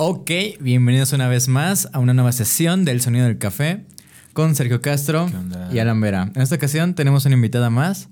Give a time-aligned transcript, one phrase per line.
[0.00, 0.30] Ok,
[0.60, 3.84] bienvenidos una vez más a una nueva sesión del Sonido del Café
[4.32, 5.28] con Sergio Castro
[5.72, 6.30] y Alan Vera.
[6.36, 8.08] En esta ocasión tenemos una invitada más,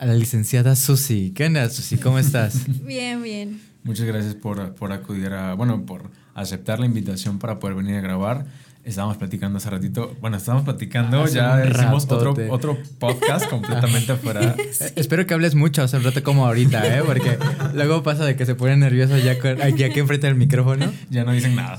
[0.00, 1.30] a la licenciada Susi.
[1.32, 1.96] ¿Qué onda, Susi?
[1.98, 2.66] ¿Cómo estás?
[2.84, 3.60] Bien, bien.
[3.84, 8.00] Muchas gracias por, por acudir a, bueno, por aceptar la invitación para poder venir a
[8.00, 8.46] grabar.
[8.84, 14.56] Estábamos platicando hace ratito, bueno, estábamos platicando, Hace ya hicimos otro, otro podcast completamente afuera.
[14.80, 17.02] Eh, Espero que hables mucho hace un rato como ahorita, ¿eh?
[17.06, 17.38] Porque
[17.74, 19.32] luego pasa de que se pone nervioso ya,
[19.64, 20.92] aquí, aquí enfrente del micrófono.
[21.10, 21.78] Ya no dicen nada.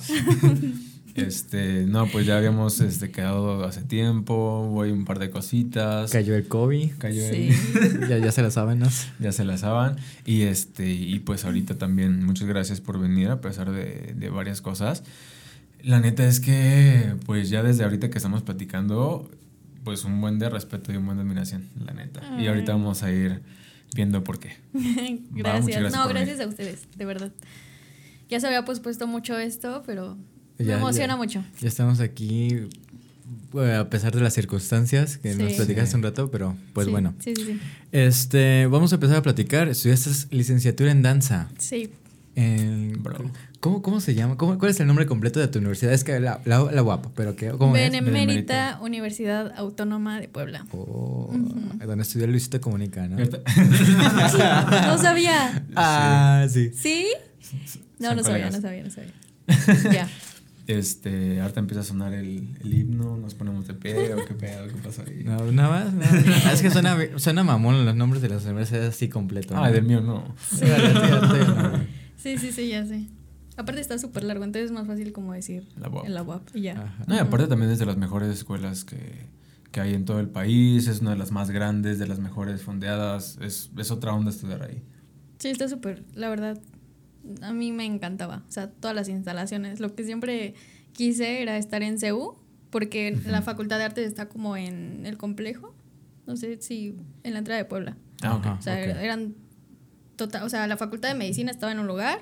[1.15, 6.09] Este, no, pues ya habíamos este, quedado hace tiempo, voy un par de cositas.
[6.11, 6.91] Cayó el COVID.
[6.97, 7.49] Cayó Sí.
[7.75, 8.87] el- Ya, ya se lo saben, ¿no?
[9.19, 9.97] ya se la saben.
[10.25, 14.61] Y este, y pues ahorita también muchas gracias por venir a pesar de, de varias
[14.61, 15.03] cosas.
[15.83, 19.29] La neta es que, pues ya desde ahorita que estamos platicando,
[19.83, 22.21] pues un buen de respeto y un buen de admiración, la neta.
[22.39, 22.77] Y ahorita Ay.
[22.79, 23.41] vamos a ir
[23.93, 24.53] viendo por qué.
[25.31, 25.91] gracias.
[25.93, 26.41] no, gracias venir.
[26.43, 27.31] a ustedes, de verdad.
[28.29, 30.17] Ya se había pospuesto mucho esto, pero
[30.57, 31.43] me Ya- emociona ya- mucho.
[31.59, 32.47] Ya estamos aquí,
[33.55, 35.57] eh, a pesar de las circunstancias que nos Sí.
[35.57, 37.13] platicaste un rato, pero pues Sí, bueno.
[37.19, 37.59] Sí, sí, sí.
[37.91, 39.67] Este, vamos a empezar a platicar.
[39.67, 41.49] Estudiaste licenciatura en danza.
[41.57, 41.89] Sí.
[42.35, 43.29] En- Bro.
[43.59, 44.37] ¿cómo, ¿Cómo se llama?
[44.37, 45.93] ¿Cómo, ¿Cuál es el nombre completo de tu universidad?
[45.93, 47.49] Es que la, la, la guapa, pero ¿qué?
[47.51, 47.83] ¿Cómo es?
[47.83, 48.79] Benemérita Benemérita.
[48.81, 50.65] Universidad Autónoma de Puebla.
[50.71, 51.85] Oh, Ujú.
[51.85, 53.17] Donde estudió Luisito Comunica, ¿no?
[53.17, 55.63] No sabía.
[55.75, 56.71] Ah, sí.
[56.73, 57.07] ¿Sí?
[57.99, 59.11] No, no sabía, no sabía, no sabía.
[59.93, 60.09] Ya.
[60.65, 64.65] Este, ahorita empieza a sonar el, el himno, nos ponemos de pie o qué pedo,
[64.67, 65.21] qué pasa ahí.
[65.25, 65.93] No, nada más.
[65.93, 66.45] nada más.
[66.53, 69.55] es que suena, suena mamón los nombres de las universidades así completo.
[69.57, 70.33] Ah, del mío no.
[70.57, 70.65] Sí.
[72.23, 73.07] Sí, sí, sí, ya sé.
[73.57, 76.05] Aparte está súper largo, entonces es más fácil como decir La UAP.
[76.05, 76.81] en la UAP y ya.
[76.81, 77.03] Ajá.
[77.05, 79.27] No, y aparte también es de las mejores escuelas que,
[79.71, 82.61] que hay en todo el país, es una de las más grandes, de las mejores
[82.61, 84.81] fondeadas, es, es otra onda estudiar ahí.
[85.37, 86.61] Sí, está súper, la verdad,
[87.41, 89.81] a mí me encantaba, o sea, todas las instalaciones.
[89.81, 90.55] Lo que siempre
[90.93, 92.37] quise era estar en CEU,
[92.69, 95.75] porque la Facultad de Artes está como en el complejo,
[96.25, 97.97] no sé si en la entrada de Puebla.
[98.21, 98.45] Ah, ok.
[98.45, 98.57] Ajá.
[98.57, 98.97] O sea, ok.
[99.01, 99.35] eran
[100.15, 102.19] total, o sea, la Facultad de Medicina estaba en un lugar,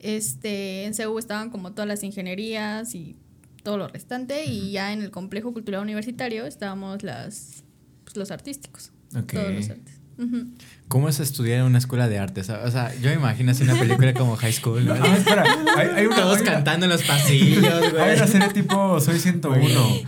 [0.00, 3.16] este, en CEU estaban como todas las ingenierías y
[3.62, 7.64] todo lo restante, y ya en el complejo cultural universitario estábamos las,
[8.04, 10.00] pues, los artísticos, todos los artes.
[10.86, 12.40] ¿Cómo es estudiar en una escuela de arte?
[12.42, 14.84] O sea, yo me imagino así una película como High School.
[14.84, 14.94] ¿no?
[15.00, 15.44] Ah, espera,
[15.76, 18.00] hay, hay una, Todos hay una- cantando en los pasillos, güey.
[18.02, 20.02] Hay una serie tipo Soy 101.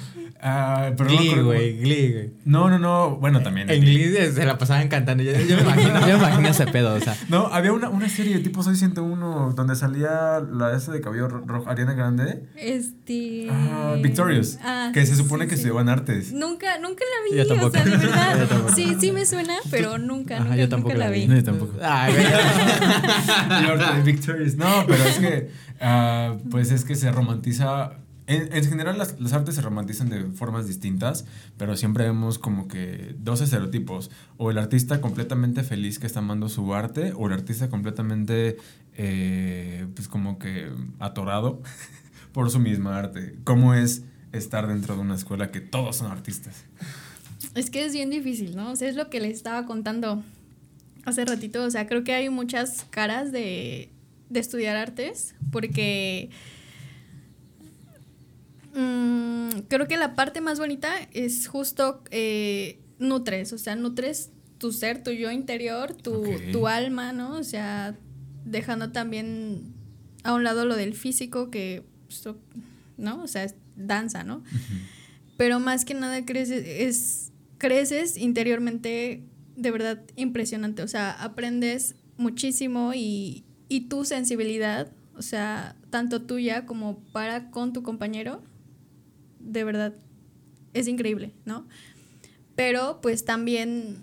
[0.49, 2.31] Ah, pero Glee, güey, Glee, güey.
[2.45, 3.17] No, no, no.
[3.17, 3.69] Bueno, también.
[3.69, 5.25] En Glee se la pasaban cantando.
[5.25, 7.17] Yo, yo me imagino, yo me imagino ese pedo, o sea.
[7.29, 11.43] No, había una, una serie tipo Soy 101 donde salía la esa de cabello ro-
[11.45, 12.45] rojo, Ariana Grande.
[12.57, 13.49] Este.
[13.51, 14.59] Ah, Victorious.
[14.63, 15.63] Ah, que se supone sí, que sí.
[15.63, 16.33] se llevan artes.
[16.33, 17.69] Nunca, nunca la vi, Yo tampoco.
[17.69, 18.47] o sea, de verdad.
[18.49, 18.73] tampoco.
[18.73, 21.27] sí, sí me suena, pero nunca, Ajá, nunca, yo tampoco nunca la vi.
[21.27, 21.73] No, yo tampoco.
[21.83, 22.15] Ay,
[23.97, 24.55] de Victorious.
[24.57, 27.93] No, pero es que, ah, pues es que se romantiza.
[28.27, 31.27] En, en general, las, las artes se romantizan de formas distintas,
[31.57, 36.49] pero siempre vemos como que dos estereotipos: o el artista completamente feliz que está amando
[36.49, 38.57] su arte, o el artista completamente,
[38.97, 41.63] eh, pues como que atorado
[42.33, 43.37] por su misma arte.
[43.45, 46.65] ¿Cómo es estar dentro de una escuela que todos son artistas?
[47.55, 48.73] Es que es bien difícil, ¿no?
[48.73, 50.23] O sea, es lo que les estaba contando
[51.05, 51.63] hace ratito.
[51.65, 53.91] O sea, creo que hay muchas caras de,
[54.29, 56.31] de estudiar artes, porque
[59.69, 65.03] creo que la parte más bonita es justo eh, nutres, o sea, nutres tu ser,
[65.03, 67.37] tu yo interior, tu, tu alma, ¿no?
[67.37, 67.97] O sea,
[68.45, 69.75] dejando también
[70.25, 71.85] a un lado lo del físico que,
[72.97, 73.23] ¿no?
[73.23, 74.43] O sea, es danza, ¿no?
[75.37, 79.23] pero más que nada creces, es, creces interiormente
[79.57, 86.67] de verdad impresionante, o sea, aprendes muchísimo y, y tu sensibilidad, o sea, tanto tuya
[86.67, 88.43] como para con tu compañero,
[89.47, 89.95] de verdad,
[90.75, 91.67] es increíble, ¿no?
[92.55, 93.97] Pero pues también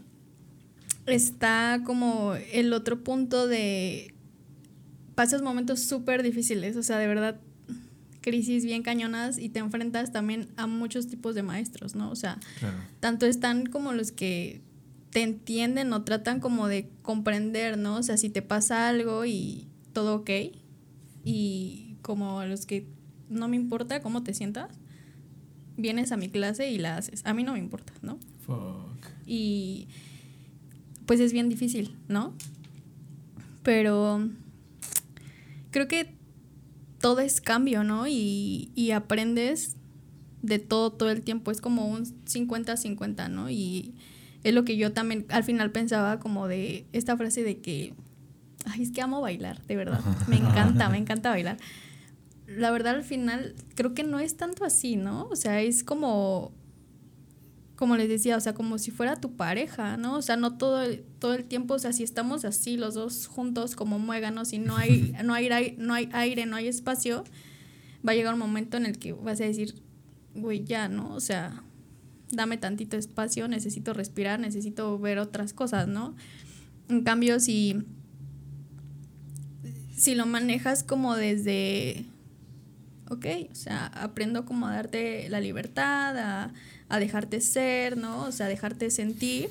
[1.05, 4.13] está como el otro punto de
[5.15, 7.39] pasas momentos súper difíciles, o sea, de verdad
[8.21, 12.09] crisis bien cañonas y te enfrentas también a muchos tipos de maestros, ¿no?
[12.09, 12.77] O sea, Claro.
[13.01, 14.61] tanto están como los que
[15.09, 17.97] te entienden o tratan como de comprender, ¿no?
[17.97, 20.29] O sea, si te pasa algo y todo ok,
[21.25, 22.87] y como a los que
[23.29, 24.69] no me importa cómo te sientas,
[25.77, 27.25] vienes a mi clase y la haces.
[27.25, 28.19] A mí no me importa, ¿no?
[28.45, 29.07] Fuck.
[29.25, 29.87] Y
[31.05, 32.33] pues es bien difícil, ¿no?
[33.63, 34.29] Pero
[35.71, 36.13] creo que
[36.99, 38.07] todo es cambio, ¿no?
[38.07, 39.75] Y, y aprendes
[40.41, 41.51] de todo todo el tiempo.
[41.51, 43.49] Es como un 50-50, ¿no?
[43.49, 43.93] Y
[44.43, 47.93] es lo que yo también al final pensaba como de esta frase de que,
[48.65, 50.01] ay, es que amo bailar, de verdad.
[50.27, 51.57] Me encanta, me encanta bailar.
[52.47, 55.27] la verdad al final creo que no es tanto así, ¿no?
[55.29, 56.51] O sea, es como
[57.75, 60.15] como les decía, o sea, como si fuera tu pareja, ¿no?
[60.15, 63.27] O sea, no todo el, todo el tiempo, o sea, si estamos así los dos
[63.27, 67.23] juntos como muéganos y no hay, no hay, no hay aire, no hay espacio,
[68.07, 69.75] va a llegar un momento en el que vas a decir,
[70.35, 71.13] güey, ya, ¿no?
[71.13, 71.63] O sea,
[72.31, 76.15] dame tantito espacio, necesito respirar, necesito ver otras cosas, ¿no?
[76.89, 77.83] En cambio, si,
[79.95, 82.05] si lo manejas como desde,
[83.13, 86.53] ok, o sea, aprendo como a darte la libertad, a,
[86.89, 88.25] a dejarte ser, ¿no?
[88.25, 89.49] O sea, dejarte sentir.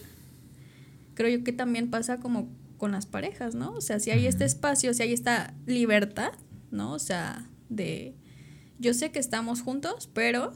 [1.14, 2.49] Creo yo que también pasa como
[2.79, 3.73] con las parejas, ¿no?
[3.73, 6.32] O sea, si hay este espacio, si hay esta libertad,
[6.70, 6.93] ¿no?
[6.93, 8.14] O sea, de,
[8.79, 10.53] yo sé que estamos juntos, pero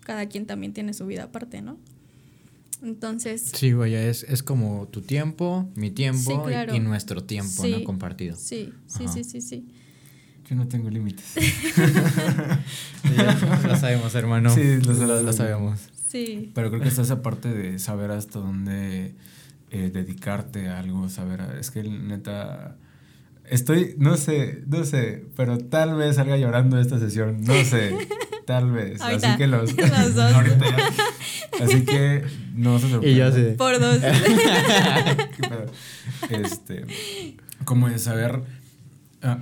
[0.00, 1.78] cada quien también tiene su vida aparte, ¿no?
[2.82, 3.50] Entonces.
[3.54, 7.84] Sí, güey, es, es como tu tiempo, mi tiempo y, nuestro tiempo, ¿no?
[7.84, 8.36] Compartido.
[8.36, 9.66] Sí, sí, sí, sí, sí.
[10.48, 11.34] Yo no tengo límites.
[13.66, 14.50] lo sabemos, hermano.
[14.50, 15.80] Sí, lo, sabemos.
[16.06, 16.52] Sí.
[16.54, 19.14] Pero creo que está esa parte de saber hasta dónde
[19.70, 21.40] eh, dedicarte a algo, saber.
[21.58, 22.76] Es que neta.
[23.48, 27.40] Estoy, no sé, no sé, pero tal vez salga llorando esta sesión.
[27.42, 27.96] No sé,
[28.46, 29.00] tal vez.
[29.00, 29.74] Así que los.
[29.74, 30.32] los dos.
[31.60, 32.22] Así que
[32.54, 33.10] no se sorprendan.
[33.10, 33.52] Y yo sé.
[33.52, 33.98] Por dos.
[36.28, 36.84] este.
[37.64, 38.42] Como de saber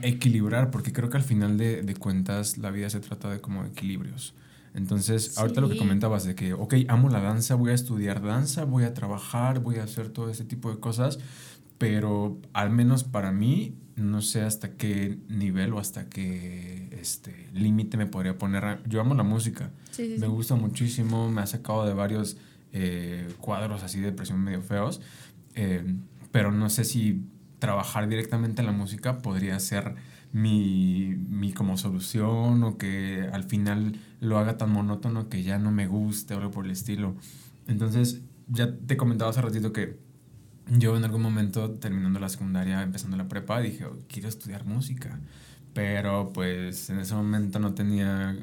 [0.02, 3.64] equilibrar, porque creo que al final de, de, cuentas la vida se trata de como
[3.64, 4.34] equilibrios.
[4.74, 8.64] Entonces, ahorita lo que comentabas de que, ok, amo la danza, voy a estudiar danza,
[8.64, 11.18] voy a trabajar, voy a hacer todo ese tipo de cosas,
[11.76, 17.98] pero al menos para mí, no sé hasta qué nivel o hasta qué este, límite
[17.98, 18.80] me podría poner.
[18.88, 22.38] Yo amo la música, me gusta muchísimo, me ha sacado de varios
[22.72, 25.02] eh, cuadros así de presión medio feos,
[25.54, 25.96] eh,
[26.30, 27.26] pero no sé si
[27.62, 29.94] trabajar directamente en la música podría ser
[30.32, 35.70] mi, mi, como solución o que al final lo haga tan monótono que ya no
[35.70, 37.14] me guste o algo por el estilo.
[37.68, 39.96] Entonces, ya te comentaba hace ratito que
[40.66, 45.20] yo en algún momento terminando la secundaria, empezando la prepa, dije, oh, quiero estudiar música.
[45.72, 48.36] Pero pues en ese momento no tenía,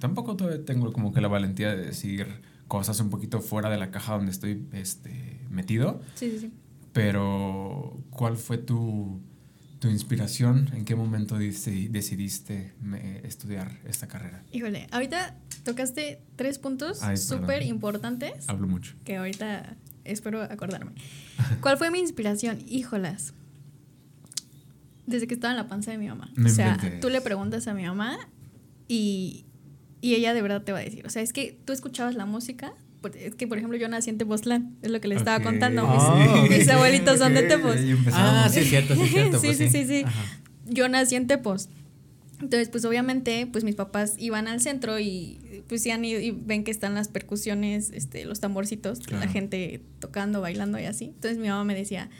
[0.00, 2.26] tampoco todavía tengo como que la valentía de decir
[2.68, 6.02] cosas un poquito fuera de la caja donde estoy este, metido.
[6.14, 6.52] Sí, sí, sí.
[6.96, 9.20] Pero, ¿cuál fue tu,
[9.80, 10.70] tu inspiración?
[10.72, 12.72] ¿En qué momento decidiste
[13.22, 14.42] estudiar esta carrera?
[14.50, 18.48] Híjole, ahorita tocaste tres puntos súper importantes.
[18.48, 18.94] Hablo mucho.
[19.04, 20.92] Que ahorita espero acordarme.
[21.60, 22.60] ¿Cuál fue mi inspiración?
[22.66, 23.34] Híjolas.
[25.06, 26.32] Desde que estaba en la panza de mi mamá.
[26.42, 28.16] o sea, tú le preguntas a mi mamá
[28.88, 29.44] y,
[30.00, 31.04] y ella de verdad te va a decir.
[31.06, 32.72] O sea, es que tú escuchabas la música
[33.14, 35.86] es que, por ejemplo, yo nací en Tepoztlán, es lo que les estaba contando.
[36.48, 37.76] mis, abuelitos son de Tepos.
[38.12, 39.38] Ah, sí, es cierto, sí, es cierto.
[39.40, 40.04] sí, pues sí, sí, sí,
[40.66, 41.68] Yo nací en Tepos.
[42.40, 46.70] Entonces, pues obviamente, pues mis papás iban al centro y pues iban y, ven que
[46.70, 51.06] están las percusiones, este, los tamborcitos, la gente tocando, bailando y así.
[51.06, 52.10] Entonces mi mamá me decía,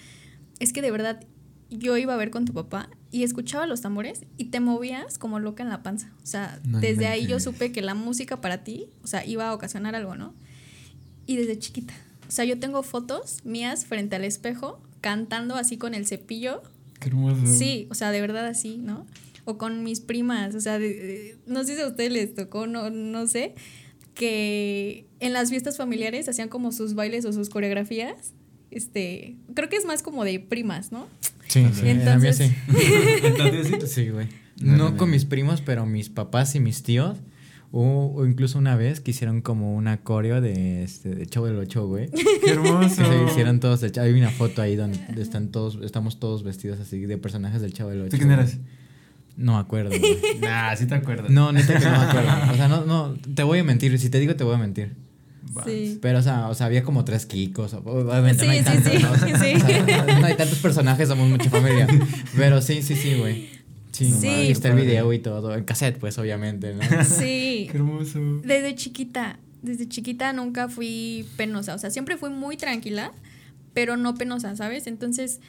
[0.59, 1.21] es que de verdad
[1.69, 5.39] yo iba a ver con tu papá y escuchaba los tambores y te movías como
[5.39, 6.13] loca en la panza.
[6.23, 9.55] O sea, desde ahí yo supe que la música para ti, o sea, iba a
[9.55, 10.35] ocasionar algo, ¿no?
[11.27, 11.95] Y desde chiquita.
[12.29, 16.63] O sea, yo tengo fotos mías frente al espejo cantando así con el cepillo.
[17.01, 17.47] Qué hermoso.
[17.47, 19.07] Sí, o sea, de verdad así, ¿no?
[19.45, 20.79] O con mis primas, o sea,
[21.47, 23.55] no sé si a ustedes les tocó, no, no sé,
[24.15, 28.33] que en las fiestas familiares hacían como sus bailes o sus coreografías.
[28.73, 31.07] Este, creo que es más como de primas, ¿no?
[31.47, 32.39] Sí, sí, entonces...
[32.39, 33.87] sí.
[33.87, 34.27] sí, güey.
[34.61, 37.19] No con mis primos, pero mis papás y mis tíos
[37.73, 41.87] o, incluso una vez que hicieron como una coreo de, este, de Chavo del Ocho,
[41.87, 42.09] güey.
[42.45, 43.03] ¡Qué hermoso!
[43.03, 43.83] Que se hicieron todos.
[43.83, 47.91] Hay una foto ahí donde están todos, estamos todos vestidos así de personajes del Chavo
[47.91, 48.11] del Ocho.
[48.11, 48.59] ¿Tú quién eras?
[49.37, 50.19] No me acuerdo, güey.
[50.41, 51.31] nah, sí te acuerdas.
[51.31, 52.31] No, neta que no me acuerdo.
[52.53, 53.99] O sea, no, no, te voy a mentir.
[53.99, 54.95] Si te digo, te voy a mentir.
[55.65, 55.99] Sí.
[56.03, 57.75] Pero, o sea, o sea, había como tres Kikos.
[57.75, 58.93] Obviamente sí, no hay tantos.
[58.93, 60.21] Sí, ¿no?
[60.21, 61.87] no hay tantos personajes, somos mucha familia.
[62.37, 63.49] Pero sí, sí, sí, güey.
[63.97, 64.51] Sí, sí.
[64.51, 66.83] está el video y todo, en cassette pues obviamente, ¿no?
[67.05, 67.56] Sí.
[67.71, 68.21] Qué hermoso.
[68.43, 73.13] Desde chiquita, desde chiquita nunca fui penosa, o sea, siempre fui muy tranquila,
[73.73, 74.87] pero no penosa, ¿sabes?
[74.87, 75.41] Entonces,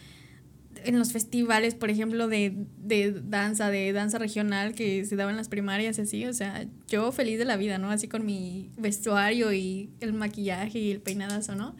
[0.84, 5.38] en los festivales, por ejemplo, de, de danza, de danza regional que se daban en
[5.38, 7.90] las primarias y así, o sea, yo feliz de la vida, ¿no?
[7.90, 11.74] Así con mi vestuario y el maquillaje y el peinadazo, ¿no?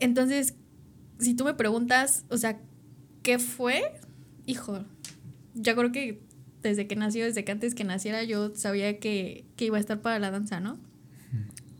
[0.00, 0.54] Entonces,
[1.18, 2.58] si tú me preguntas, o sea,
[3.22, 3.92] ¿qué fue?
[4.46, 4.84] Hijo,
[5.54, 6.20] ya creo que
[6.68, 10.18] desde que nació, desde que antes que naciera, yo sabía que, iba a estar para
[10.18, 10.78] la danza, ¿no?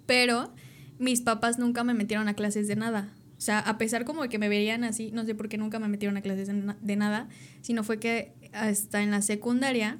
[0.07, 0.52] Pero
[0.99, 3.12] mis papás nunca me metieron a clases de nada.
[3.38, 5.78] O sea, a pesar como de que me veían así, no sé por qué nunca
[5.78, 7.28] me metieron a clases de, nada,
[7.61, 9.99] sino fue que hasta en la secundaria,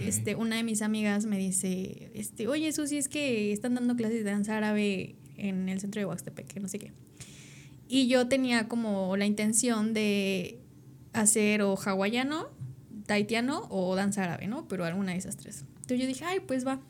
[0.00, 4.22] este, una de mis amigas me dice, este, oye, Susi, es que están dando clases
[4.22, 6.92] de danza árabe en el centro de Huaxtepec, que no sé qué.
[7.88, 10.60] Y yo tenía como la intención de
[11.12, 12.48] hacer o hawaiano,
[13.06, 14.68] taitiano o danza árabe, ¿no?
[14.68, 15.64] Pero alguna de esas tres.
[15.76, 16.80] Entonces yo dije, ay, pues va.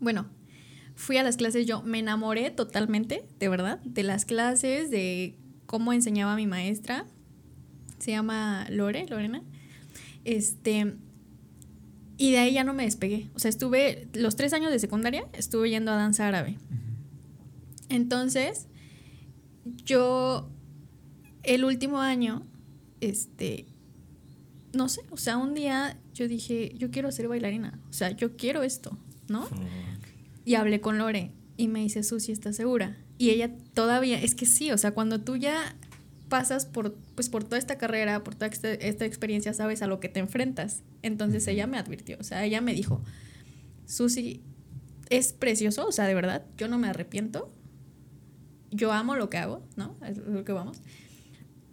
[0.00, 0.26] Bueno,
[0.94, 5.92] fui a las clases, yo me enamoré totalmente, de verdad, de las clases, de cómo
[5.92, 7.06] enseñaba mi maestra.
[7.98, 9.42] Se llama Lore, Lorena.
[10.24, 10.94] Este.
[12.16, 13.30] Y de ahí ya no me despegué.
[13.34, 16.56] O sea, estuve los tres años de secundaria, estuve yendo a danza árabe.
[17.88, 18.66] Entonces,
[19.84, 20.50] yo,
[21.42, 22.44] el último año,
[23.00, 23.66] este,
[24.78, 27.80] no sé, o sea, un día yo dije, yo quiero ser bailarina.
[27.90, 29.48] O sea, yo quiero esto, ¿no?
[30.44, 32.96] Y hablé con Lore y me dice, Susi, ¿estás segura?
[33.18, 35.74] Y ella todavía, es que sí, o sea, cuando tú ya
[36.28, 40.08] pasas por, pues, por toda esta carrera, por toda esta, experiencia, sabes a lo que
[40.08, 40.84] te enfrentas.
[41.02, 43.02] Entonces ella me advirtió, o sea, ella me dijo,
[43.84, 44.42] Susi,
[45.10, 47.52] es precioso, o sea, de verdad, yo no me arrepiento.
[48.70, 49.96] Yo amo lo que hago, ¿no?
[50.06, 50.78] Es lo que vamos.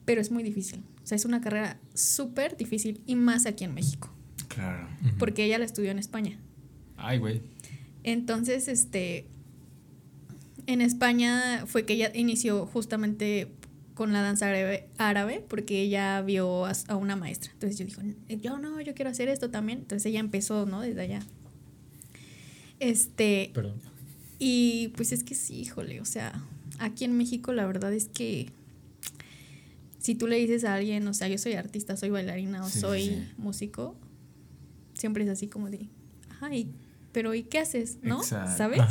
[0.05, 0.81] Pero es muy difícil.
[1.05, 4.11] O sea, es una carrera súper difícil y más aquí en México.
[4.47, 4.87] Claro.
[5.19, 6.39] Porque ella la estudió en España.
[6.97, 7.43] Ay, güey.
[8.01, 9.27] Entonces, este,
[10.65, 13.51] en España fue que ella inició justamente
[13.93, 14.51] con la danza
[14.97, 17.51] árabe, porque ella vio a, una maestra.
[17.53, 18.01] Entonces yo dijo,
[18.41, 19.77] yo no, yo quiero hacer esto también.
[19.81, 20.81] Entonces ella empezó, ¿no?
[20.81, 21.19] Desde allá.
[22.79, 23.51] Este.
[23.53, 23.79] Perdón.
[24.39, 26.43] Y pues es que sí, híjole, o sea,
[26.79, 28.49] aquí en México la verdad es que
[30.05, 33.27] si tú le dices a alguien, o sea, yo soy artista, soy bailarina o soy
[33.37, 33.95] músico,
[34.93, 35.89] siempre es así como de,
[36.29, 36.51] ajá,
[37.11, 37.97] pero ¿y qué haces?
[38.03, 38.21] ¿No?
[38.21, 38.81] ¿Sabes?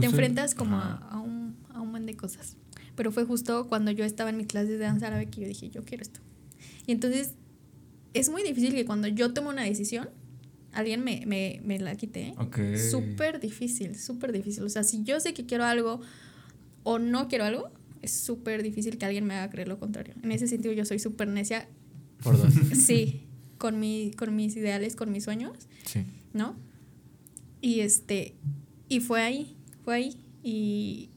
[0.00, 2.56] Te enfrentas como a, un, a un de cosas.
[2.96, 5.68] Pero fue justo cuando yo estaba en mi clase de danza árabe que yo dije,
[5.68, 6.20] yo quiero esto.
[6.86, 7.34] Y entonces
[8.14, 10.08] es muy difícil que cuando yo tomo una decisión,
[10.72, 12.28] alguien me, me, me la quite.
[12.28, 12.34] ¿eh?
[12.90, 14.62] Súper difícil, súper difícil.
[14.62, 16.00] O sea, si yo sé que quiero algo
[16.84, 17.70] o no quiero algo,
[18.02, 20.14] es súper difícil que alguien me haga creer lo contrario.
[20.22, 21.68] En ese sentido, yo soy súper necia.
[22.22, 22.52] Por dos.
[22.74, 23.26] Sí,
[23.58, 25.52] con, mi, con mis ideales, con mis sueños.
[25.84, 26.04] Sí.
[26.32, 26.56] ¿No?
[27.60, 28.34] Y este,
[28.88, 30.16] y fue ahí, fue ahí.
[30.42, 31.10] Y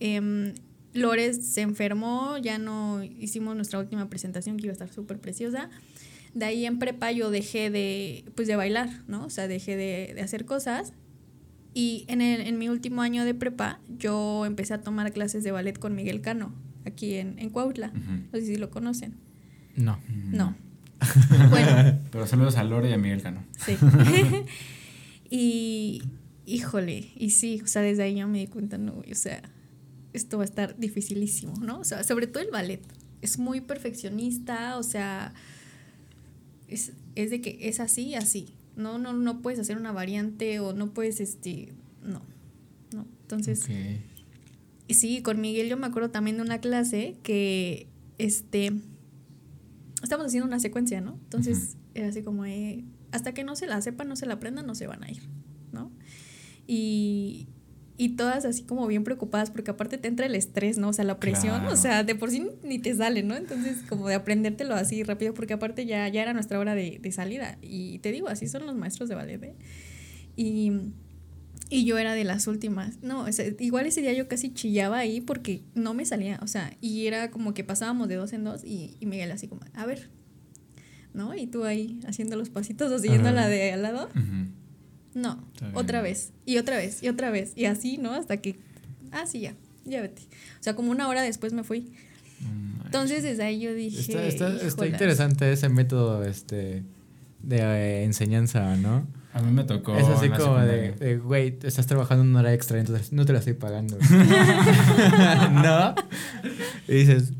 [0.00, 0.52] eh,
[0.92, 5.70] Lores se enfermó, ya no hicimos nuestra última presentación que iba a estar súper preciosa.
[6.34, 9.24] De ahí en prepa yo dejé de, pues de bailar, ¿no?
[9.24, 10.92] O sea, dejé de, de hacer cosas.
[11.76, 15.50] Y en, el, en mi último año de prepa yo empecé a tomar clases de
[15.50, 16.54] ballet con Miguel Cano,
[16.86, 17.92] aquí en, en Cuautla.
[17.92, 19.12] No sé si lo conocen.
[19.76, 20.00] No.
[20.08, 20.56] No.
[21.50, 21.98] bueno.
[22.10, 23.44] Pero saludos a Lore y a Miguel Cano.
[23.58, 23.76] Sí.
[25.28, 26.02] Y,
[26.44, 29.42] híjole, y sí, o sea, desde ahí yo me di cuenta, no, o sea,
[30.12, 31.80] esto va a estar dificilísimo, ¿no?
[31.80, 32.80] O sea, sobre todo el ballet.
[33.22, 35.34] Es muy perfeccionista, o sea,
[36.68, 38.54] es, de que es así, así.
[38.76, 42.22] No, no, no puedes hacer una variante o no puedes, este, no,
[42.94, 43.06] no.
[43.22, 43.66] Entonces,
[44.88, 48.72] sí, con Miguel yo me acuerdo también de una clase que, este,
[50.02, 51.18] estamos haciendo una secuencia, ¿no?
[51.24, 54.66] Entonces, era así como, eh, hasta que no se la sepan, no se la aprendan,
[54.66, 55.22] no se van a ir,
[55.72, 55.90] ¿no?
[56.66, 57.48] Y,
[57.98, 60.88] y todas así como bien preocupadas porque aparte te entra el estrés, ¿no?
[60.88, 63.36] O sea, la presión, o sea, de por sí ni te sale, ¿no?
[63.36, 67.12] Entonces, como de aprendértelo así rápido porque aparte ya, ya era nuestra hora de, de
[67.12, 67.58] salida.
[67.62, 69.54] Y te digo, así son los maestros de ballet, ¿eh?
[70.36, 70.72] Y,
[71.70, 73.02] y yo era de las últimas.
[73.02, 76.46] No, o sea, igual ese día yo casi chillaba ahí porque no me salía, o
[76.46, 79.62] sea, y era como que pasábamos de dos en dos y, y Miguel así como,
[79.74, 80.10] a ver,
[81.14, 81.34] ¿no?
[81.34, 84.08] Y tú ahí haciendo los pasitos o siguiendo la de al lado.
[85.16, 85.42] No,
[85.74, 88.12] otra vez, y otra vez, y otra vez, y así, ¿no?
[88.12, 88.58] Hasta que,
[89.12, 89.54] ah, sí, ya,
[89.84, 90.22] ya vete.
[90.60, 91.92] O sea, como una hora después me fui.
[92.84, 94.28] Entonces desde ahí yo dije...
[94.28, 96.84] Está, interesante ese método este,
[97.42, 99.06] de eh, enseñanza, ¿no?
[99.32, 99.96] A mí me tocó.
[99.96, 103.54] Es así como de, güey, estás trabajando una hora extra, entonces no te la estoy
[103.54, 103.98] pagando.
[105.50, 105.94] ¿No?
[106.88, 107.32] Y dices,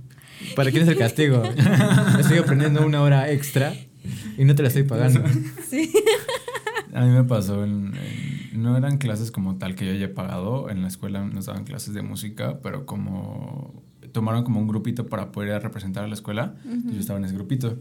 [0.54, 1.42] ¿Para quién es el castigo?
[2.20, 3.74] Estoy aprendiendo una hora extra
[4.38, 5.22] y no te la estoy pagando.
[5.68, 5.92] Sí.
[6.96, 10.88] A mí me pasó, no eran clases como tal que yo haya pagado, en la
[10.88, 16.04] escuela nos daban clases de música, pero como tomaron como un grupito para poder representar
[16.04, 17.78] a la escuela, yo estaba en ese grupito.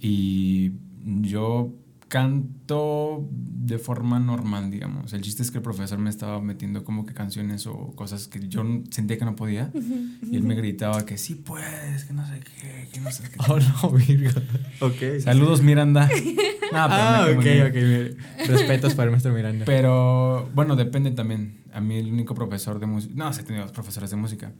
[0.00, 0.72] Y
[1.04, 1.74] yo
[2.08, 5.12] canto de forma normal, digamos.
[5.12, 8.48] El chiste es que el profesor me estaba metiendo como que canciones o cosas que
[8.48, 9.70] yo sentía que no podía.
[10.30, 13.38] Y él me gritaba que sí puedes, que no sé qué, que no sé qué.
[13.48, 14.32] Oh, no, virga.
[14.80, 15.20] Ok.
[15.20, 16.08] Saludos, Miranda.
[16.72, 18.48] ah, ok, ok.
[18.48, 19.64] Respetos para el maestro Miranda.
[19.64, 21.58] Pero, bueno, depende también.
[21.72, 23.14] A mí el único profesor de música...
[23.16, 24.52] No, sí he tenido dos profesores de música.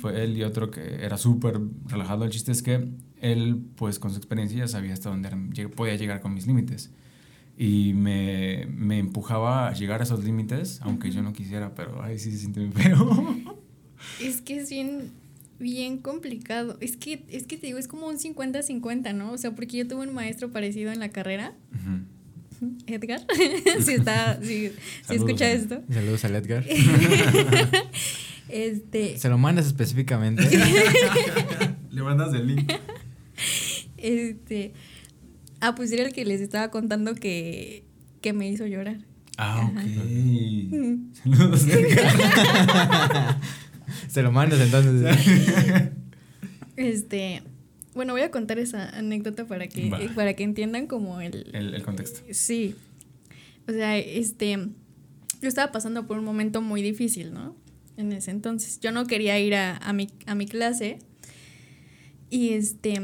[0.00, 2.24] fue él y otro que era súper relajado.
[2.24, 2.88] El chiste es que
[3.24, 5.30] él, pues con su experiencia, ya sabía hasta dónde
[5.68, 6.90] podía llegar con mis límites.
[7.56, 12.18] Y me, me, empujaba a llegar a esos límites, aunque yo no quisiera, pero ay,
[12.18, 13.36] sí se siente muy feo.
[14.20, 15.12] Es que es bien,
[15.58, 16.76] bien complicado.
[16.82, 19.32] Es que, es que te digo, es como un 50-50, ¿no?
[19.32, 21.54] O sea, porque yo tuve un maestro parecido en la carrera.
[22.86, 23.26] Edgar,
[23.80, 24.72] si está, si,
[25.08, 25.82] escucha esto.
[25.90, 26.66] Saludos al Edgar.
[28.50, 29.16] este.
[29.16, 30.42] Se lo mandas específicamente.
[31.90, 32.70] Le mandas el link.
[34.04, 34.74] Este.
[35.60, 37.84] Ah, pues era el que les estaba contando que,
[38.20, 38.98] que me hizo llorar.
[39.38, 39.80] Ah, ok.
[41.22, 43.40] Saludos, Edgar.
[44.08, 45.90] Se lo mandas entonces.
[46.76, 47.42] Este.
[47.94, 52.20] Bueno, voy a contar esa anécdota para que, para que entiendan como el, el, contexto.
[52.30, 52.74] Sí.
[53.68, 54.58] O sea, este,
[55.40, 57.56] yo estaba pasando por un momento muy difícil, ¿no?
[57.96, 58.80] En ese entonces.
[58.80, 60.98] Yo no quería ir a, a, mi, a mi clase.
[62.28, 63.00] Y este...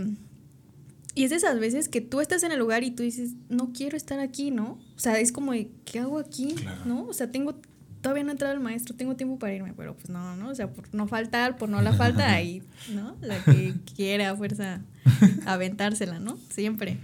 [1.14, 3.72] Y es de esas veces que tú estás en el lugar y tú dices, no
[3.72, 4.78] quiero estar aquí, ¿no?
[4.96, 5.52] O sea, es como,
[5.84, 6.54] ¿qué hago aquí?
[6.84, 7.06] ¿No?
[7.06, 7.60] O sea, tengo
[8.00, 10.48] todavía no ha entrado el maestro, tengo tiempo para irme, pero pues no, ¿no?
[10.48, 12.62] O sea, por no faltar, por no la falta, ahí,
[12.94, 13.16] ¿no?
[13.20, 14.82] La que quiere a fuerza
[15.46, 16.38] aventársela, ¿no?
[16.48, 16.98] Siempre.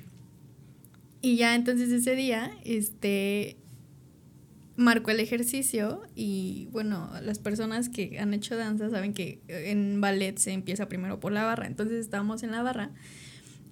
[1.21, 3.57] Y ya entonces ese día, este,
[4.77, 10.37] marcó el ejercicio y bueno, las personas que han hecho danza saben que en ballet
[10.39, 12.91] se empieza primero por la barra, entonces estábamos en la barra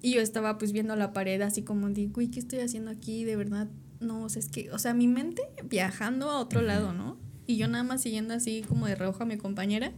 [0.05, 3.23] y yo estaba pues viendo la pared así como digo, uy, ¿qué estoy haciendo aquí?
[3.23, 3.67] De verdad
[3.99, 7.17] no, o sea, es que, o sea, mi mente viajando a otro lado, ¿no?
[7.47, 9.93] Y yo nada más siguiendo así como de reojo a mi compañera.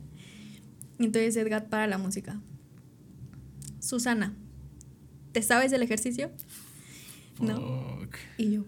[0.98, 2.40] Entonces Edgar para la música.
[3.82, 4.34] Susana,
[5.34, 6.32] ¿te sabes el ejercicio?
[7.42, 8.00] No.
[8.38, 8.66] Y yo,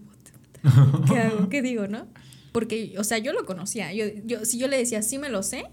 [1.08, 1.48] ¿qué hago?
[1.48, 2.06] ¿Qué digo, no?
[2.52, 3.94] Porque, o sea, yo lo conocía.
[3.94, 5.64] Yo, yo, si yo le decía, sí me lo sé,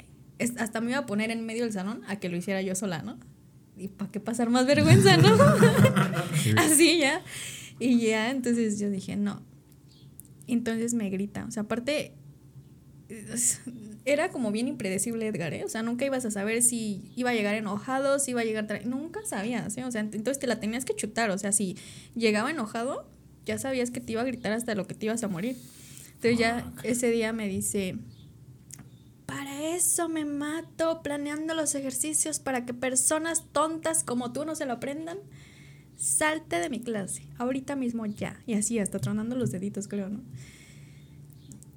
[0.59, 3.01] hasta me iba a poner en medio del salón a que lo hiciera yo sola,
[3.01, 3.19] ¿no?
[3.77, 5.29] Y para qué pasar más vergüenza, ¿no?
[6.57, 7.21] Así ya.
[7.79, 9.41] Y ya, entonces yo dije, no.
[10.47, 11.45] Entonces me grita.
[11.45, 12.13] O sea, aparte,
[14.05, 15.63] era como bien impredecible Edgar, ¿eh?
[15.63, 18.85] O sea, nunca ibas a saber si iba a llegar enojado, si iba a llegar...
[18.85, 19.83] Nunca sabías, ¿eh?
[19.83, 21.29] O sea, entonces te la tenías que chutar.
[21.29, 21.77] O sea, si
[22.15, 23.07] llegaba enojado,
[23.45, 25.55] ya sabías que te iba a gritar hasta lo que te ibas a morir.
[26.15, 27.97] Entonces ya ese día me dice,
[29.27, 34.65] para eso me mato planeando los ejercicios para que personas tontas como tú no se
[34.65, 35.19] lo aprendan
[35.97, 38.39] salte de mi clase, ahorita mismo ya.
[38.45, 40.21] Y así, hasta tronando los deditos, creo, ¿no?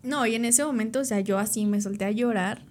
[0.03, 2.65] No, y en ese momento, o sea, yo así me solté a llorar.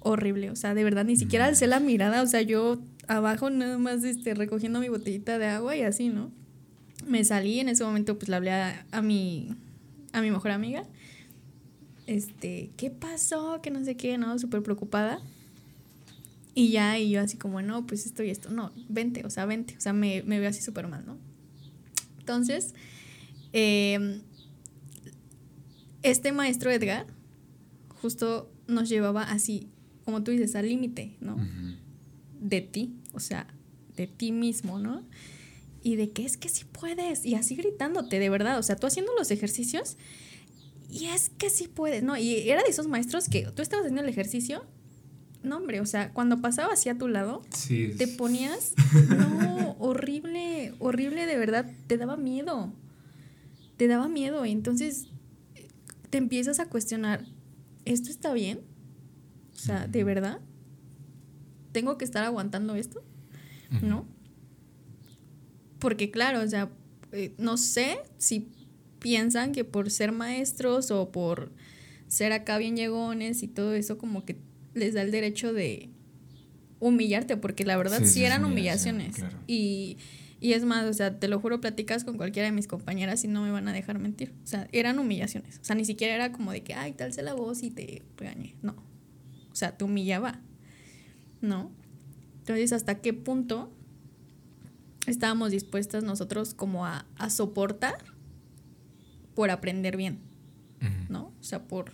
[0.00, 3.78] Horrible, o sea, de verdad, ni siquiera alcé la mirada, o sea, yo abajo nada
[3.78, 6.30] más este, recogiendo mi botellita de agua y así, ¿no?
[7.06, 9.56] Me salí, en ese momento pues le hablé a, a mi,
[10.12, 10.84] a mi mejor amiga.
[12.08, 13.60] Este, ¿qué pasó?
[13.60, 14.38] Que no sé qué, ¿no?
[14.38, 15.20] Súper preocupada.
[16.54, 19.44] Y ya, y yo así como, no, pues esto y esto, no, vente, o sea,
[19.44, 21.18] vente, o sea, me, me veo así súper mal, ¿no?
[22.18, 22.74] Entonces,
[23.52, 24.22] em,
[26.02, 27.06] este maestro Edgar
[28.00, 29.68] justo nos llevaba así,
[30.06, 31.36] como tú dices, al límite, ¿no?
[32.40, 33.46] De ti, o sea,
[33.96, 35.02] de ti mismo, ¿no?
[35.82, 38.86] Y de que es que sí puedes, y así gritándote, de verdad, o sea, tú
[38.86, 39.98] haciendo los ejercicios,
[40.88, 42.16] y es que sí puedes, ¿no?
[42.16, 44.64] Y era de esos maestros que tú estabas haciendo el ejercicio
[45.42, 48.74] no, hombre, o sea, cuando pasaba hacia tu lado, te ponías,
[49.08, 52.72] no, horrible, horrible de verdad, te daba miedo,
[53.76, 55.08] te daba miedo y entonces
[56.10, 57.24] te empiezas a cuestionar,
[57.84, 58.60] ¿esto está bien?
[59.54, 60.40] O sea, ¿de verdad?
[61.72, 63.04] ¿Tengo que estar aguantando esto?
[63.82, 64.06] ¿No?
[65.78, 66.70] Porque claro, o sea,
[67.12, 68.50] eh, no sé si
[68.98, 71.52] piensan que por ser maestros o por
[72.08, 74.36] ser acá bien llegones y todo eso, como que
[74.74, 75.90] les da el derecho de
[76.80, 79.16] humillarte, porque la verdad sí, eran humillaciones.
[79.46, 79.98] Y,
[80.40, 83.28] y, es más, o sea, te lo juro, platicas con cualquiera de mis compañeras y
[83.28, 84.32] no me van a dejar mentir.
[84.44, 85.58] O sea, eran humillaciones.
[85.60, 88.02] O sea, ni siquiera era como de que, ay, tal se la voz y te
[88.16, 88.56] regañé.
[88.62, 88.76] No.
[89.50, 90.40] O sea, te humillaba.
[91.40, 91.70] ¿No?
[92.40, 93.72] Entonces, ¿hasta qué punto
[95.06, 97.96] estábamos dispuestas nosotros como a, a soportar
[99.38, 100.18] por aprender bien?
[101.08, 101.32] ¿No?
[101.38, 101.92] O sea, por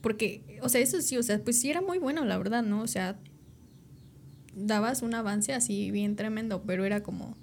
[0.00, 2.80] porque, o sea, eso sí, o sea, pues sí era muy bueno, la verdad, ¿no?
[2.80, 3.18] O sea,
[4.54, 7.36] dabas un avance así bien tremendo, pero era como,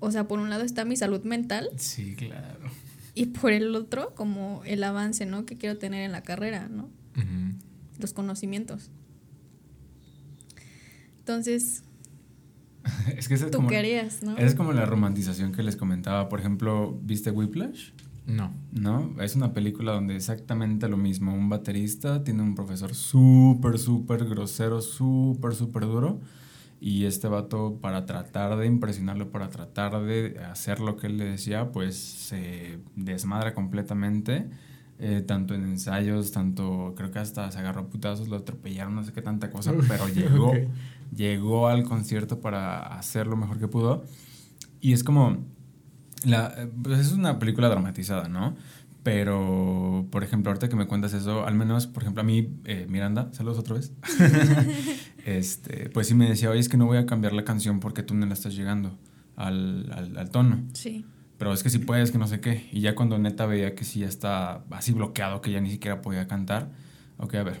[0.00, 1.68] o sea, por un lado está mi salud mental.
[1.76, 2.70] Sí, claro.
[3.12, 5.44] Y por el otro, como el avance, ¿no?
[5.44, 6.88] Que quiero tener en la carrera, ¿no?
[7.98, 8.90] Los conocimientos.
[11.18, 11.82] Entonces,
[13.16, 14.36] es que es ¿tú como, querías, ¿no?
[14.36, 16.28] Es como la romantización que les comentaba.
[16.28, 17.90] Por ejemplo, ¿viste Whiplash?
[18.26, 18.52] No.
[18.72, 19.14] ¿No?
[19.20, 21.32] Es una película donde exactamente lo mismo.
[21.32, 26.20] Un baterista tiene un profesor súper, súper grosero, súper, súper duro.
[26.80, 31.24] Y este vato, para tratar de impresionarlo, para tratar de hacer lo que él le
[31.24, 34.48] decía, pues se desmadra completamente.
[34.98, 39.04] eh, tanto en ensayos, tanto creo que hasta se agarró a putazos, lo atropellaron, no
[39.04, 40.52] sé qué tanta cosa, pero llegó.
[41.14, 44.04] Llegó al concierto para hacer lo mejor que pudo.
[44.80, 45.44] Y es como,
[46.24, 48.54] la, pues es una película dramatizada, ¿no?
[49.02, 52.86] Pero, por ejemplo, ahorita que me cuentas eso, al menos, por ejemplo, a mí, eh,
[52.88, 53.92] Miranda, saludos otra vez,
[55.24, 58.02] este, pues sí me decía, oye, es que no voy a cambiar la canción porque
[58.02, 58.98] tú no la estás llegando
[59.36, 60.64] al, al, al tono.
[60.72, 61.04] Sí.
[61.38, 62.68] Pero es que si puedes, que no sé qué.
[62.72, 66.02] Y ya cuando neta veía que sí ya está así bloqueado, que ya ni siquiera
[66.02, 66.72] podía cantar,
[67.18, 67.60] ok, a ver,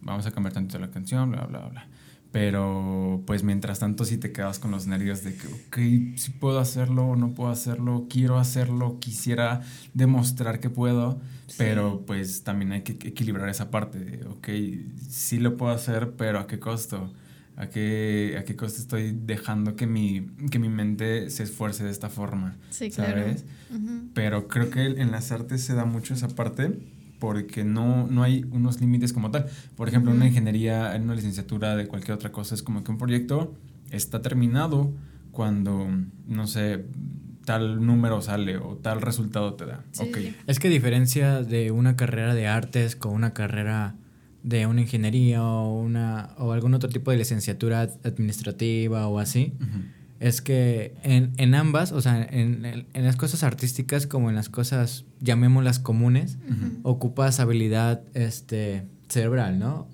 [0.00, 1.88] vamos a cambiar tantito la canción, bla, bla, bla.
[2.32, 6.58] Pero pues mientras tanto sí te quedas con los nervios de que, ok, si puedo
[6.58, 9.62] hacerlo o no puedo hacerlo, quiero hacerlo, quisiera
[9.94, 11.54] demostrar que puedo, Sí.
[11.58, 14.48] pero pues también hay que equilibrar esa parte de, ok,
[15.08, 17.12] sí lo puedo hacer, pero ¿a qué costo?
[17.56, 21.90] ¿A qué, ¿A qué costo estoy dejando que mi, que mi mente se esfuerce de
[21.90, 22.56] esta forma?
[22.70, 23.22] Sí, claro.
[23.22, 23.44] ¿Sabes?
[23.70, 24.08] Ujú.
[24.12, 26.76] Pero creo que en las artes se da mucho esa parte
[27.18, 29.46] porque no, no hay unos límites como tal.
[29.76, 32.90] Por ejemplo, en una ingeniería, en una licenciatura de cualquier otra cosa, es como que
[32.90, 33.54] un proyecto
[33.90, 34.92] está terminado
[35.32, 35.88] cuando,
[36.26, 36.84] no sé,
[37.44, 39.84] tal número sale o tal resultado te da.
[39.92, 40.16] Sí, ok.
[40.18, 40.34] sí.
[40.46, 43.94] Es que diferencia de una carrera de artes con una carrera
[44.42, 49.82] de una ingeniería o una o algún otro tipo de licenciatura administrativa o así, Ujú.
[50.20, 54.36] Es que en, en ambas, o sea, en, en- en las cosas artísticas como en
[54.36, 56.38] las cosas, llamémoslas comunes,
[56.82, 59.88] ocupas habilidad este, cerebral, ¿no?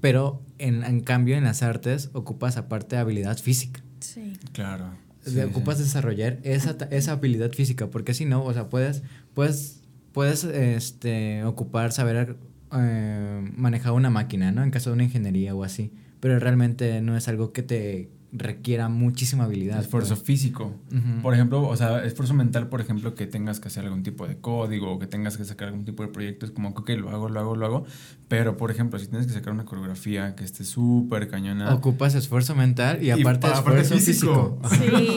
[0.00, 3.80] Pero en, en cambio en las artes ocupas aparte habilidad física.
[4.00, 4.32] Sí.
[4.52, 4.86] Claro.
[5.24, 5.84] de- Sí, ocupas sí.
[5.84, 9.02] desarrollar esa, ta- esa habilidad física, porque si no, o sea, puedes,
[9.34, 9.80] puedes,
[10.12, 12.36] puedes este, ocupar, saber
[12.76, 14.64] eh, manejar una máquina, ¿no?
[14.64, 18.88] En caso de una ingeniería o así, pero realmente no es algo que te requiera
[18.88, 19.78] muchísima habilidad.
[19.78, 20.26] Esfuerzo pues.
[20.26, 20.74] físico.
[21.22, 24.38] Por ejemplo, o sea, esfuerzo mental, por ejemplo, que tengas que hacer algún tipo de
[24.38, 27.10] código o que tengas que sacar algún tipo de proyecto, es como que ok, lo
[27.10, 27.86] hago, lo hago, lo hago.
[28.28, 31.74] Pero, por ejemplo, si tienes que sacar una coreografía que esté súper cañona.
[31.74, 34.58] Ocupas esfuerzo mental y Y aparte aparte esfuerzo físico.
[34.62, 34.96] físico.
[34.98, 35.16] Sí.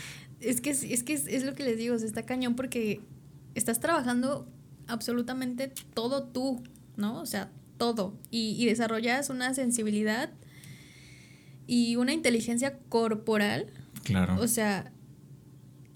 [0.40, 2.56] es que, es, es que es, es lo que les digo, o sea, está cañón
[2.56, 3.00] porque
[3.54, 4.48] estás trabajando
[4.88, 6.64] absolutamente todo tú,
[6.96, 7.20] ¿no?
[7.20, 8.18] O sea, todo.
[8.32, 10.30] Y, y desarrollas una sensibilidad
[11.66, 13.66] y una inteligencia corporal,
[14.04, 14.36] Claro.
[14.40, 14.92] o sea,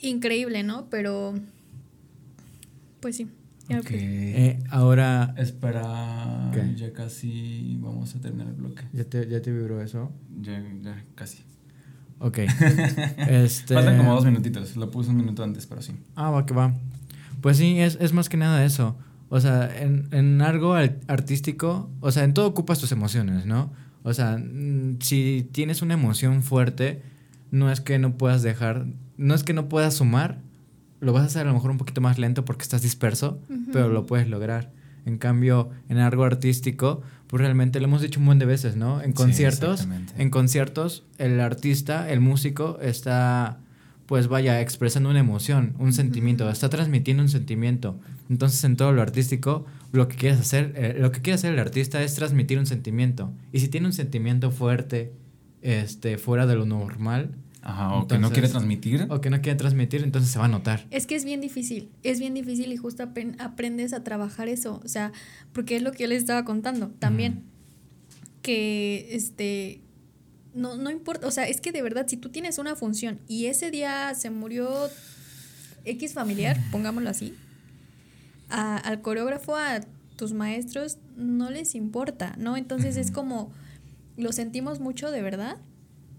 [0.01, 0.89] increíble, ¿no?
[0.91, 1.35] Pero,
[3.01, 3.29] pues sí.
[3.69, 3.91] ya Ok.
[3.93, 6.75] Eh, ahora, Espera, ¿Qué?
[6.77, 8.83] ya casi vamos a terminar el bloque.
[8.93, 10.11] ¿ya te, ¿ya te vibró eso?
[10.41, 11.39] Ya, ya, casi.
[12.19, 12.39] Ok.
[13.29, 13.75] este...
[13.75, 14.77] Faltan como dos minutitos.
[14.77, 15.93] Lo puse un minuto antes, pero sí.
[16.17, 16.75] Ah, va que va.
[17.41, 18.97] Pues sí, es, es más que nada eso.
[19.31, 23.73] O sea, en, en algo al- artístico, o sea, en todo ocupas tus emociones, ¿no?
[24.03, 27.03] O sea, mm, si tienes una emoción fuerte,
[27.51, 28.87] no es que no puedas dejar,
[29.17, 30.39] no es que no puedas sumar,
[31.01, 33.41] lo vas a hacer a lo mejor un poquito más lento porque estás disperso,
[33.73, 34.73] pero lo puedes lograr.
[35.07, 39.01] En cambio, en algo artístico, pues realmente lo hemos dicho un buen de veces, ¿no?
[39.01, 43.61] En conciertos, en conciertos, el artista, el músico, está,
[44.07, 47.99] pues vaya, expresando una emoción, un sentimiento, está transmitiendo un sentimiento.
[48.29, 51.59] Entonces, en todo lo artístico, lo que quieres hacer, eh, lo que quiere hacer el
[51.59, 53.33] artista es transmitir un sentimiento.
[53.53, 55.13] Y si tiene un sentimiento fuerte,
[55.63, 59.07] este, fuera de lo normal, Ajá, o que no Entonces- quiere transmitir.
[59.11, 60.87] o que no quiere transmitir, entonces se va a notar.
[60.91, 64.81] Es que es bien difícil, es bien difícil y justo apren- aprendes a trabajar eso,
[64.83, 65.13] o sea,
[65.53, 67.43] porque es lo que yo les estaba contando también,
[68.43, 69.81] que este,
[70.55, 73.47] no, no importa, o sea, es que de verdad, si tú tienes una función y
[73.47, 74.71] ese día se murió
[75.85, 77.35] X familiar, pongámoslo así,
[78.51, 79.81] a- al coreógrafo, a
[80.17, 82.57] tus maestros, no les importa, ¿no?
[82.57, 83.51] Entonces es como,
[84.17, 85.57] lo sentimos mucho de verdad,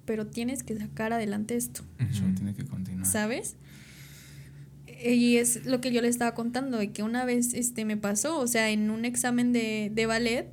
[0.06, 1.84] pero tienes que sacar adelante esto.
[2.00, 2.34] Ujú.
[2.36, 3.06] tiene que continuar.
[3.06, 3.56] ¿sabes?
[4.88, 7.98] Eh, Y es lo que yo le estaba contando, de que una vez este, me
[7.98, 10.48] pasó, o sea, en un examen de, de ballet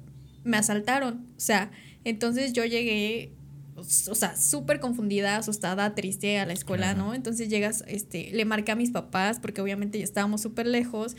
[0.44, 1.70] me asaltaron, o sea,
[2.04, 3.32] entonces yo llegué,
[3.76, 7.08] o sea, súper confundida, asustada, triste a la escuela, Claro.
[7.08, 7.14] ¿no?
[7.14, 11.16] Entonces llegas, este, le marqué a mis papás, porque obviamente ya estábamos súper lejos,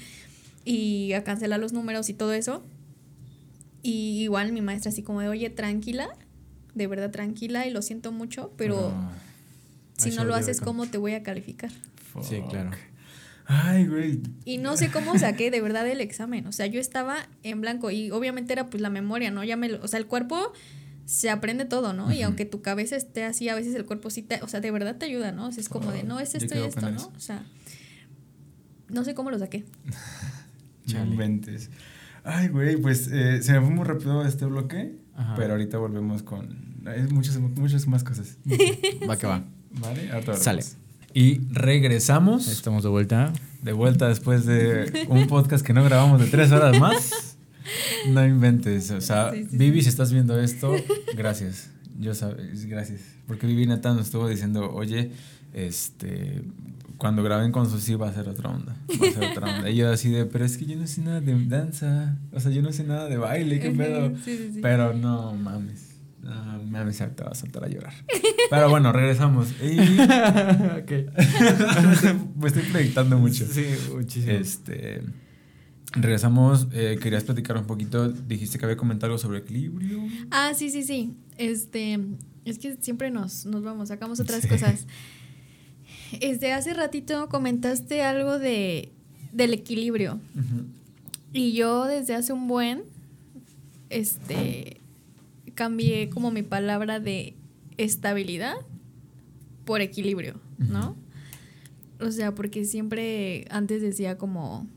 [0.66, 2.64] y a cancelar los números y todo eso.
[3.82, 6.10] Y igual mi maestra así como de, oye, tranquila,
[6.76, 8.94] de verdad tranquila, y lo siento mucho, pero
[9.98, 11.72] si Eso no lo haces, ¿cómo te voy a calificar?
[12.22, 12.72] Sí, claro.
[13.46, 14.20] Ay, güey.
[14.46, 16.46] Y no sé cómo saqué de verdad el examen.
[16.46, 19.44] O sea, yo estaba en blanco y obviamente era pues la memoria, ¿no?
[19.44, 20.54] Ya me lo- o sea, el cuerpo
[21.06, 22.12] se aprende todo, ¿no?
[22.14, 24.70] Y aunque tu cabeza esté así, a veces el cuerpo sí te, o sea, de
[24.70, 25.48] verdad te ayuda, ¿no?
[25.48, 26.98] O sea, es como de, no, es esto y esto, ¿no?
[26.98, 27.12] eso.
[27.16, 27.44] O sea,
[28.90, 29.66] No sé cómo lo saqué.
[30.98, 31.70] No inventes.
[32.24, 35.36] Ay, güey, pues eh, se me fue muy rápido este bloque, Ajá.
[35.36, 38.38] pero ahorita volvemos con hay muchas, muchas más cosas.
[39.10, 39.44] Va que va.
[39.80, 40.12] ¿Vale?
[40.12, 40.64] Ahorita Sale.
[41.14, 43.34] Y regresamos Estamos de vuelta.
[43.62, 47.36] de vuelta después de un podcast que no grabamos de tres horas más.
[48.10, 48.90] No inventes.
[48.92, 50.76] O sea, Sí, sí, Vivi, si estás viendo esto,
[51.16, 51.70] gracias.
[52.00, 53.02] Yo sabes, gracias.
[53.28, 55.12] Porque Vivi Nata nos estuvo diciendo, oye,
[55.54, 56.42] este,
[57.00, 58.76] cuando graben con Susi va a ser otra onda.
[59.02, 59.70] Va a ser otra onda.
[59.72, 62.18] Y yo así de, pero es que yo no sé nada de danza.
[62.32, 64.10] O sea, yo no sé nada de baile, qué pedo.
[64.24, 64.60] Sí, sí, sí.
[64.62, 65.88] Pero no mames.
[66.22, 67.94] No mames, te vas a saltar a llorar.
[68.50, 69.48] Pero bueno, regresamos.
[69.64, 69.78] Y
[72.40, 73.46] me estoy proyectando mucho.
[73.46, 74.34] Sí, muchísimo.
[74.34, 75.02] Este.
[75.94, 76.68] Regresamos.
[76.74, 78.10] eh, querías platicar un poquito.
[78.10, 80.02] Dijiste que había comentado algo sobre equilibrio.
[80.32, 81.16] Ah, sí, sí, sí.
[81.38, 82.00] Este,
[82.46, 84.50] es que siempre nos, nos vamos, sacamos otras Sí.
[84.50, 84.86] cosas.
[86.20, 88.92] Este, hace ratito comentaste algo de,
[89.32, 90.20] del equilibrio.
[91.34, 92.84] Y yo desde hace un buen,
[93.90, 94.82] este,
[95.56, 97.36] cambié como mi palabra de
[97.78, 98.56] estabilidad
[99.66, 100.96] por equilibrio, ¿no?
[102.00, 104.68] O sea, porque siempre antes decía como,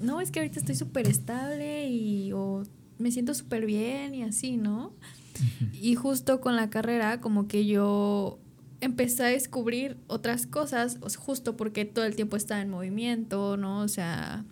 [0.00, 2.64] no, es que ahorita estoy súper estable y o
[2.98, 4.92] me siento súper bien y así, ¿no?
[5.80, 8.38] Y justo con la carrera como que yo
[8.80, 13.80] empecé a descubrir otras cosas, justo porque todo el tiempo estaba en movimiento, ¿no?
[13.80, 14.44] O sea,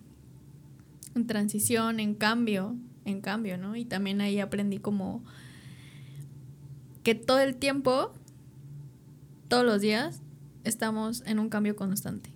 [1.15, 3.75] en transición, en cambio, en cambio, ¿no?
[3.75, 5.23] Y también ahí aprendí como
[7.03, 8.11] que todo el tiempo,
[9.47, 10.21] todos los días,
[10.63, 12.31] estamos en un cambio constante,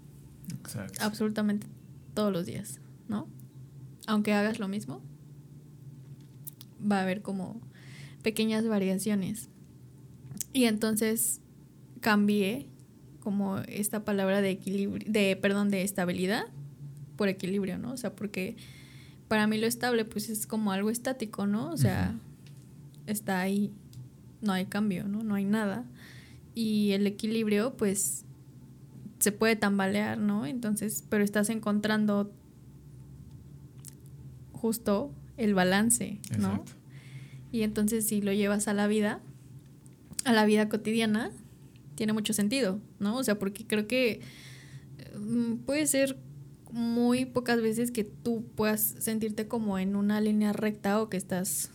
[0.62, 1.04] Exacto.
[1.04, 1.68] absolutamente
[2.14, 3.28] todos los días, ¿no?
[4.06, 5.02] Aunque hagas lo mismo,
[6.80, 7.60] va a haber como
[8.22, 9.50] pequeñas variaciones.
[10.54, 11.39] Y entonces
[12.00, 12.68] cambié
[13.20, 16.44] como esta palabra de equilibrio, de, perdón, de estabilidad
[17.16, 17.92] por equilibrio, ¿no?
[17.92, 18.56] O sea, porque
[19.28, 21.72] para mí lo estable pues es como algo estático, ¿no?
[21.72, 22.16] O sea,
[23.08, 23.72] está ahí,
[24.42, 25.24] no hay cambio, ¿no?
[25.24, 25.86] No hay nada.
[26.56, 28.26] Y el equilibrio pues
[29.20, 30.46] se puede tambalear, ¿no?
[30.46, 32.32] Entonces, pero estás encontrando
[34.54, 36.50] justo el balance, ¿no?
[36.50, 36.72] Exacto.
[37.52, 39.20] Y entonces si lo llevas a la vida,
[40.26, 41.32] a la vida cotidiana,
[42.00, 43.18] tiene mucho sentido, ¿no?
[43.18, 44.22] O sea, porque creo que
[45.20, 46.18] mm, puede ser
[46.72, 51.72] muy pocas veces que tú puedas sentirte como en una línea recta o que estás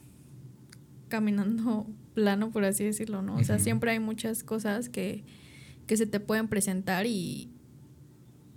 [1.08, 3.36] caminando plano, por así decirlo, ¿no?
[3.36, 5.24] O sea, siempre hay muchas cosas que,
[5.86, 7.50] que se te pueden presentar y,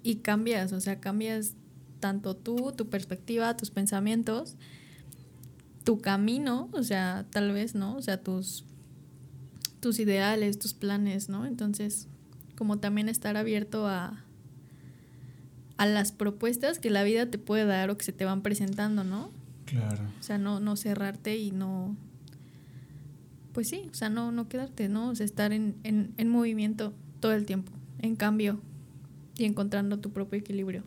[0.03, 1.56] y cambias, o sea, cambias
[1.99, 4.56] tanto tú, tu perspectiva, tus pensamientos,
[5.84, 7.97] tu camino, o sea, tal vez, ¿no?
[7.97, 8.63] O sea, tus,
[9.80, 11.46] tus ideales, tus planes, ¿no?
[11.46, 12.08] Entonces,
[12.56, 14.24] como también estar abierto a,
[15.78, 19.04] a las propuestas que la vida te puede dar o que se te van presentando,
[19.04, 19.32] ¿no?
[19.66, 20.04] Claro.
[20.20, 21.96] O sea, no, no cerrarte y no.
[23.54, 25.10] Pues sí, o sea, no, no quedarte, ¿no?
[25.10, 28.60] O sea, estar en, en, en movimiento todo el tiempo, en cambio
[29.38, 30.84] y encontrando tu propio equilibrio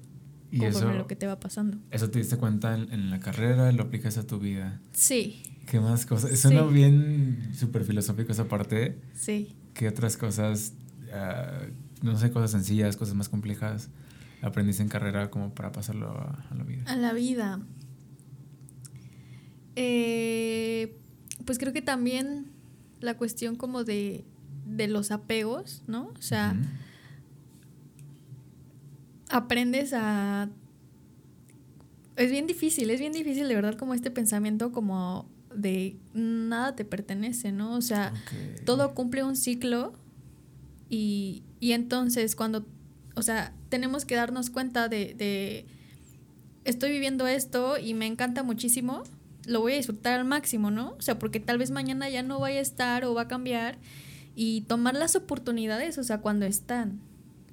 [0.52, 1.78] Y conforme eso, lo que te va pasando.
[1.90, 4.80] eso te diste cuenta en, en la carrera, lo aplicas a tu vida.
[4.92, 6.36] Sí, ¿Qué más cosas?
[6.40, 6.74] Suena Sí.
[6.74, 9.00] bien súper filosófico esa parte.
[9.14, 9.54] sí.
[9.74, 10.72] ¿Qué otras cosas,
[11.12, 11.60] ah,
[12.02, 13.88] no sé, cosas sencillas, cosas más complejas,
[14.42, 16.82] aprendiste en carrera como para pasarlo a, a la vida?
[16.86, 17.60] A la vida.
[19.76, 20.96] Eh,
[21.44, 22.50] pues creo que también
[23.00, 24.24] la cuestión como de,
[24.66, 26.12] de los apegos, ¿no?
[26.18, 26.56] O sea.
[29.30, 30.48] Aprendes a...
[32.16, 36.84] Es bien difícil, es bien difícil de verdad como este pensamiento como de nada te
[36.84, 37.74] pertenece, ¿no?
[37.74, 38.12] O sea,
[38.64, 39.94] todo cumple un ciclo
[40.88, 42.66] y, y entonces cuando,
[43.14, 45.66] o sea, tenemos que darnos cuenta de, de,
[46.64, 49.02] estoy viviendo esto y me encanta muchísimo,
[49.46, 50.94] lo voy a disfrutar al máximo, ¿no?
[50.98, 53.78] O sea, porque tal vez mañana ya no vaya a estar o va a cambiar
[54.34, 57.00] y tomar las oportunidades, o sea, cuando están.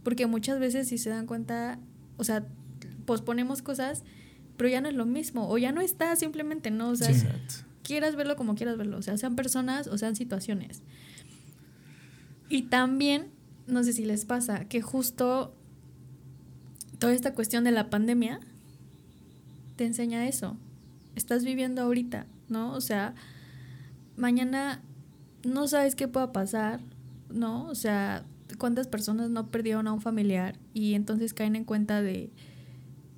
[0.07, 1.79] Porque muchas veces si se dan cuenta,
[2.15, 2.47] o sea,
[3.03, 4.03] posponemos cosas,
[4.55, 6.91] pero ya no es lo mismo, o ya no está simplemente, ¿no?
[6.91, 7.27] O sea, Sí,
[7.83, 10.81] quieras verlo como quieras verlo, o sea, sean personas o sean situaciones.
[12.47, 13.31] Y también,
[13.67, 15.53] no sé si les pasa, que justo
[16.99, 18.39] toda esta cuestión de la pandemia
[19.75, 20.55] te enseña eso.
[21.17, 22.71] Estás viviendo ahorita, ¿no?
[22.71, 23.13] O sea,
[24.15, 24.81] mañana
[25.43, 26.79] no sabes qué pueda pasar,
[27.29, 27.65] ¿no?
[27.65, 28.23] O sea,
[28.57, 32.31] cuántas personas no perdieron a un familiar y entonces caen en cuenta de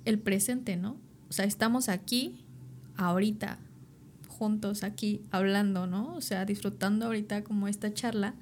[0.04, 0.96] el presente, ¿no?
[1.28, 2.44] O sea, estamos aquí,
[2.96, 3.58] ahorita,
[4.28, 6.14] juntos aquí, hablando, ¿no?
[6.14, 8.34] O sea, disfrutando ahorita como esta charla.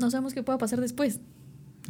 [0.00, 1.20] No sabemos qué pueda pasar después.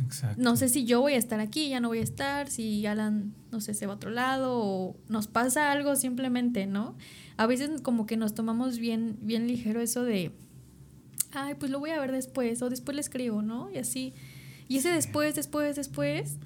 [0.05, 0.43] Exacto.
[0.43, 3.35] No sé si yo voy a estar aquí, ya no voy a estar, si Alan,
[3.53, 6.97] no sé, se va a otro lado o nos pasa algo simplemente, ¿no?
[7.37, 10.33] A veces como que nos tomamos bien, bien ligero eso de,
[11.33, 13.71] ay, pues lo voy a ver después o después le escribo, ¿no?
[13.71, 14.15] Y así.
[14.69, 16.39] Y ese después, después, después,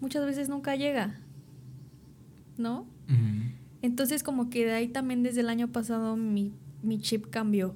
[0.00, 1.18] muchas veces nunca llega,
[2.56, 2.86] ¿no?
[3.82, 7.74] Entonces como que de ahí también desde el año pasado mi, mi chip cambió.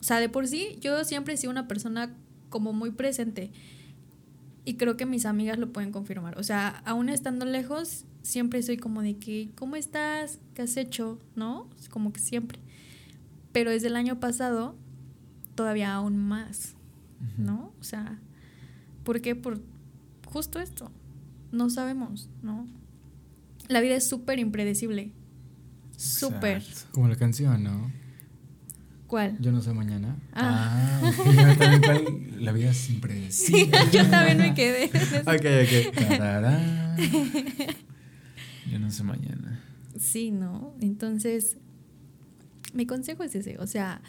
[0.00, 2.14] O sea, de por sí yo siempre he sido una persona
[2.48, 3.50] como muy presente.
[4.64, 6.38] Y creo que mis amigas lo pueden confirmar.
[6.38, 10.40] O sea, aún estando lejos, siempre soy como de que, ¿cómo estás?
[10.54, 11.18] ¿Qué has hecho?
[11.34, 11.68] ¿No?
[11.90, 12.58] Como que siempre.
[13.52, 14.76] Pero desde el año pasado,
[15.58, 16.76] todavía aún más.
[17.36, 17.72] ¿No?
[17.80, 18.20] O sea,
[19.02, 19.34] ¿por qué?
[19.34, 19.60] Por
[20.24, 20.92] justo esto.
[21.50, 22.64] No sabemos, ¿no?
[23.66, 25.10] La vida es súper impredecible.
[25.96, 26.62] Súper.
[26.92, 27.90] Como la canción, ¿no?
[29.08, 29.36] ¿Cuál?
[29.40, 30.16] Yo no sé mañana.
[30.32, 31.00] Ah.
[31.02, 32.04] Ah.
[32.38, 33.76] La vida es impredecible.
[33.92, 34.84] Yo también me quedé.
[35.22, 36.08] Ok, ok.
[36.18, 36.96] Tarará.
[38.70, 39.60] Yo no sé mañana.
[39.98, 40.72] Sí, ¿no?
[40.80, 41.56] Entonces,
[42.74, 44.02] mi consejo es ese, o sea,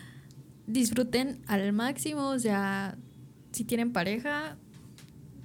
[0.69, 2.95] disfruten al máximo, o sea,
[3.51, 4.55] si tienen pareja,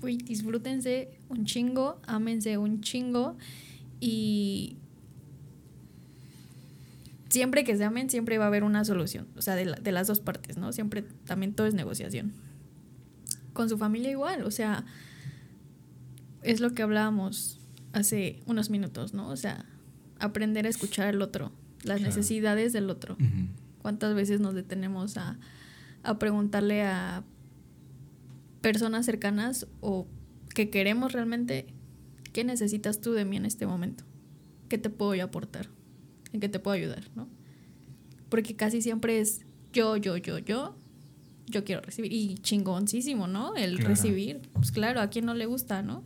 [0.02, 3.37] uy, disfrútense un chingo, ámense un chingo
[4.00, 4.76] y
[7.28, 9.92] siempre que se amen, siempre va a haber una solución, o sea, de, la- de
[9.92, 10.72] las dos partes, ¿no?
[10.72, 12.32] Siempre, también todo es negociación.
[13.52, 14.84] Con su familia igual, o sea,
[16.42, 17.60] es lo que hablábamos
[17.92, 19.28] hace unos minutos, ¿no?
[19.28, 19.64] O sea,
[20.18, 21.50] aprender a escuchar al otro,
[21.82, 22.14] las Claro.
[22.14, 23.16] necesidades del otro.
[23.85, 25.38] ¿Cuántas veces nos detenemos a,
[26.05, 27.23] a preguntarle a
[28.62, 30.07] personas cercanas o
[30.55, 31.66] que queremos realmente,
[32.33, 34.05] ¿qué necesitas tú de mí en este momento?
[34.70, 35.68] ¿Qué te puedo yo aportar?
[36.33, 37.05] ¿En qué te puedo ayudar?
[37.14, 37.29] ¿no?
[38.31, 39.44] Porque casi siempre es
[39.75, 40.75] yo, yo, yo, yo,
[41.47, 42.11] yo quiero recibir.
[42.11, 43.55] Y chingoncísimo, ¿no?
[43.55, 43.90] El Claro.
[43.90, 44.40] recibir.
[44.55, 46.05] Pues claro, a quien no le gusta, ¿no?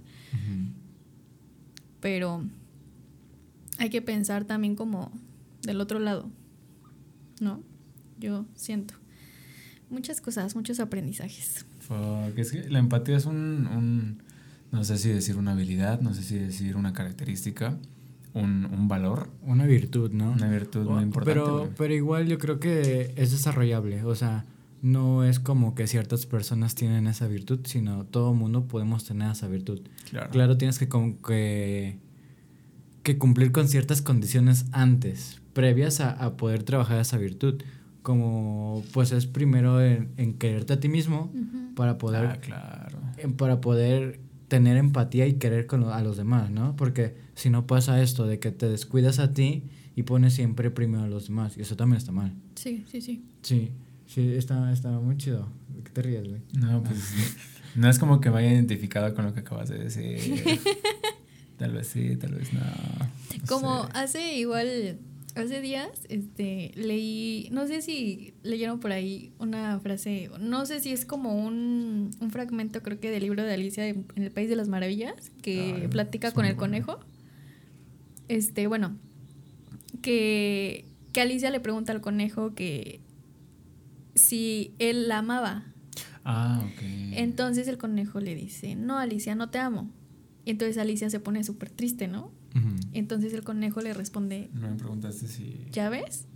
[2.01, 2.43] Pero
[3.79, 5.13] hay que pensar también como
[5.63, 6.29] del otro lado,
[7.41, 7.63] ¿no?
[8.19, 8.95] Yo siento
[9.91, 11.65] muchas cosas, muchos aprendizajes.
[11.81, 14.23] Fuck, es que la empatía es un, un-
[14.71, 17.79] no sé si decir una habilidad, no sé si decir una característica,
[18.35, 20.33] un, un valor, Una virtud, ¿no?
[20.33, 21.41] una virtud muy importante.
[21.41, 21.71] Pero, güey.
[21.77, 24.05] pero igual yo creo que es desarrollable.
[24.05, 24.45] O sea,
[24.83, 29.49] no es como que ciertas personas tienen esa virtud, sino todo mundo podemos tener esa
[29.49, 29.81] virtud.
[30.11, 30.31] claro.
[30.31, 31.99] Claro, tienes que, con- que,
[33.03, 37.61] que cumplir con ciertas condiciones antes, previas a, a poder trabajar esa virtud.
[38.03, 41.33] Como pues es primero en, en quererte a ti mismo
[41.75, 42.99] para poder Ah, claro.
[43.37, 46.77] para poder tener empatía y querer con lo- a los demás, ¿no?
[46.77, 49.65] Porque si no pasa esto de que te descuidas a ti
[49.97, 52.33] y pones siempre primero a los demás, y eso también está mal.
[52.55, 53.25] Sí, sí, sí.
[53.43, 53.73] Sí,
[54.07, 55.49] sí, está, está muy chido.
[55.77, 56.41] ¿De qué te ríes, güey?
[56.55, 56.99] No, pues
[57.75, 60.19] no es como que vaya identificado con lo que acabas de decir.
[61.59, 62.61] tal vez sí, tal vez no.
[62.61, 63.91] no Como sé.
[63.95, 64.99] hace igual,
[65.43, 70.93] hace días, este, leí, no sé si leyeron por ahí una frase, no sé si
[70.93, 74.57] es como un, un fragmento, creo que del libro de Alicia en el País de
[74.57, 76.99] las Maravillas, que Ay, platica con el conejo.
[78.29, 78.97] Este, bueno,
[80.03, 83.01] que, que Alicia le pregunta al conejo que
[84.15, 85.73] si él la amaba.
[86.25, 86.83] Ah, ok.
[87.13, 89.91] Entonces el conejo le dice, no, Alicia, no te amo.
[90.45, 92.33] Y entonces Alicia se pone súper triste, ¿no?
[92.93, 95.67] Entonces el conejo le responde, No me preguntaste si.
[95.71, 96.27] ¿ya ves?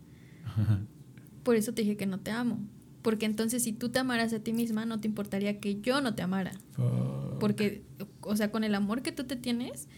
[1.42, 2.58] Por eso te dije que no te amo.
[3.02, 6.14] Porque entonces si tú te amaras a ti misma, no te importaría que yo no
[6.14, 6.52] te amara.
[6.72, 7.38] Fuck.
[7.40, 7.82] Porque,
[8.20, 9.88] o sea, con el amor que tú te tienes,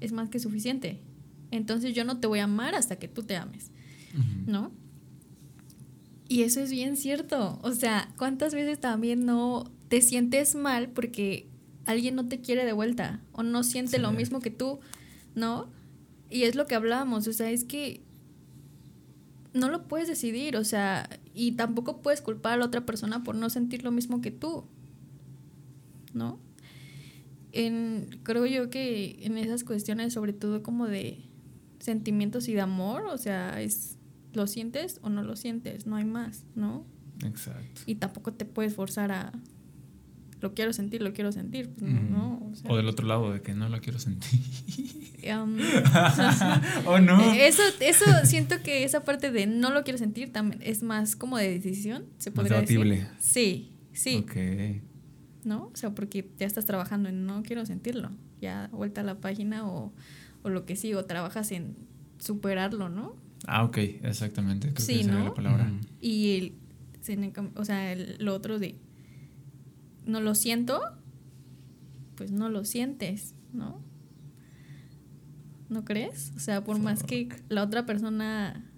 [0.00, 1.02] es más que suficiente.
[1.50, 3.70] Entonces yo no te voy a amar hasta que tú te ames,
[4.46, 4.72] ¿no?
[6.26, 7.58] Y eso es bien cierto.
[7.62, 11.48] O sea, ¿cuántas veces también no te sientes mal porque
[11.84, 14.02] alguien no te quiere de vuelta o no siente Sí.
[14.02, 14.80] lo mismo que tú,
[15.34, 15.70] ¿no?
[16.30, 18.02] Y es lo que hablábamos, o sea, es que
[19.52, 23.36] no lo puedes decidir, o sea, y tampoco puedes culpar a la otra persona por
[23.36, 24.64] no sentir lo mismo que tú,
[26.12, 26.40] ¿no?
[27.52, 31.24] En, creo yo que en esas cuestiones, sobre todo como de
[31.78, 33.96] sentimientos y de amor, o sea, es
[34.32, 36.84] lo sientes o no lo sientes, no hay más, ¿no?
[37.24, 37.82] Exacto.
[37.86, 39.32] Y tampoco te puedes forzar a
[40.44, 43.40] lo quiero sentir, lo quiero sentir, pues no, o sea, O del otro lado, de
[43.42, 44.40] que no la quiero sentir.
[45.32, 45.56] um,
[46.86, 47.32] ¿O no?
[47.32, 51.38] Eso, eso siento que esa parte de no lo quiero sentir también es más como
[51.38, 52.78] de decisión, se Más podría decir.
[52.78, 53.08] debatible.
[53.18, 54.36] Sí, sí, Ok.
[55.44, 55.70] ¿no?
[55.72, 59.66] O sea, porque ya estás trabajando en no quiero sentirlo, ya vuelta a la página
[59.66, 59.92] o,
[60.42, 61.76] o lo que sí, o trabajas en
[62.18, 63.16] superarlo, ¿no?
[63.46, 64.72] Ah, ok, exactamente.
[64.72, 65.24] Creo Sí, que ¿no?
[65.24, 65.70] la palabra.
[66.00, 66.52] Y el,
[67.56, 68.76] o sea, el- lo otro de
[70.06, 70.80] no lo siento,
[72.16, 73.80] pues no lo sientes, ¿no?
[75.68, 76.32] ¿No crees?
[76.36, 78.70] O sea, por más que la otra persona,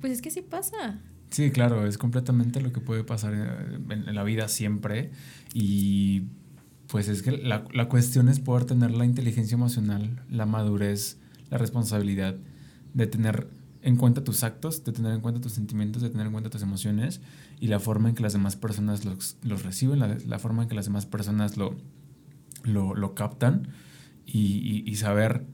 [0.00, 1.00] pues es que sí pasa.
[1.30, 5.12] Sí, claro, es completamente lo que puede pasar eh, en, en la vida siempre
[5.54, 6.24] y
[6.88, 11.18] pues es que la, la, cuestión es poder tener la inteligencia emocional, la madurez,
[11.48, 12.36] la responsabilidad
[12.92, 13.48] de tener
[13.82, 16.62] en cuenta tus actos, de tener en cuenta tus sentimientos, de tener en cuenta tus
[16.62, 17.20] emociones
[17.60, 20.68] y la forma en que las demás personas los, los reciben, la, la, forma en
[20.68, 21.76] que las demás personas lo,
[22.62, 23.68] lo, lo captan
[24.24, 25.44] y, y, saber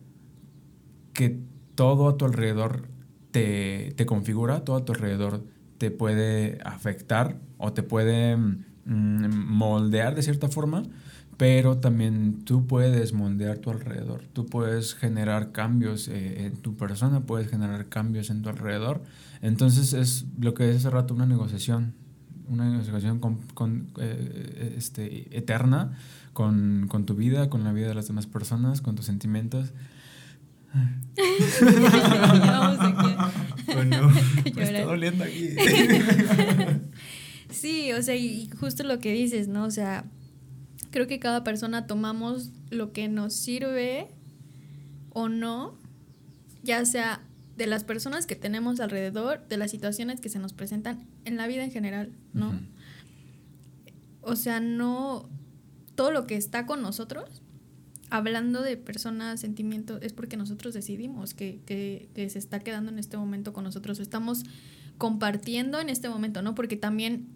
[1.14, 1.41] que
[1.74, 2.89] todo a tu alrededor
[3.31, 5.45] te, te, configura, todo a tu alrededor
[5.79, 10.83] te puede afectar o te puede mm, moldear de cierta forma,
[11.39, 17.20] pero también tú puedes moldear tu alrededor, tú puedes generar cambios eh, en tu persona,
[17.20, 19.03] puedes generar cambios en tu alrededor.
[19.41, 21.95] Entonces es lo que es hace rato una negociación,
[22.49, 25.97] una negociación con, con, eh, este, eterna
[26.32, 29.72] con, con, tu vida, con la vida de las demás personas, con tus sentimientos.
[33.74, 34.11] bueno,
[34.57, 35.51] me está doliendo aquí.
[37.51, 39.64] sí, o sea, y justo lo que dices, ¿no?
[39.64, 40.05] O sea,
[40.91, 44.09] creo que cada persona tomamos lo que nos sirve
[45.11, 45.76] o no,
[46.62, 47.22] ya sea
[47.57, 51.47] de las personas que tenemos alrededor, de las situaciones que se nos presentan en la
[51.47, 52.51] vida en general, ¿no?
[52.51, 52.68] Uh -huh.
[54.22, 55.28] O sea, no
[55.95, 57.43] todo lo que está con nosotros,
[58.11, 62.99] hablando de personas, sentimientos, es porque nosotros decidimos que, que, que se está quedando en
[62.99, 64.45] este momento con nosotros, estamos
[64.97, 66.55] compartiendo en este momento, ¿no?
[66.55, 67.28] Porque también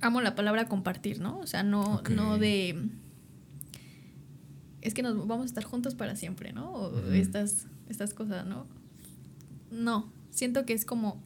[0.00, 1.38] amo la palabra compartir, ¿no?
[1.38, 2.16] O sea, no, okay.
[2.16, 2.88] no de.
[4.80, 6.70] Es que nos vamos a estar juntos para siempre, ¿no?
[6.72, 7.12] O uh -huh.
[7.12, 8.66] estas, estas cosas, ¿no?
[9.70, 10.10] No.
[10.30, 11.22] Siento que es como.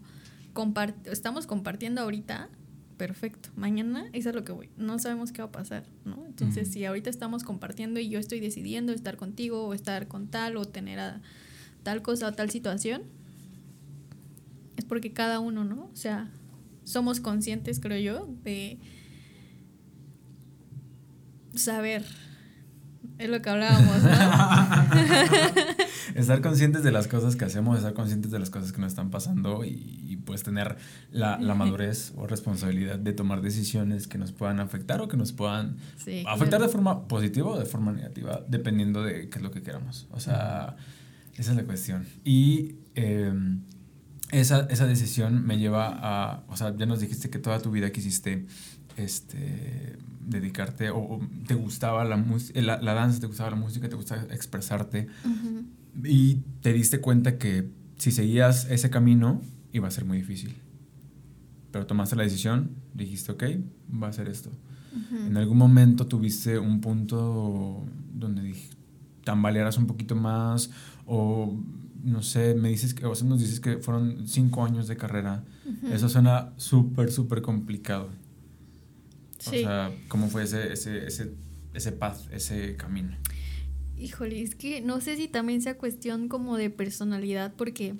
[0.52, 2.48] Compart estamos compartiendo ahorita.
[2.96, 3.48] Perfecto.
[3.56, 4.70] Mañana, eso es lo que voy.
[4.76, 6.24] No sabemos qué va a pasar, ¿no?
[6.26, 6.74] Entonces, uh -huh.
[6.74, 10.64] si ahorita estamos compartiendo y yo estoy decidiendo estar contigo o estar con tal o
[10.64, 11.20] tener a
[11.82, 13.02] tal cosa o tal situación,
[14.76, 15.90] es porque cada uno, ¿no?
[15.92, 16.30] O sea,
[16.84, 18.78] somos conscientes, creo yo, de
[21.54, 22.04] saber.
[23.18, 24.10] Es lo que hablábamos, ¿no?
[26.16, 29.10] estar conscientes de las cosas que hacemos, estar conscientes de las cosas que nos están
[29.10, 30.76] pasando y, y pues tener
[31.12, 35.32] la, la, madurez o responsabilidad de tomar decisiones que nos puedan afectar o que nos
[35.32, 36.64] puedan sí, afectar claro.
[36.64, 40.08] de forma positiva o de forma negativa, dependiendo de qué es lo que queramos.
[40.10, 40.74] O sea,
[41.36, 42.06] esa es la cuestión.
[42.24, 43.32] Y eh,
[44.30, 47.90] esa, esa decisión me lleva a, o sea, ya nos dijiste que toda tu vida
[47.90, 48.46] quisiste
[48.96, 52.16] este, dedicarte o, o te gustaba la,
[52.54, 56.08] la, la, danza, te gustaba la música, te gustaba expresarte uh -huh.
[56.08, 59.40] y te diste cuenta que si seguías ese camino
[59.72, 60.54] iba a ser muy difícil.
[61.70, 63.44] Pero tomaste la decisión, dijiste, ok,
[64.02, 64.50] va a ser esto.
[64.50, 65.26] Uh -huh.
[65.26, 68.70] En algún momento tuviste un punto donde dije,
[69.24, 70.70] tambalearas un poquito más
[71.06, 71.56] o
[72.04, 75.44] no sé, me dices que, o sea, nos dices que fueron cinco años de carrera.
[75.64, 75.92] Uh -huh.
[75.92, 78.10] Eso suena súper, súper complicado.
[79.38, 79.58] Sí.
[79.58, 81.32] O sea, ¿cómo fue ese, ese, ese,
[81.72, 83.16] ese path, ese camino?
[83.96, 87.94] Híjole, es que no sé si también sea cuestión como de personalidad, porque,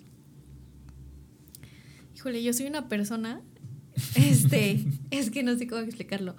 [2.15, 3.41] híjole, yo soy una persona,
[4.17, 6.37] este, es que no sé cómo explicarlo.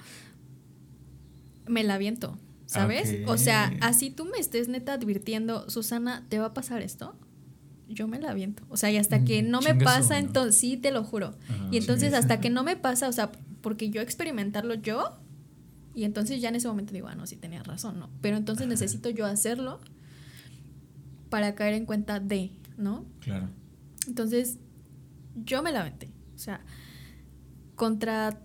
[1.67, 2.37] Me la viento,
[2.67, 3.09] ¿sabes?
[3.09, 3.25] Okay.
[3.27, 7.15] O sea, así tú me estés neta advirtiendo, Susana, ¿te va a pasar esto?
[7.87, 8.63] Yo me la aviento.
[8.69, 10.27] O sea, y hasta que no me pasa, ¿no?
[10.27, 11.35] entonces sí, te lo juro.
[11.71, 12.15] Y entonces sí.
[12.15, 13.31] hasta que no me pasa, o sea,
[13.61, 15.17] porque yo experimentarlo yo,
[15.93, 18.09] y entonces ya en ese momento digo, ah, no, sí tenía razón, ¿no?
[18.21, 18.71] Pero entonces Ajá.
[18.71, 19.79] necesito yo hacerlo
[21.29, 23.05] para caer en cuenta de, ¿no?
[23.21, 23.49] Claro.
[24.07, 24.59] Entonces,
[25.35, 26.11] yo me la aventé.
[26.35, 26.61] O sea,
[27.75, 28.41] contra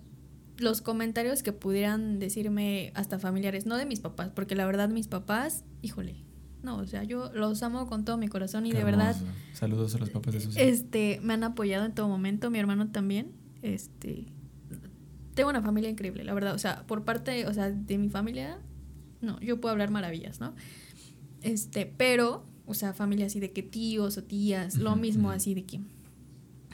[0.58, 5.08] los comentarios que pudieran decirme hasta familiares, no de mis papás, porque la verdad mis
[5.08, 6.16] papás, híjole,
[6.62, 9.24] no, o sea, yo los amo con todo mi corazón y Qué de hermoso.
[9.24, 9.34] verdad.
[9.52, 12.90] Saludos a los papás de sus Este, me han apoyado en todo momento, mi hermano
[12.90, 13.32] también.
[13.62, 14.26] Este,
[15.34, 16.54] tengo una familia increíble, la verdad.
[16.54, 18.58] O sea, por parte, o sea, de mi familia,
[19.20, 20.54] no, yo puedo hablar maravillas, ¿no?
[21.42, 25.64] Este, pero, o sea, familia así de que tíos o tías, lo mismo así de
[25.64, 25.80] que,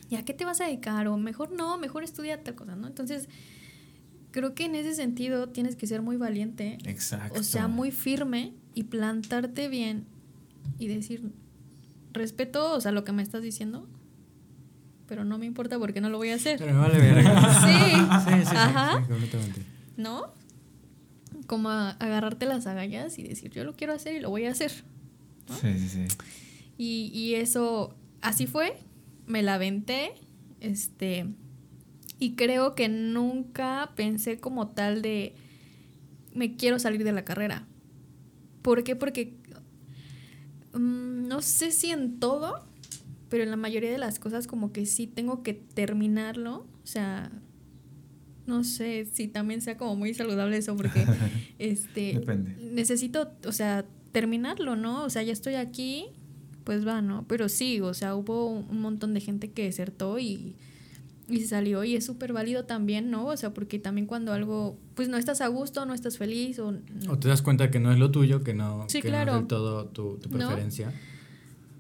[0.09, 1.07] ¿ya qué te vas a dedicar?
[1.07, 2.89] O mejor no, mejor estudia tal cosa, ¿no?
[2.89, 3.29] Entonces,
[4.33, 6.79] creo que en ese sentido tienes que ser muy valiente.
[6.85, 7.39] Exacto.
[7.39, 10.05] O sea, muy firme y plantarte bien
[10.79, 11.33] y decir,
[12.13, 13.89] respeto, o sea, lo que me estás diciendo,
[15.09, 16.59] pero no me importa porque no lo voy a hacer.
[16.59, 17.55] Pero me vale verga.
[18.25, 18.31] sí.
[18.31, 19.01] sí, sí, Ajá.
[19.01, 19.63] Sí, completamente.
[19.97, 20.35] ¿No?
[21.47, 24.51] Como a agarrarte las agallas y decir, yo lo quiero hacer y lo voy a
[24.51, 24.85] hacer.
[25.49, 25.57] ¿no?
[25.57, 26.05] Sí, sí, sí.
[26.77, 28.77] Y, y eso, así fue,
[29.27, 30.13] me la aventé,
[30.61, 31.27] este,
[32.19, 35.35] y creo que nunca pensé como tal de
[36.35, 37.67] me quiero salir de la carrera.
[38.67, 38.97] ¿Por qué?
[38.97, 39.33] Porque
[40.73, 42.67] mm, no sé si en todo,
[43.29, 46.67] pero en la mayoría de las cosas como que sí tengo que terminarlo.
[46.83, 47.31] O sea,
[48.45, 51.07] no sé si también sea como muy saludable eso, porque
[51.61, 52.57] este Depende.
[52.73, 55.05] necesito, o sea, terminarlo, ¿no?
[55.05, 56.07] O sea, ya estoy aquí,
[56.65, 57.25] pues va, ¿no?
[57.29, 60.57] Pero sí, o sea, hubo un montón de gente que desertó y,
[61.29, 63.27] y se salió y es súper válido también, ¿no?
[63.27, 66.73] O sea, porque también cuando algo, pues no estás a gusto, no estás feliz o...
[67.09, 69.33] O te das cuenta que no es lo tuyo, que no, Sí, que claro.
[69.33, 70.39] no es del todo tu, tu ¿No?
[70.39, 70.93] preferencia.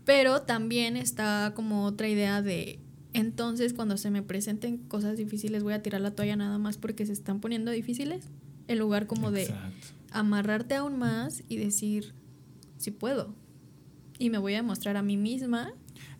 [0.04, 2.78] Pero también está como otra idea de,
[3.12, 7.06] entonces cuando se me presenten cosas difíciles voy a tirar la toalla nada más porque
[7.06, 8.24] se están poniendo difíciles,
[8.68, 9.86] en lugar como de Exacto.
[10.10, 12.14] amarrarte aún más y decir,
[12.78, 13.34] si puedo.
[14.18, 15.72] Y me voy a demostrar a mí misma.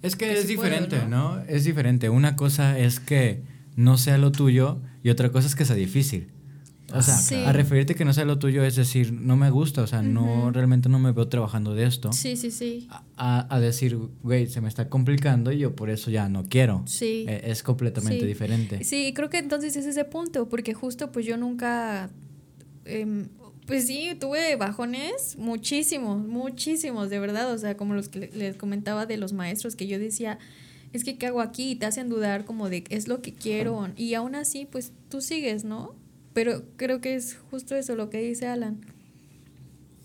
[0.03, 1.36] Es que Que es sí diferente, ¿no?
[1.36, 1.42] ¿no?
[1.49, 2.09] Es diferente.
[2.11, 3.42] Una cosa es que
[3.76, 6.28] no sea lo tuyo y otra cosa es que sea difícil.
[6.94, 7.34] O sea, Sí.
[7.34, 10.53] a referirte que no sea lo tuyo es decir, no me gusta, o sea, no
[10.53, 12.12] realmente no me veo trabajando de esto.
[12.12, 12.86] Sí, sí, sí.
[13.16, 16.84] A, a- decir, güey, se me está complicando y yo por eso ya no quiero.
[16.86, 17.24] Sí.
[17.28, 18.26] Eh, es completamente Sí.
[18.26, 18.84] diferente.
[18.84, 22.09] Sí, creo que entonces es ese punto, porque justo pues yo nunca,
[22.84, 23.26] em,
[23.67, 28.57] pues sí, tuve bajones muchísimos, muchísimos, de verdad, o sea, como los que le- les
[28.57, 30.39] comentaba de los maestros, que yo decía,
[30.93, 31.73] es que ¿qué hago aquí?
[31.73, 35.21] Y te hacen dudar como de, es lo que quiero, y aún así, pues tú
[35.21, 35.95] sigues, ¿no?
[36.33, 38.81] Pero creo que es justo eso lo que dice Alan,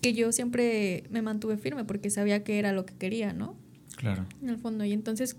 [0.00, 3.56] que yo siempre me mantuve firme porque sabía que era lo que quería, ¿no?
[3.96, 4.26] Claro.
[4.42, 4.84] en el fondo.
[4.84, 5.36] Y entonces,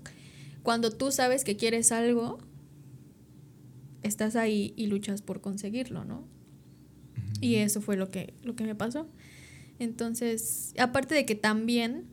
[0.62, 2.38] cuando tú sabes que quieres algo,
[4.02, 6.24] estás ahí y luchas por conseguirlo, ¿no?
[7.44, 9.08] Y eso fue lo que, lo que me pasó.
[9.78, 12.06] Entonces, aparte de que también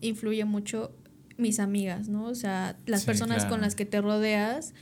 [0.00, 0.94] influye mucho
[1.38, 2.26] mis amigas, ¿no?
[2.26, 3.50] O sea, las Sí, personas claro.
[3.50, 4.74] con las que te rodeas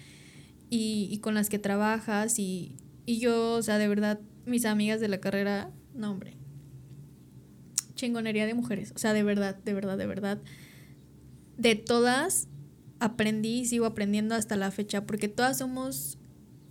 [0.71, 2.77] y, y con las que trabajas y,
[3.07, 6.37] y yo, o sea, de verdad, mis amigas de la carrera, no, hombre,
[7.95, 10.39] chingonería de mujeres, o sea, de verdad, de verdad, de verdad
[11.57, 12.49] de todas
[12.99, 16.19] aprendí y sigo aprendiendo hasta la fecha, porque todas somos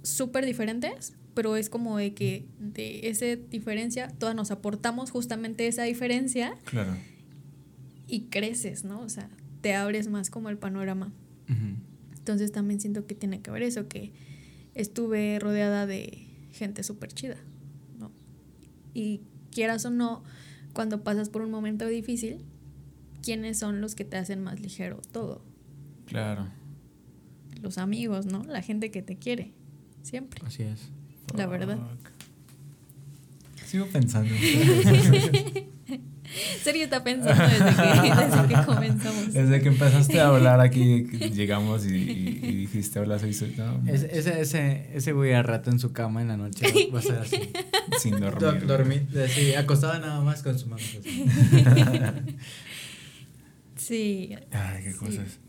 [0.02, 5.84] súper diferentes, pero es como de que de esa diferencia, todas nos aportamos justamente esa
[5.84, 6.96] diferencia Claro.
[8.08, 9.02] y creces, ¿no?
[9.02, 9.30] O sea,
[9.62, 11.12] te abres más como el panorama.
[12.18, 14.12] Entonces también siento que tiene que ver eso, que
[14.76, 17.36] estuve rodeada de gente súper chida,
[18.00, 18.12] ¿no?
[18.94, 19.22] Y
[19.52, 20.24] quieras o no,
[20.74, 22.46] cuando pasas por un momento difícil,
[23.22, 25.44] ¿quiénes son los que te hacen más ligero todo?
[26.06, 26.48] Claro.
[27.62, 28.44] Los amigos, ¿no?
[28.46, 29.52] La gente que te quiere,
[30.02, 30.42] siempre.
[30.46, 30.92] Así es.
[31.36, 31.78] La verdad.
[33.66, 34.34] Sigo pensando.
[36.64, 39.34] Serio está pensando desde que, desde que comenzamos.
[39.34, 43.34] Desde que empezaste a hablar aquí, que llegamos y, y- y dijiste, hola, soy...
[43.34, 46.66] soy no, Ese, ese, ese, ese güey a rato en su cama en la noche
[46.94, 47.38] va a ser así.
[48.00, 48.66] sin Do- dormir.
[48.66, 50.82] dormir, así, acostada nada más con su mano.
[53.76, 54.36] Sí.
[54.52, 54.98] Ay, qué Sí.
[54.98, 55.28] cosas.
[55.28, 55.40] Es-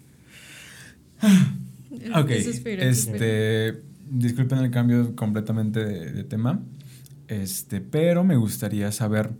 [2.16, 3.24] Ok, suspiro, es suspiro.
[4.10, 6.60] Disculpen el cambio completamente de, de tema,
[7.28, 9.30] este, pero me gustaría saber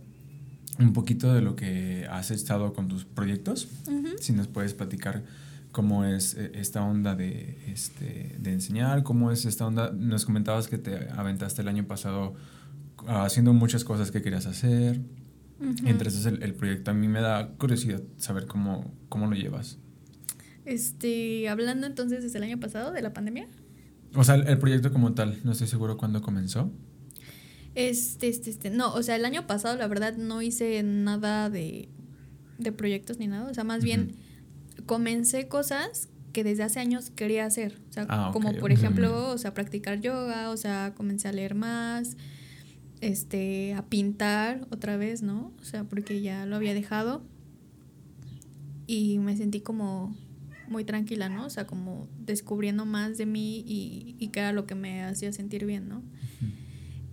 [0.79, 3.67] un poquito de lo que has estado con tus proyectos.
[4.19, 5.23] Si nos puedes platicar
[5.71, 9.91] cómo es eh, esta onda de, este, de enseñar, cómo es esta onda.
[9.91, 12.35] Nos comentabas que te aventaste el año pasado
[13.07, 15.01] haciendo muchas cosas que querías hacer.
[15.85, 19.77] Esos el, el proyecto a mí me da curiosidad saber cómo, cómo lo llevas.
[20.65, 23.47] Este, hablando entonces desde el año pasado de la pandemia.
[24.15, 26.71] O sea, el, proyecto como tal, no estoy seguro cuándo comenzó.
[27.75, 28.69] Este, este, este.
[28.69, 31.89] No, o sea, el año pasado la verdad no hice nada de,
[32.57, 33.49] de proyectos ni nada.
[33.49, 34.15] O sea, más bien
[34.85, 37.79] comencé cosas que desde hace años quería hacer.
[37.89, 41.55] O sea, Ah, como por ejemplo, o sea, practicar yoga, o sea, comencé a leer
[41.55, 42.17] más,
[43.01, 45.53] este, a pintar otra vez, ¿no?
[45.61, 47.23] O sea, porque ya lo había dejado.
[48.87, 50.15] Y me sentí como
[50.69, 51.45] muy tranquila, ¿no?
[51.45, 55.31] O sea, como descubriendo más de mí y, y que era lo que me hacía
[55.33, 56.03] sentir bien, ¿no?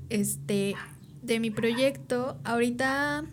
[0.09, 0.75] Este,
[1.23, 3.25] de mi proyecto, ahorita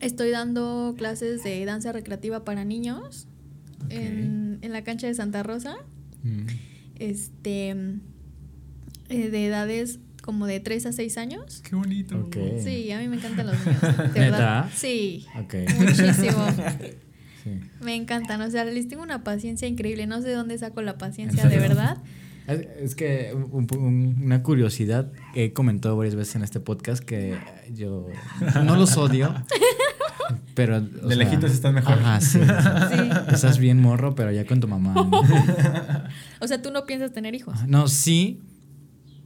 [0.00, 3.28] estoy dando clases de danza recreativa para niños
[3.88, 5.76] en, en la cancha de Santa Rosa,
[6.24, 6.46] Mm.
[6.96, 7.68] este,
[9.10, 11.60] eh, de edades como de 3 a 6 años.
[11.62, 12.18] Qué bonito.
[12.18, 12.36] Ok.
[12.64, 13.80] Sí, a mí me encantan los niños.
[14.74, 15.54] Sí, Ok.
[15.78, 16.46] muchísimo.
[17.46, 17.60] Sí.
[17.80, 20.06] Me encantan, o sea, les tengo una paciencia increíble.
[20.08, 21.98] No sé de dónde saco la paciencia, ¿En de verdad.
[22.48, 27.36] Es, que un- un- una curiosidad que he comentado varias veces en este podcast que
[27.74, 28.06] yo
[28.64, 29.34] no los odio,
[30.54, 30.80] pero...
[30.80, 31.94] De lejitos están mejor.
[31.94, 32.38] Ajá, sí.
[32.40, 33.10] Sí.
[33.32, 34.94] Estás bien morro, pero ya con tu mamá.
[34.94, 35.10] ¿no?
[36.40, 37.66] O sea, tú no piensas tener hijos.
[37.66, 38.40] No, sí,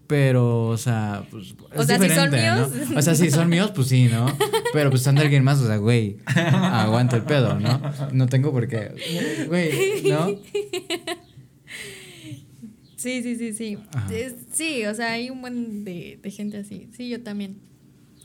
[0.07, 1.55] Pero, o sea, pues.
[1.77, 2.71] O sea, si son míos.
[2.91, 2.99] ¿no?
[2.99, 4.27] O sea, si son míos, pues sí, ¿no?
[4.73, 7.81] Pero pues de alguien más, o sea, güey, aguanta el pedo, ¿no?
[8.13, 8.93] No tengo por qué.
[9.49, 10.29] Güey, ¿no?
[12.97, 13.79] Sí, sí, sí, sí.
[13.95, 14.11] Ajá.
[14.53, 16.91] Sí, o sea, hay un buen de, de gente así.
[16.93, 17.59] Sí, yo también.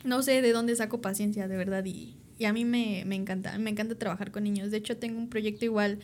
[0.04, 1.86] No sé de dónde saco paciencia, de verdad.
[1.86, 3.58] Y, y a mí me, me encanta.
[3.58, 4.72] Me encanta trabajar con niños.
[4.72, 6.00] De hecho, tengo un proyecto igual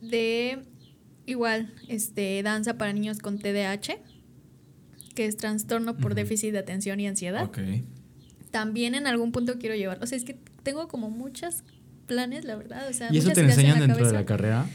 [0.00, 0.58] de.
[1.24, 3.98] Igual, este, danza para niños con TDAH,
[5.14, 7.44] que es trastorno por déficit de atención y ansiedad.
[7.44, 7.58] Ok.
[8.50, 9.98] También en algún punto quiero llevar.
[10.02, 11.62] O sea, es que tengo como muchos
[12.06, 12.88] planes, la verdad.
[12.88, 14.66] O sea, ¿Y eso te en enseñan dentro de la carrera?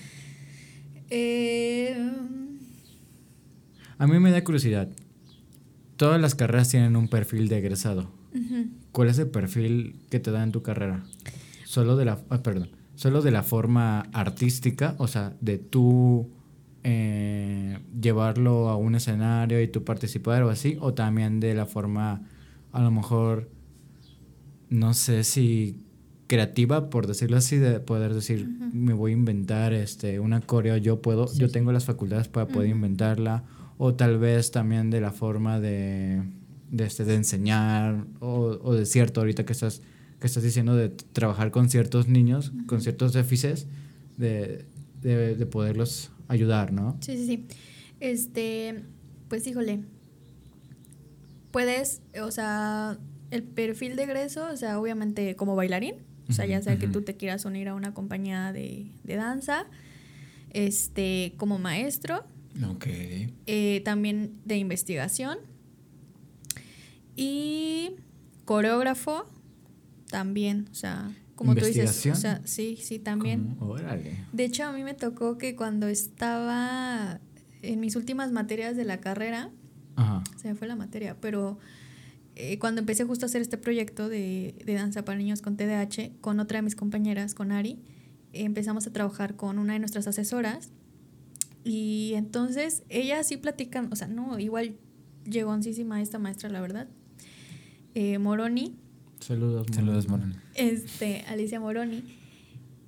[1.09, 1.95] Eh,
[3.97, 4.89] A mí me da curiosidad.
[5.97, 8.11] Todas las carreras tienen un perfil de egresado.
[8.91, 11.03] ¿Cuál es el perfil que te da en tu carrera?
[11.65, 16.30] Solo de la, ah, perdón, solo de la forma artística, o sea, de tú
[16.84, 22.21] eh, llevarlo a un escenario y tú participar o así, o también de la forma,
[22.71, 23.49] a lo mejor,
[24.74, 25.86] no sé si
[26.28, 31.01] creativa, por decirlo así, de poder decir, me voy a inventar este una coreo, yo
[31.01, 31.53] puedo, Sí, yo sí.
[31.53, 33.43] tengo las facultades para poder inventarla,
[33.78, 36.24] o tal vez también de la forma de,
[36.71, 39.82] de, este, de enseñar, o, o de cierto, ahorita que estás,
[40.19, 43.67] que estás diciendo de trabajar con ciertos niños, con ciertos déficits,
[44.17, 44.65] de,
[45.01, 46.97] de, de poderlos ayudar, ¿no?
[47.01, 47.45] Sí, sí, sí.
[47.99, 48.84] Este,
[49.28, 49.82] pues híjole.
[51.51, 52.97] Puedes, o sea,
[53.34, 55.95] el perfil de egreso, o sea, obviamente como bailarín,
[56.29, 59.65] o sea, ya sea que tú te quieras unir a una compañía de, de danza,
[60.51, 62.23] este, como maestro,
[62.69, 62.86] Ok.
[63.47, 65.38] eh, también de investigación
[67.15, 67.91] y
[68.45, 69.25] coreógrafo
[70.09, 73.57] también, o sea, como tú dices, o sea, sí, sí, también.
[73.59, 74.17] Órale.
[74.31, 77.19] De hecho, a mí me tocó que cuando estaba
[77.61, 79.49] en mis últimas materias de la carrera,
[79.95, 80.23] Ajá.
[80.38, 81.57] se me fue la materia, pero
[82.36, 86.11] eh, cuando empecé justo a hacer este proyecto de, de danza para niños con TDAH,
[86.21, 87.79] con otra de mis compañeras, con Ari,
[88.34, 90.69] eh, empezamos a trabajar con una de nuestras asesoras.
[91.63, 94.75] Y entonces ella sí platican, o sea, no, igual
[95.25, 96.88] llegoncísima esta maestra, la verdad.
[97.95, 98.75] Eh, Moroni,
[99.19, 99.67] Saludos.
[99.69, 99.75] Moni.
[99.75, 100.36] Saludos, Morón.
[100.55, 102.03] este, Alicia Moroni.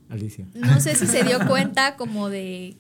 [0.10, 0.46] Alicia.
[0.54, 2.78] no sé si se dio cuenta como de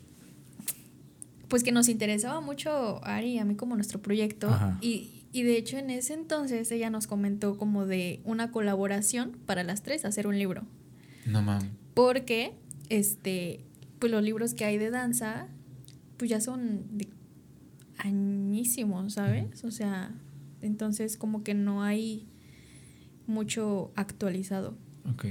[1.48, 4.78] pues que nos interesaba mucho a Ari y a mí como nuestro proyecto Ajá.
[4.82, 9.64] y, y de hecho en ese entonces ella nos comentó como de una colaboración para
[9.64, 10.64] las tres hacer un libro
[11.26, 11.70] No mames.
[11.94, 12.54] porque
[12.90, 13.60] este
[14.00, 15.48] pues los libros que hay de danza
[16.18, 17.10] pues ya son de
[17.98, 20.12] añísimos sabes o sea
[20.62, 22.28] entonces como que no hay
[23.28, 24.78] mucho actualizado
[25.12, 25.26] Ok.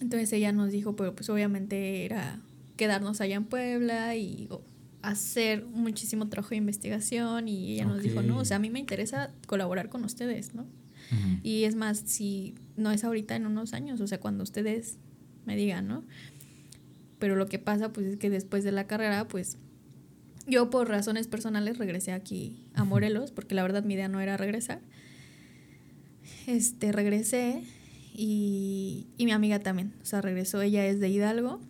[0.00, 2.40] entonces ella nos dijo, pero pues obviamente era
[2.76, 4.62] quedarnos allá en Puebla y o,
[5.04, 8.78] hacer muchísimo trabajo de investigación y ella nos dijo, no, o sea, a mí me
[8.78, 10.66] interesa colaborar con ustedes, ¿no?
[11.42, 14.98] Y es más, si no es ahorita en unos años, o sea, cuando ustedes
[15.44, 16.04] me digan, ¿no?
[17.18, 19.58] Pero lo que pasa pues es que después de la carrera, pues
[20.48, 24.36] yo por razones personales regresé aquí a Morelos, porque la verdad mi idea no era
[24.36, 24.80] regresar.
[26.46, 27.62] Este, regresé
[28.12, 31.60] y, y mi amiga también, o sea, regresó, ella es de Hidalgo.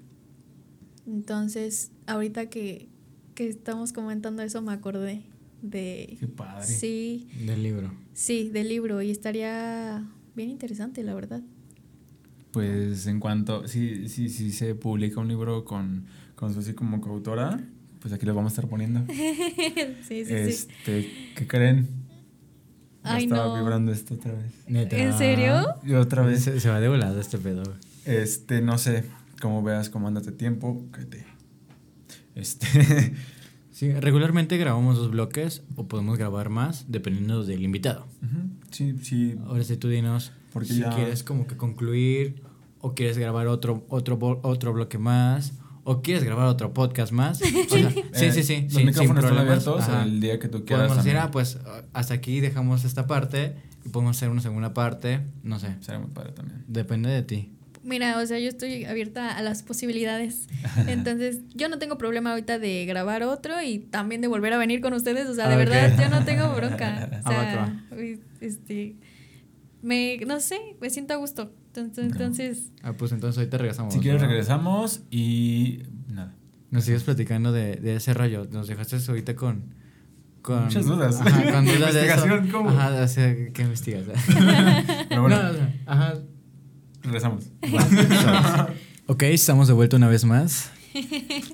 [1.06, 2.88] Entonces, ahorita que,
[3.34, 5.22] que estamos comentando eso, me acordé
[5.62, 6.16] de...
[6.20, 6.66] Qué padre.
[6.66, 7.92] Sí, Del libro.
[8.12, 10.04] sí, del libro y estaría
[10.34, 11.42] bien interesante, la verdad.
[12.52, 16.06] Pues en cuanto, si, si, si se publica un libro con,
[16.36, 17.60] con Susi como coautora,
[18.00, 19.04] pues aquí lo vamos a estar poniendo.
[19.12, 20.32] sí, sí, sí.
[20.34, 21.88] este, ¿qué creen?
[23.02, 23.56] Ay, estaba no.
[23.60, 24.52] vibrando esto otra vez.
[24.68, 24.96] Neta.
[24.96, 25.62] ¿En serio?
[25.84, 27.62] Y otra vez, Se, se va de volada este pedo.
[28.06, 29.04] este, no sé,
[29.42, 31.24] como veas, cómo andate tiempo, que te...
[32.34, 32.66] Este,
[33.70, 38.06] Sí, regularmente grabamos dos bloques o podemos grabar más dependiendo del invitado.
[38.70, 42.42] sí, sí, Ahora sí tú dinos Porque si ya- quieres como que concluir
[42.80, 47.40] o quieres grabar otro otro otro bloque más o quieres grabar otro podcast más.
[47.42, 50.04] O sea, sí, eh, sí, sí, Los sin- sin micrófonos están abiertos Ajá.
[50.04, 50.86] el día que tú quieras.
[50.86, 51.58] Podemos decir, ah, pues
[51.92, 56.10] hasta aquí dejamos esta parte y podemos hacer una segunda parte, no sé, Será muy
[56.10, 56.64] padre también.
[56.68, 57.50] depende de ti.
[57.84, 60.48] Mira, o sea, yo estoy abierta a las posibilidades.
[60.88, 64.80] Entonces, yo no tengo problema ahorita de grabar otro y también de volver a venir
[64.80, 65.28] con ustedes.
[65.28, 67.08] O sea, de verdad, yo no tengo bronca.
[67.24, 68.06] O Ah, sea,
[68.40, 68.96] este,
[69.82, 71.52] me, no sé, me siento a gusto.
[71.76, 73.92] Entonces, entonces Ah, pues entonces ahorita regresamos.
[73.94, 74.28] Si quieres ¿no?
[74.28, 76.34] regresamos y nada.
[76.70, 78.46] Nos sigues platicando de, de ese rollo.
[78.50, 79.74] Nos dejaste ahorita con.
[80.42, 81.20] con Muchas dudas.
[81.20, 82.26] Ajá, con dudas de eso.
[82.52, 82.70] ¿cómo?
[82.70, 84.04] Ajá, o sea, ¿qué investigas?
[85.08, 86.14] Pero bueno, No, o sea, ajá.
[87.04, 87.44] Regresamos.
[89.06, 90.70] ok, estamos de vuelta una vez más.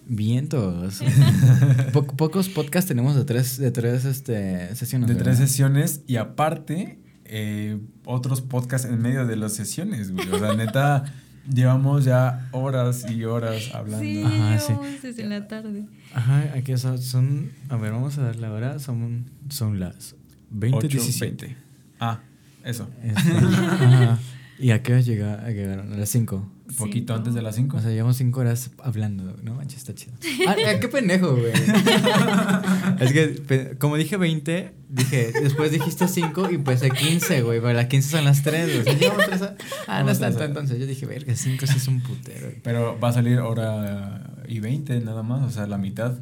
[0.06, 1.00] Vientos.
[1.92, 5.08] Po- pocos podcasts tenemos de tres, de tres este, sesiones.
[5.08, 10.28] De tres sesiones y aparte eh, otros podcasts en medio de las sesiones, güey.
[10.30, 11.04] O sea, neta,
[11.52, 14.04] llevamos ya horas y horas hablando.
[14.04, 14.72] Sí, Ajá, sí.
[15.02, 15.86] desde la tarde.
[16.12, 17.52] Ajá, aquí son, son.
[17.68, 18.78] A ver, vamos a dar la hora.
[18.78, 20.16] Son, son las
[20.50, 21.46] 20, 8, 17.
[21.46, 21.62] 20.
[21.98, 22.20] Ah,
[22.64, 22.90] eso.
[23.02, 24.18] Este, ajá.
[24.60, 25.92] ¿Y a qué hora llega- llegaron?
[25.92, 26.36] A las 5.
[26.70, 27.14] Un poquito Cinco.
[27.14, 27.76] antes de las 5.
[27.78, 29.36] O sea, llevamos 5 horas hablando.
[29.42, 30.12] No manches, está chido.
[30.46, 31.52] Ah, qué pendejo, güey.
[33.00, 37.60] es que, como dije 20, dije, después dijiste 5 y pues 15, güey.
[37.60, 38.78] Pero las 15 son las 3, güey.
[38.80, 39.56] O sea, llevamos tres a-
[39.88, 40.78] Ah, no es tanto entonces.
[40.78, 42.46] Yo dije, verga, 5 sí es un putero.
[42.46, 42.60] güey.
[42.62, 46.18] Pero va a salir hora y 20 nada más, o sea, la mitad.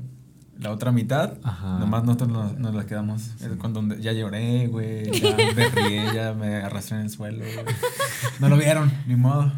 [0.58, 1.78] La otra mitad, Ajá.
[1.78, 3.28] nomás nosotros nos, nos la quedamos.
[3.40, 7.44] Es cuando ya lloré, güey, ya me ríe, ya me arrastré en el suelo.
[8.40, 9.52] No lo vieron, ni modo.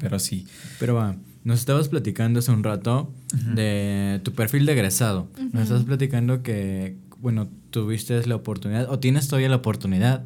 [0.00, 0.46] Pero sí.
[0.80, 3.12] Pero va, nos estabas platicando hace un rato
[3.54, 5.28] de tu perfil de egresado.
[5.52, 10.24] Nos estabas platicando que, bueno, tuviste la oportunidad, o tienes todavía la oportunidad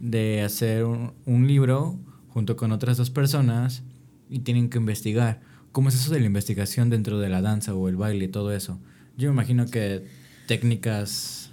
[0.00, 3.82] de hacer un, un libro junto con otras dos personas
[4.28, 5.40] y tienen que investigar.
[5.72, 8.52] ¿Cómo es eso de la investigación dentro de la danza o el baile y todo
[8.52, 8.78] eso?
[9.16, 10.04] Yo me imagino que
[10.46, 11.50] técnicas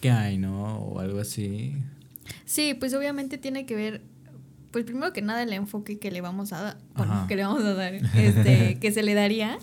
[0.00, 0.76] que hay, ¿no?
[0.78, 1.74] O algo así.
[2.44, 4.02] Sí, pues obviamente tiene que ver,
[4.70, 7.62] pues primero que nada el enfoque que le vamos a dar, bueno, que le vamos
[7.64, 9.58] a dar, este, que se le daría.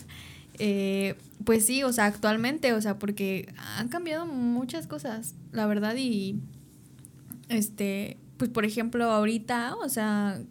[0.59, 1.15] Eh,
[1.45, 6.39] pues sí, o sea, actualmente, o sea, porque han cambiado muchas cosas, la verdad, y
[7.47, 10.41] este, pues por ejemplo, ahorita, o sea,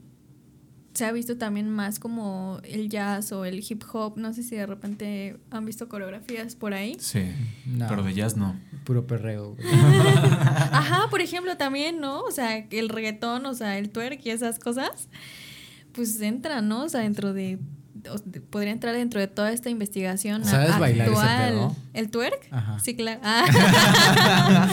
[0.98, 4.56] se ha visto también más como el jazz o el hip hop, no sé si
[4.56, 6.96] de repente han visto coreografías por ahí.
[6.98, 7.22] Sí.
[7.66, 7.86] No.
[7.88, 8.58] Pero de jazz no.
[8.82, 9.54] Puro perreo.
[9.54, 9.68] güey.
[9.72, 12.22] Ajá, por ejemplo, también, ¿no?
[12.22, 15.08] O sea, el reggaetón, o sea, el twerk y esas cosas,
[15.92, 16.82] pues entra, ¿no?
[16.82, 17.60] O sea, dentro de-
[18.50, 21.48] podría entrar dentro de toda esta investigación ¿Sabes bailar ese actual.
[21.48, 21.76] pedo?
[21.94, 22.48] ¿El twerk?
[22.50, 22.78] Ajá.
[22.80, 23.20] Sí, claro.
[23.22, 24.68] Ah.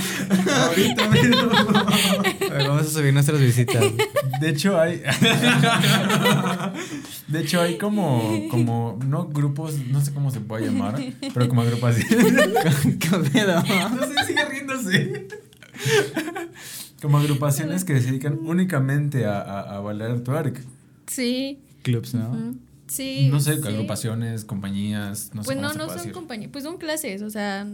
[0.67, 1.49] Ahorita mismo.
[2.67, 3.83] Vamos a subir nuestras visitas.
[4.39, 5.01] De hecho hay
[7.27, 10.99] De hecho hay como como no grupos, no sé cómo se puede llamar,
[11.33, 12.07] pero como agrupaciones.
[12.99, 13.63] ¿Qué pedo?
[13.63, 15.27] No sé, sigue riéndose.
[17.01, 20.61] Como agrupaciones que se dedican únicamente a, a, a bailar twerk.
[21.07, 21.59] sí.
[21.83, 22.29] Clubs, ¿no?
[22.31, 22.57] ujú,
[22.87, 23.29] Sí.
[23.31, 23.67] No sé, sí.
[23.67, 27.67] agrupaciones, compañías, no sé Pues no, no son compañías, pues son clases, o sea,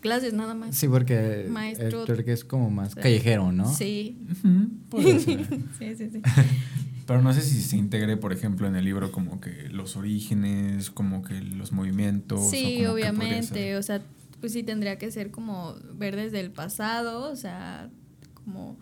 [0.00, 0.76] clases nada más.
[0.76, 2.04] Sí, porque Maestro.
[2.04, 3.72] el es como más callejero, ¿no?
[3.72, 4.18] Sí.
[4.30, 5.46] Ujú, puede ser.
[5.78, 6.22] Sí, sí, sí.
[7.06, 10.90] Pero no sé si se integre, por ejemplo, en el libro como que los orígenes,
[10.90, 12.40] como que los movimientos.
[12.40, 14.02] o Sí, obviamente, o sea,
[14.40, 17.90] pues sí tendría que ser como ver desde el pasado, o sea,
[18.34, 18.76] como,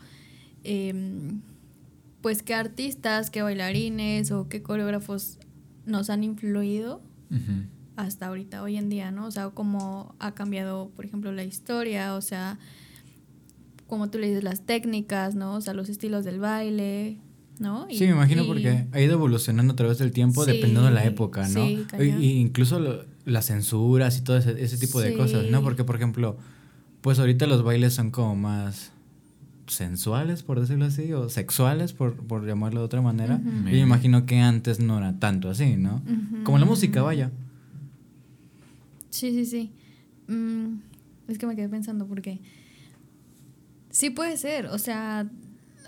[0.62, 1.42] em,
[2.24, 5.38] pues qué artistas, qué bailarines o qué coreógrafos
[5.84, 7.02] nos han influido
[7.96, 9.26] hasta ahorita, hoy en día, ¿no?
[9.26, 12.58] O sea, cómo ha cambiado, por ejemplo, la historia, o sea,
[13.88, 15.52] como tú le dices, las técnicas, ¿no?
[15.54, 17.18] O sea, los estilos del baile,
[17.58, 17.86] ¿no?
[17.90, 20.92] Sí, me imagino y- porque ha ido evolucionando a través del tiempo Sí, dependiendo de
[20.92, 21.66] la época, ¿no?
[21.68, 25.62] sí, y, y incluso lo- las censuras y todo ese, ese tipo de cosas, ¿no?
[25.62, 26.38] Porque, por ejemplo,
[27.02, 28.92] pues ahorita los bailes son como más
[29.66, 33.36] sensuales, por decirlo así, o sexuales, por, por llamarlo de otra manera.
[33.36, 33.68] Ujú.
[33.68, 36.02] Y me imagino que antes no era tanto así, ¿no?
[36.44, 37.30] Como la música, vaya.
[39.10, 39.72] Sí, sí, sí.
[40.28, 40.78] Mm,
[41.28, 42.40] es que me quedé pensando porque
[43.90, 45.30] sí puede ser, o sea,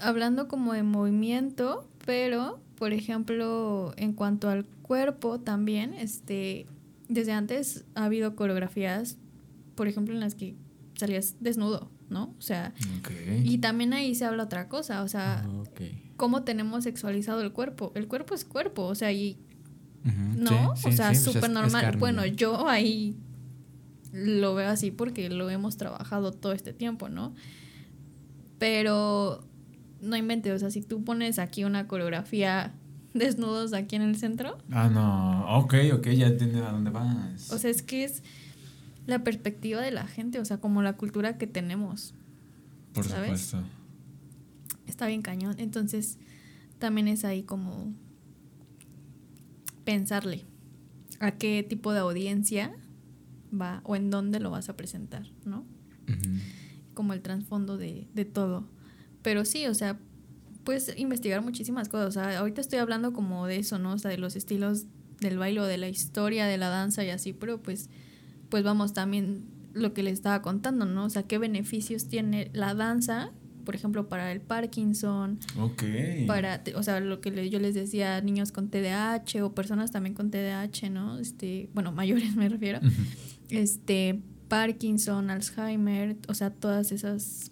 [0.01, 6.66] hablando como de movimiento, pero, por ejemplo, en cuanto al cuerpo también, este,
[7.09, 9.16] desde antes ha habido coreografías,
[9.74, 10.55] por ejemplo, en las que
[10.95, 12.34] salías desnudo, ¿no?
[12.38, 12.72] O sea,
[13.44, 15.64] y también ahí se habla otra cosa, o sea, Ah,
[16.16, 17.92] cómo tenemos sexualizado el cuerpo.
[17.94, 19.38] El cuerpo es cuerpo, o sea, y
[20.04, 20.76] ¿no?
[20.76, 21.96] sí, o sí, sea, súper normal.
[21.98, 22.26] bueno, ¿no?
[22.26, 23.16] yo ahí
[24.12, 27.34] lo veo así porque lo hemos trabajado todo este tiempo, ¿no?
[28.59, 29.44] Pero
[30.00, 32.72] no inventes, o sea, si tú pones aquí una coreografía
[33.14, 35.59] desnudos aquí en el centro, Ah, no.
[35.59, 37.50] Ok, ok, ya entiendo a dónde vas.
[37.52, 38.22] o sea, es que es
[39.07, 42.14] la perspectiva de la gente, o sea, como la cultura que tenemos.
[42.92, 43.40] Por ¿sabes?
[43.40, 43.70] supuesto.
[44.86, 45.57] Está bien cañón.
[45.59, 46.18] Entonces,
[46.78, 47.92] también es ahí como
[49.84, 50.44] pensarle
[51.20, 52.74] a qué tipo de audiencia
[53.59, 55.64] va o en dónde lo vas a presentar, ¿no?
[56.94, 58.68] Como el trasfondo de, de todo.
[59.22, 59.98] Pero sí, o sea,
[60.64, 62.09] puedes investigar muchísimas cosas.
[62.09, 63.92] O sea, ahorita estoy hablando como de eso, ¿no?
[63.92, 64.86] O sea, de los estilos
[65.20, 67.88] del baile o de la historia de la danza y así, pero pues,
[68.49, 71.05] pues vamos también lo que le estaba contando, ¿no?
[71.05, 73.32] O sea, qué beneficios tiene la danza
[73.64, 75.82] por ejemplo, para el Parkinson, Ok.
[76.28, 80.30] para, o sea, lo que yo les decía, niños con TDAH o personas también con
[80.30, 81.18] TDAH, ¿no?
[81.18, 81.90] Este, bueno,
[82.30, 82.78] mayores me refiero.
[83.51, 87.51] Este, Parkinson, Alzheimer, o sea, todas esas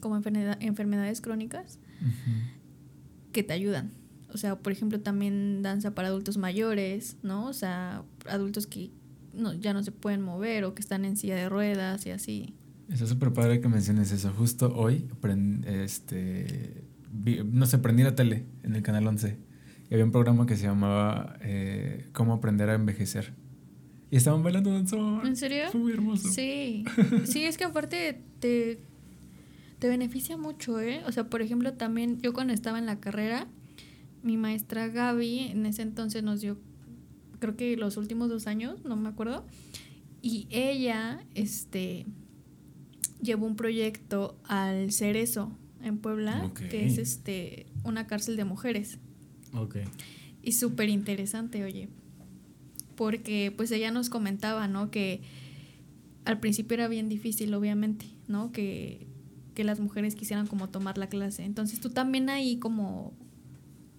[0.00, 1.78] como enfermedad- enfermedades crónicas
[3.32, 3.92] que te ayudan.
[4.34, 7.46] O sea, por ejemplo, también danza para adultos mayores, ¿no?
[7.46, 8.90] O sea, adultos que
[9.40, 12.54] no, ya no se pueden mover o que están en silla de ruedas y así.
[12.88, 14.32] Está súper padre que menciones eso.
[14.36, 15.06] Justo hoy,
[15.66, 19.38] este, vi- no sé, prendí la tele en el Canal 11
[19.88, 23.32] y había un programa que se llamaba eh, Cómo aprender a envejecer.
[24.10, 25.24] Y estaban bailando danzón.
[25.26, 25.64] ¿En serio?
[25.70, 26.28] Fue muy hermoso.
[26.30, 26.84] Sí,
[27.24, 28.82] sí, es que aparte te,
[29.78, 31.02] te beneficia mucho, ¿eh?
[31.06, 33.46] O sea, por ejemplo, también yo cuando estaba en la carrera,
[34.24, 36.58] mi maestra Gaby en ese entonces nos dio,
[37.40, 39.44] creo que los últimos dos años, no me acuerdo,
[40.22, 42.06] y ella, este,
[43.22, 48.98] llevó un proyecto al Cerezo en Puebla, que es este una cárcel de mujeres.
[49.54, 49.76] Ok.
[50.42, 51.88] Y súper interesante, oye.
[52.96, 54.90] Porque pues ella nos comentaba, ¿no?
[54.90, 55.22] Que
[56.24, 58.52] al principio era bien difícil, obviamente, ¿no?
[58.52, 59.06] Que,
[59.54, 61.44] que las mujeres quisieran como tomar la clase.
[61.44, 63.14] Entonces tú también ahí como,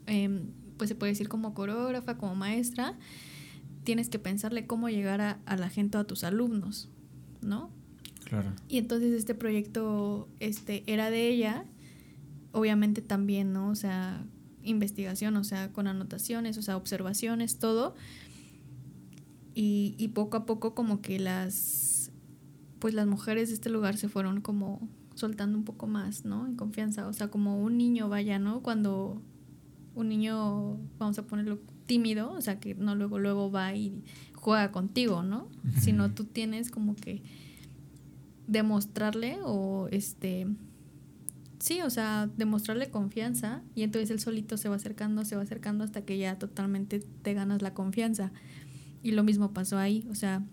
[0.05, 2.97] em, pues se puede decir como coreógrafa, como maestra,
[3.83, 6.89] tienes que pensarle cómo llegar a, a la gente, a tus alumnos,
[7.41, 7.69] ¿no?
[8.25, 8.51] Claro.
[8.67, 11.65] Y entonces este proyecto este, era de ella,
[12.51, 13.69] obviamente también, ¿no?
[13.69, 14.25] O sea,
[14.63, 17.95] investigación, o sea, con anotaciones, o sea, observaciones, todo.
[19.53, 22.11] Y, y poco a poco como que las,
[22.79, 26.47] pues las mujeres de este lugar se fueron como soltando un poco más, ¿no?
[26.47, 28.61] En confianza, o sea, como un niño, vaya, ¿no?
[28.61, 29.21] Cuando
[29.93, 34.03] un niño, vamos a ponerlo tímido, o sea, que no luego, luego va y
[34.33, 35.47] juega contigo, ¿no?
[35.79, 37.21] Sino tú tienes como que
[38.47, 40.47] demostrarle o este
[41.59, 45.83] sí, o sea, demostrarle confianza y entonces él solito se va acercando, se va acercando
[45.83, 48.31] hasta que ya totalmente te ganas la confianza.
[49.03, 50.43] Y lo mismo pasó ahí, o sea,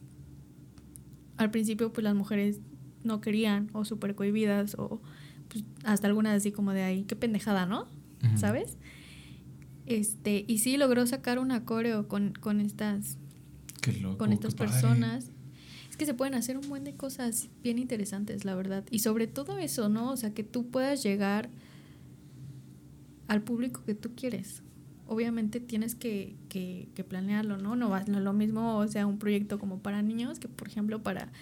[1.37, 2.61] al principio pues las mujeres
[3.05, 5.01] no querían o súper cohibidas o
[5.49, 7.87] pues, hasta algunas así como de ahí, qué pendejada, ¿no?
[8.37, 8.77] ¿Sabes?
[9.89, 13.17] Este, y sí logró sacar un coreo con, con estas
[13.81, 14.19] Qué loco.
[14.19, 14.73] con estas qué padre.
[14.73, 15.31] personas.
[15.91, 18.85] Es que se pueden hacer un buen de cosas bien interesantes, la verdad.
[18.91, 20.13] Y sobre todo eso, ¿no?
[20.13, 21.49] O sea, que tú puedas llegar
[23.29, 24.63] al público que tú quieres.
[25.07, 27.75] Obviamente tienes que, que, que planearlo, ¿no?
[27.77, 30.69] No va no es lo mismo, o sea, un proyecto como para niños que, por
[30.69, 31.33] ejemplo, para,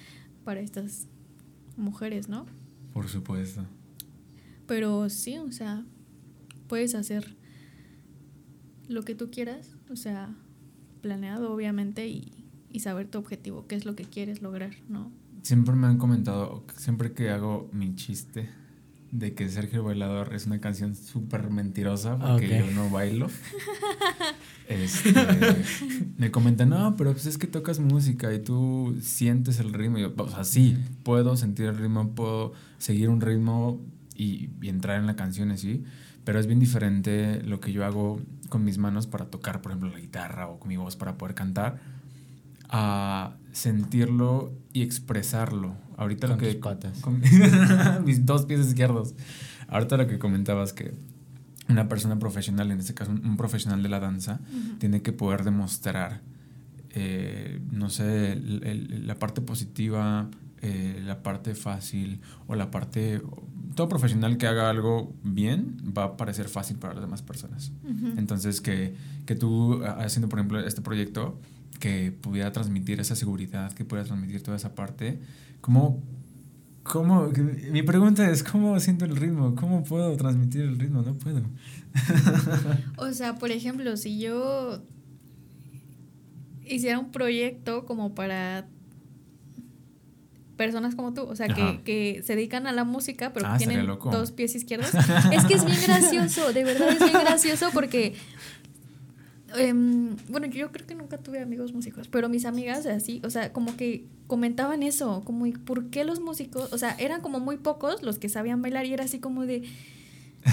[0.45, 1.09] para estas
[1.77, 2.47] mujeres, ¿no?
[2.93, 3.65] Por supuesto.
[4.67, 5.85] Pero sí, o sea,
[6.69, 7.37] puedes hacer
[8.89, 10.35] lo que tú quieras, o sea,
[11.03, 12.33] planeado obviamente y,
[12.71, 15.11] y saber tu objetivo, qué es lo que quieres lograr, ¿no?
[15.43, 18.49] Siempre me han comentado, siempre que hago mi chiste
[19.13, 22.67] de que Sergio Bailador es una canción súper mentirosa porque Ok.
[22.69, 23.29] yo no bailo.
[24.69, 25.13] Este,
[26.19, 29.99] me comentan, no, pero pues es que tocas música y tú sientes el ritmo.
[29.99, 33.81] Y yo, o sea, sí, puedo sentir el ritmo, puedo seguir un ritmo
[34.17, 35.85] y, y entrar en la canción así,
[36.25, 39.91] pero es bien diferente lo que yo hago con mis manos para tocar, por ejemplo,
[39.91, 41.79] la guitarra o con mi voz para poder cantar,
[42.69, 45.77] a sentirlo y expresarlo.
[45.97, 46.53] Ahorita Con lo que...
[46.55, 46.99] tus patas.
[47.01, 47.23] con-
[48.05, 49.15] mis dos pies izquierdos.
[49.69, 50.95] Ahorita lo que comentabas que
[51.69, 54.41] una persona profesional, en este caso un, un profesional de la danza,
[54.79, 56.21] tiene que poder demostrar,
[56.91, 60.29] eh, no sé, el- el- la parte positiva,
[60.63, 63.21] eh, la parte fácil o la parte...
[63.75, 67.73] Todo profesional que haga algo bien va a parecer fácil para las demás personas.
[68.17, 68.95] Entonces, que,
[69.27, 71.39] que tú ah, haciendo, por ejemplo, este proyecto,
[71.79, 75.19] que pudiera transmitir esa seguridad, que pudiera transmitir toda esa parte,
[75.61, 76.03] ¿cómo,
[76.83, 77.31] cómo,
[77.71, 79.55] mi pregunta es, ¿cómo siento el ritmo?
[79.55, 81.03] ¿Cómo puedo transmitir el ritmo?
[81.03, 81.43] No puedo.
[82.97, 84.83] O sea, por ejemplo, si yo
[86.65, 88.69] hiciera un proyecto como para
[90.57, 93.67] personas como tú, o sea, que, que se dedican a la música, pero Ah, que
[93.67, 94.91] tienen dos pies izquierdos.
[95.33, 98.15] es que es bien gracioso, de verdad es bien gracioso porque,
[99.57, 103.53] em, bueno, yo creo que nunca tuve amigos músicos, pero mis amigas así, o sea,
[103.53, 106.73] como que comentaban eso, como, ¿y ¿por qué los músicos?
[106.73, 109.63] O sea, eran como muy pocos los que sabían bailar y era así como de...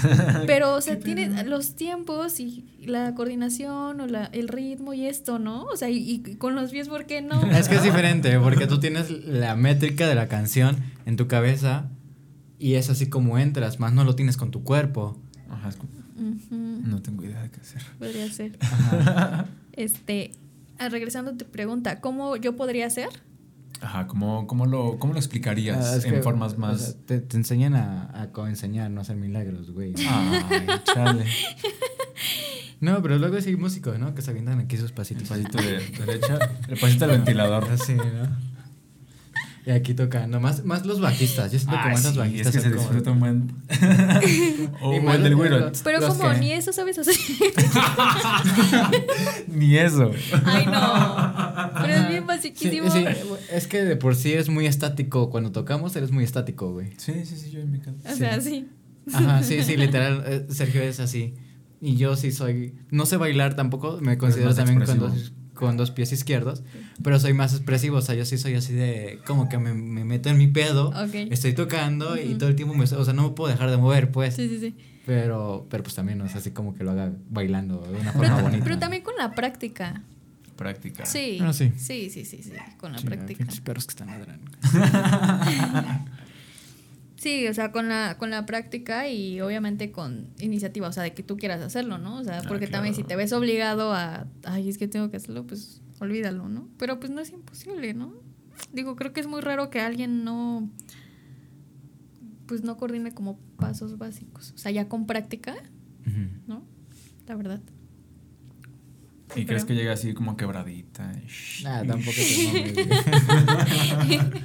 [0.46, 5.38] Pero, o sea, tiene los tiempos y la coordinación o la, el ritmo y esto,
[5.38, 5.64] ¿no?
[5.64, 7.42] O sea, y, y con los pies, ¿por qué no?
[7.50, 10.76] Es que es diferente, porque tú tienes la métrica de la canción
[11.06, 11.90] en tu cabeza
[12.58, 15.18] y es así como entras, más no lo tienes con tu cuerpo.
[15.50, 17.82] Ajá, es como, no tengo idea de qué hacer.
[17.98, 18.58] Podría ser.
[19.72, 20.30] Este,
[20.78, 23.08] ah, regresando a tu pregunta, ¿cómo yo podría hacer?
[23.84, 26.80] Ajá, ¿cómo, cómo, lo, cómo lo explicarías Ah, en que, formas o más...
[26.80, 29.92] sea, te, te enseñan a, a cómo enseñar, no a hacer milagros, güey.
[30.08, 31.24] Ay, chale.
[32.80, 34.14] No, pero luego sí hay músicos, ¿no?
[34.14, 35.28] Que se avientan aquí sus El pasitos.
[35.28, 37.64] pasito de derecha, el pasito del ventilador.
[37.70, 38.54] Así, ¿no?
[39.66, 41.50] Y aquí tocando, más, más los bajistas.
[41.50, 43.54] Yo siento que Ah, más los sí, bajistas es que se como- disfruta un buen...
[44.82, 47.14] o Y buen del los- Pero como que- ni eso sabes hacer.
[49.48, 50.10] Ni eso.
[50.44, 51.43] Ay, no.
[52.42, 53.36] Pero es bien Sí, basiquísimo.
[53.36, 55.30] sí, es que de por sí es muy estático.
[55.30, 56.90] Cuando tocamos, eres muy estático, güey.
[56.96, 58.12] Sí, sí, sí, yo en mi casa.
[58.12, 58.68] O sea, sí.
[59.12, 60.22] Ajá, sí, sí, literal.
[60.26, 61.34] eh, Sergio es así.
[61.80, 62.74] Y yo sí soy.
[62.90, 63.98] No sé bailar tampoco.
[64.00, 66.62] Me considero también con dos, con dos pies izquierdos.
[67.02, 67.98] Pero soy más expresivo.
[67.98, 69.18] O sea, yo sí soy así de.
[69.26, 70.88] Como que me, me meto en mi pedo.
[70.88, 71.14] Ok.
[71.30, 72.38] Estoy tocando y Ujú.
[72.38, 72.84] todo el tiempo me.
[72.84, 74.34] O sea, no me puedo dejar de mover, pues.
[74.36, 74.74] Sí, sí, sí.
[75.04, 78.24] Pero, pero pues también no es así como que lo haga bailando de una Pero,
[78.28, 78.64] forma bonita.
[78.64, 80.02] pero también con la práctica.
[80.56, 81.04] Práctica.
[81.06, 81.38] Sí.
[81.40, 81.72] Ah, sí.
[81.76, 82.52] Sí, sí, sí, sí.
[82.78, 83.38] Con la Sí, práctica.
[83.38, 84.50] pinches perros que están ladrando.
[87.16, 91.14] Sí, o sea, con la, con la práctica y obviamente con iniciativa, o sea, de
[91.14, 92.18] que tú quieras hacerlo, ¿no?
[92.18, 95.16] O sea, Ah, porque también si te ves obligado a, ay, es que tengo que
[95.16, 96.68] hacerlo, pues olvídalo, ¿no?
[96.76, 98.12] Pero pues no es imposible, ¿no?
[98.74, 100.68] Digo, creo que es muy raro que alguien no,
[102.46, 104.52] pues no coordine como pasos básicos.
[104.54, 105.54] O sea, ya con práctica.
[106.46, 106.62] ¿no?
[107.26, 107.62] La verdad.
[109.36, 111.12] ¿Y crees que llega así como quebradita?
[111.62, 112.16] Nah, tampoco.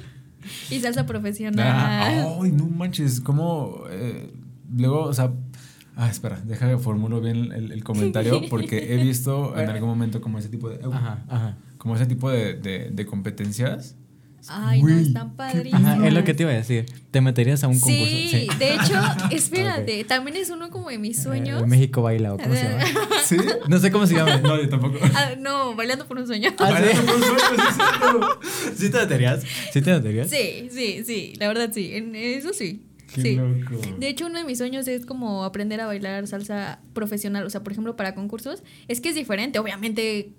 [0.70, 1.66] Y salsa profesional.
[1.68, 4.32] Ah, Ay, no manches, como eh,
[4.74, 5.32] luego, o sea,
[5.96, 10.20] ah, espera, deja que formulo bien el, el comentario porque he visto en algún momento
[10.20, 11.58] como ese tipo de, Ajá, ajá.
[11.78, 13.96] como ese tipo de, de, de competencias.
[14.48, 15.84] Ay, no, están padrísimos.
[15.84, 16.86] Ajá, es lo que te iba a decir.
[17.10, 18.04] ¿Te meterías a un concurso?
[18.04, 18.94] Sí, de hecho,
[19.30, 21.62] espérate, también es uno como de mis sueños.
[21.62, 22.84] Eh, México baila o cómo se llama.
[23.24, 23.36] ¿Sí?
[23.68, 24.36] No sé cómo se llama.
[24.42, 24.98] No, yo tampoco.
[25.14, 26.50] Ah, no, bailando por un sueño.
[26.58, 26.98] Ah, Ay, ¿sí?
[27.06, 28.28] no, no, no, no.
[28.76, 29.42] ¿Sí te meterías?
[29.72, 30.30] ¿Sí te meterías?
[30.30, 32.86] Sí, sí, sí, la verdad sí, en eso sí.
[33.14, 33.34] Qué sí.
[33.36, 33.76] loco.
[33.98, 37.62] De hecho, uno de mis sueños es como aprender a bailar salsa profesional, o sea,
[37.62, 38.62] por ejemplo, para concursos.
[38.88, 40.32] Es que es diferente, obviamente,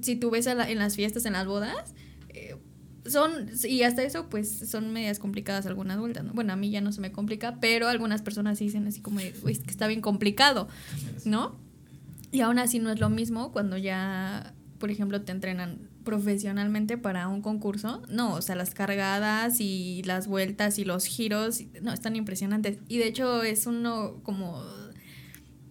[0.00, 2.05] si tú ves a la- en las fiestas, en las bodas, eh,
[3.10, 6.32] son, y hasta eso, pues son medias complicadas algunas vueltas, ¿no?
[6.32, 9.56] Bueno, a mí ya no se me complica, pero algunas personas dicen así como, "Uy,
[9.58, 10.68] que está bien complicado,
[11.24, 11.58] ¿no?
[12.32, 17.28] Y aún así no es lo mismo cuando ya, por ejemplo, te entrenan profesionalmente para
[17.28, 18.02] un concurso.
[18.08, 22.78] No, o sea, las cargadas y las vueltas y los giros, no, están impresionantes.
[22.88, 24.62] Y de hecho es uno como,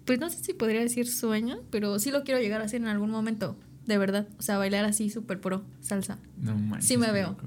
[0.05, 2.87] pues no sé si podría decir sueño, pero sí lo quiero llegar a hacer en
[2.87, 4.27] algún momento, de verdad.
[4.39, 6.17] O sea, bailar así súper pro, salsa.
[6.39, 6.87] No manches.
[6.87, 7.29] Sí me veo.
[7.29, 7.45] loco.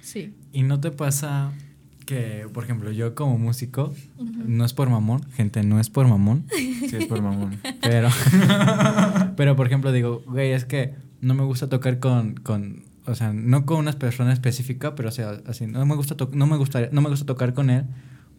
[0.00, 0.34] Sí.
[0.52, 1.52] ¿Y no te pasa
[2.06, 6.46] que, por ejemplo, yo como músico, no es por mamón, gente, no es por mamón,
[6.56, 7.60] Sí, es por mamón.
[7.82, 8.08] pero,
[9.36, 13.34] pero por ejemplo, digo, güey, es que no me gusta tocar con, con o sea,
[13.34, 16.88] no con una persona específica, pero o sea, así, no me gusta, no me gustaría,
[16.92, 17.84] no me gusta tocar con él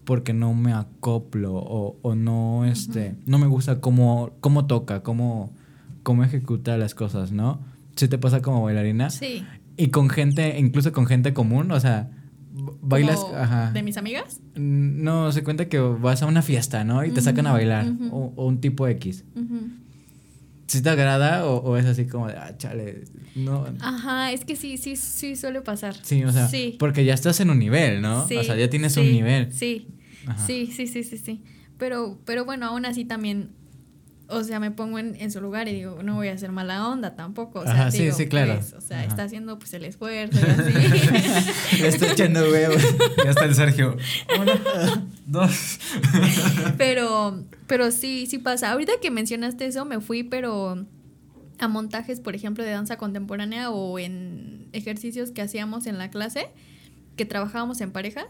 [0.03, 5.53] porque no me acoplo o, o no, este, no me gusta cómo, cómo toca, cómo,
[6.09, 7.63] cómo ejecuta las cosas, ¿no?
[7.95, 9.11] Si te pasa como bailarina.
[9.11, 9.45] Sí.
[9.77, 12.09] Y con gente, incluso con gente común, o sea,
[12.81, 13.69] bailas, ajá.
[13.73, 14.41] ¿De mis amigas?
[14.55, 17.05] No, se cuenta que vas a una fiesta, ¿no?
[17.05, 19.23] Y te sacan a bailar, o, o un tipo X.
[19.35, 19.67] Ujú.
[20.65, 23.03] ¿Sí te agrada o, o es así como de, ah, chale,
[23.35, 23.67] no?
[23.79, 25.95] Ajá, es que sí, sí, sí suele pasar.
[26.01, 26.75] Sí, o sea, Sí.
[26.79, 28.27] porque ya estás en un nivel, ¿no?
[28.27, 29.53] Sí, o sea, ya tienes sí, un nivel.
[29.53, 29.89] Sí,
[30.25, 30.43] Ajá.
[30.43, 31.43] sí, sí, sí, sí, sí.
[31.77, 33.51] Pero, pero bueno, aún así también,
[34.31, 36.87] o sea, me pongo en, en su lugar y digo, no voy a hacer mala
[36.87, 37.59] onda tampoco.
[37.61, 38.55] O sea, Ajá, sí, digo, sí, claro.
[38.55, 39.07] pues, o sea, Ajá.
[39.07, 41.77] está haciendo pues el esfuerzo y así.
[41.81, 42.81] Le estoy echando huevos.
[43.23, 43.97] Ya está el Sergio.
[44.39, 44.51] Uno,
[45.25, 45.79] dos.
[46.77, 48.71] pero, pero sí, sí pasa.
[48.71, 50.85] Ahorita que mencionaste eso, me fui, pero
[51.57, 56.49] a montajes, por ejemplo, de danza contemporánea o en ejercicios que hacíamos en la clase,
[57.15, 58.27] que trabajábamos en pareja,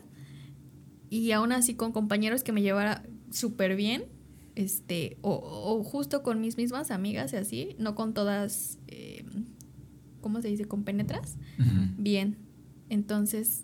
[1.09, 4.05] y aún así con compañeros que me llevara súper bien,
[4.59, 9.23] este, o, o justo con mis mismas amigas y así, no con todas, eh,
[10.19, 10.65] ¿cómo se dice?
[10.65, 11.37] Con penetras,
[11.97, 12.35] bien.
[12.89, 13.63] Entonces,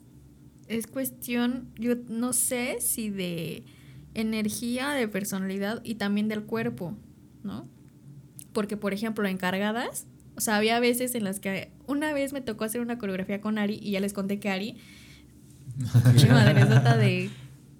[0.70, 3.66] es cuestión, yo no sé si de
[4.14, 6.96] energía, de personalidad y también del cuerpo,
[7.43, 7.68] ¿no?
[8.54, 12.39] Porque, por ejemplo, en cargadas, o sea, había veces en las que una vez me
[12.39, 14.78] tocó hacer una coreografía con Ari y ya les conté que Ari,
[16.06, 17.30] pinche madresota de,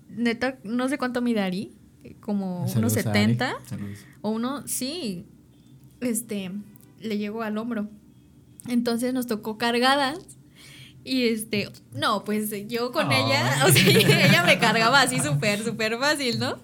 [0.10, 1.72] neta, no sé cuánto mide Ari,
[2.20, 3.04] como unos Saludos Ari.
[3.04, 4.00] 70 Saludos.
[4.22, 5.26] o uno, sí,
[6.02, 6.52] este,
[7.00, 7.90] le llegó al hombro.
[8.68, 10.20] Entonces nos tocó cargadas.
[11.04, 13.24] Y este, no, pues yo con Ay.
[13.26, 13.88] ella, o sea,
[14.26, 16.58] ella me cargaba así súper, súper fácil, ¿no?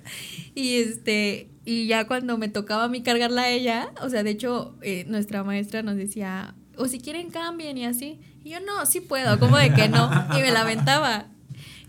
[0.56, 4.32] Y este, y ya cuando me tocaba a mí cargarla a ella, o sea, de
[4.32, 8.20] hecho, eh, nuestra maestra nos decía, o si quieren cambien y así.
[8.44, 10.10] Y yo, no, sí puedo, como de que no?
[10.36, 11.28] Y me lamentaba.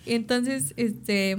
[0.05, 1.39] Y entonces, este,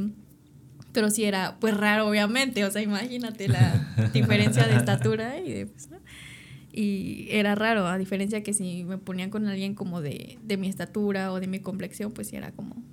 [0.94, 5.66] pero sí era, pues raro, obviamente, o sea, imagínate la diferencia de estatura y de,
[5.66, 5.98] pues, ¿no?
[6.72, 10.68] Y era raro, a diferencia que si me ponían con alguien como de, de mi
[10.68, 12.84] estatura o de mi complexión, pues sí era como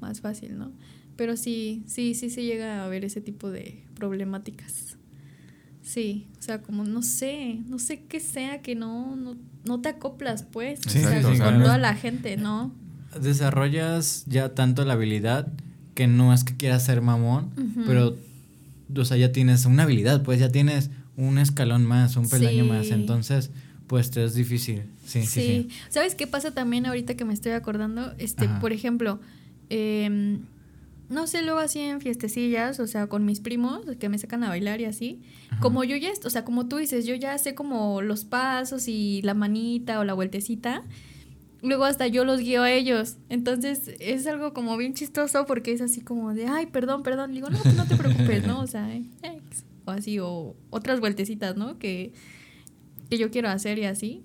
[0.00, 0.72] más fácil, ¿no?
[1.16, 4.96] Pero sí, sí, sí se llega a ver ese tipo de problemáticas.
[5.82, 9.90] Sí, o sea, como no sé, no sé qué sea que no, no, no te
[9.90, 12.74] acoplas, pues, Sí, o sea, sea, con toda la gente, ¿no?
[13.20, 15.52] Desarrollas ya tanto la habilidad
[15.96, 17.50] que no es que quieras ser mamón,
[17.86, 18.16] pero,
[18.94, 22.70] o sea, ya tienes una habilidad, pues ya tienes un escalón más, un peldaño Sí.
[22.70, 23.50] más, entonces,
[23.88, 24.82] pues te es difícil.
[25.06, 25.68] Sí, sí, sí.
[25.88, 28.12] ¿Sabes qué pasa también ahorita que me estoy acordando?
[28.18, 28.60] Este, Ajá.
[28.60, 29.20] por ejemplo,
[29.70, 30.40] em,
[31.08, 34.48] no sé, luego así en fiestecillas, o sea, con mis primos que me sacan a
[34.48, 35.22] bailar y así.
[35.50, 35.60] Ajá.
[35.62, 39.22] Como yo ya, o sea, como tú dices, yo ya sé como los pasos y
[39.22, 40.82] la manita o la vueltecita.
[41.66, 43.16] Luego hasta yo los guío a ellos.
[43.28, 47.30] Entonces es algo como bien chistoso porque es así como de, ay, perdón, perdón.
[47.30, 48.60] Le digo, no, pues no te preocupes, ¿no?
[48.60, 49.04] O sea, eh,
[49.84, 51.78] o así, o otras vueltecitas, ¿no?
[51.78, 52.12] Que,
[53.10, 54.22] que yo quiero hacer y así.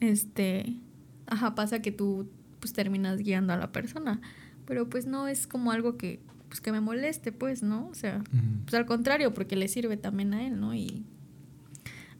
[0.00, 0.74] Este,
[1.26, 4.22] ajá, pasa que tú pues terminas guiando a la persona.
[4.64, 7.88] Pero pues no es como algo que, pues, que me moleste, pues, ¿no?
[7.88, 8.24] O sea,
[8.64, 10.74] pues al contrario, porque le sirve también a él, ¿no?
[10.74, 11.04] Y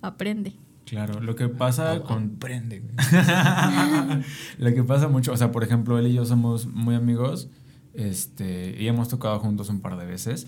[0.03, 0.55] aprende.
[0.85, 2.95] Claro, lo que pasa Oh, con Aprende, güey.
[4.59, 7.49] Lo que pasa mucho, o sea, por ejemplo, él y yo somos muy amigos,
[7.95, 10.47] este, y hemos tocado juntos un par de veces,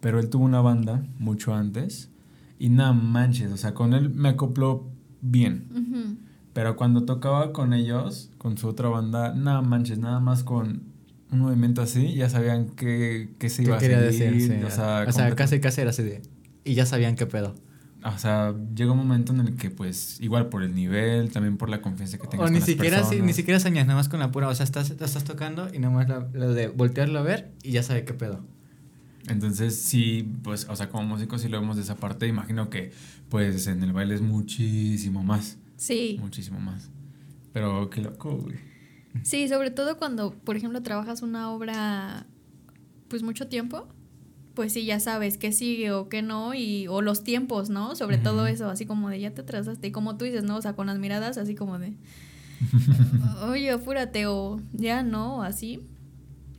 [0.00, 2.10] pero él tuvo una banda mucho antes
[2.58, 4.90] y nada manches, o sea, con él me acopló
[5.22, 6.18] bien,
[6.52, 10.82] pero cuando tocaba con ellos, con su otra banda, nada manches, nada más con
[11.30, 14.58] un movimiento así, ya sabían qué, qué se ¿Qué iba a quería seguir, decir?
[14.58, 14.64] Sí.
[14.64, 16.22] o sea, o sea casi, casi era así de...
[16.64, 17.54] Y ya sabían qué pedo.
[18.04, 21.68] O sea, llega un momento en el que pues igual por el nivel, también por
[21.68, 23.26] la confianza que tengas O con ni las siquiera, sí, personas.
[23.26, 24.48] ni siquiera señas, nada más con la pura...
[24.48, 27.82] O sea, estás, estás tocando y nada más lo de voltearlo a ver y ya
[27.82, 28.44] sabe qué pedo.
[29.28, 32.90] Entonces, sí, pues, o sea, como músicos sí lo vemos de esa parte, imagino que,
[33.28, 36.90] pues, en el baile es muchísimo más, Sí, muchísimo más.
[37.52, 38.56] Pero qué loco, güey.
[39.22, 42.26] sí, sobre todo cuando, por ejemplo, trabajas una obra,
[43.08, 43.86] pues mucho tiempo,
[44.60, 47.96] pues sí, ya sabes qué sigue o qué no, y, o los tiempos, ¿no?
[47.96, 50.58] Sobre todo eso, así como de ya te atrasaste, y como tú dices, ¿no?
[50.58, 51.94] O sea, con las miradas así como de,
[53.48, 55.80] oye, apúrate, o ya no, así.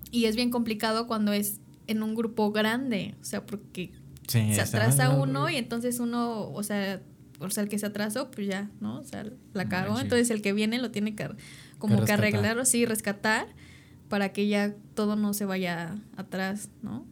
[0.10, 3.92] Y es bien complicado cuando es en un grupo grande, o sea, porque
[4.28, 7.04] Sí, se atrasa uno y entonces uno, o sea,
[7.38, 8.98] o sea, el que se atrasó, pues ya, ¿no?
[8.98, 10.00] O sea, la No cagó.
[10.00, 11.30] Entonces el que viene lo tiene que
[11.78, 13.46] como que, arreglar o sí, rescatar
[14.10, 17.06] para que ya todo no se vaya atrás, ¿no?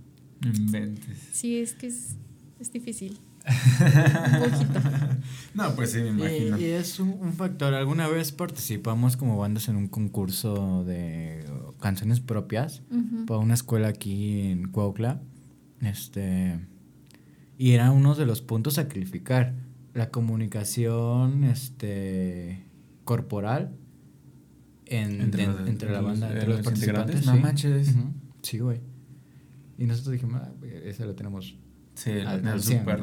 [0.44, 1.18] Inventes.
[1.34, 2.16] Sí, es que es,
[2.60, 3.18] es difícil.
[3.50, 4.80] Un poquito.
[5.56, 6.58] No, pues sí, me imagino.
[6.60, 7.74] Y, y es un, un factor.
[7.74, 11.46] Alguna vez participamos como bandas en un concurso de
[11.80, 12.82] canciones propias
[13.28, 15.22] para una escuela aquí en Cuautla.
[15.82, 16.60] Este.
[17.58, 19.56] Y era uno de los puntos a calificar.
[19.94, 22.64] La comunicación este,
[23.06, 23.72] corporal
[24.86, 27.26] en- Entre en- los- entre, la banda, entre los, los participantes.
[27.26, 27.40] no sí.
[27.40, 27.96] manches.
[28.44, 28.80] Sí, güey.
[29.80, 30.52] Y nosotros dijimos, ah,
[30.86, 31.56] ese lo tenemos.
[31.96, 33.00] Sí, cien, súper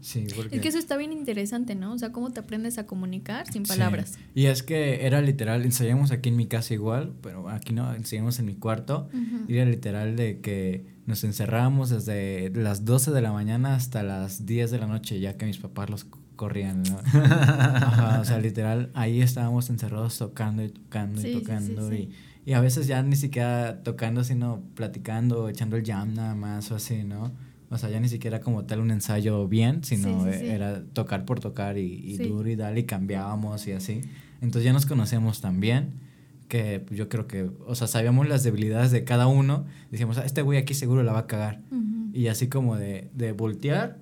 [0.00, 0.26] sí.
[0.36, 0.56] porque...
[0.56, 1.94] Es que eso está bien interesante, ¿no?
[1.94, 3.70] O sea, cómo te aprendes a comunicar sin Sí.
[3.70, 4.18] palabras.
[4.34, 8.38] Y es que era literal, ensayamos aquí en mi casa igual, pero aquí no, ensayamos
[8.38, 9.08] en mi cuarto.
[9.46, 14.44] Y era literal de que nos encerrábamos desde las 12 de la mañana hasta las
[14.44, 16.06] 10 de la noche, ya que mis papás los
[16.36, 16.98] corrían, ¿no?
[17.20, 21.88] Ajá, o sea, literal, ahí estábamos encerrados tocando y tocando Sí, y sí, sí, tocando.
[21.90, 21.96] sí.
[21.96, 22.10] Y,
[22.48, 26.76] y a veces ya ni siquiera tocando, sino platicando, echando el jam nada más o
[26.76, 27.32] así, ¿no?
[27.68, 30.46] O sea, ya ni siquiera como tal un ensayo bien, sino Sí, sí, eh, sí.
[30.46, 34.00] era tocar por tocar y, y duro y dale y cambiábamos y así.
[34.40, 35.90] Entonces ya nos conocemos tan bien
[36.48, 39.66] que yo creo que, o sea, sabíamos las debilidades de cada uno.
[39.90, 41.60] Decíamos, "Ah, este güey aquí seguro la va a cagar.
[41.70, 42.08] Ujú.
[42.14, 43.98] Y así como de, de voltear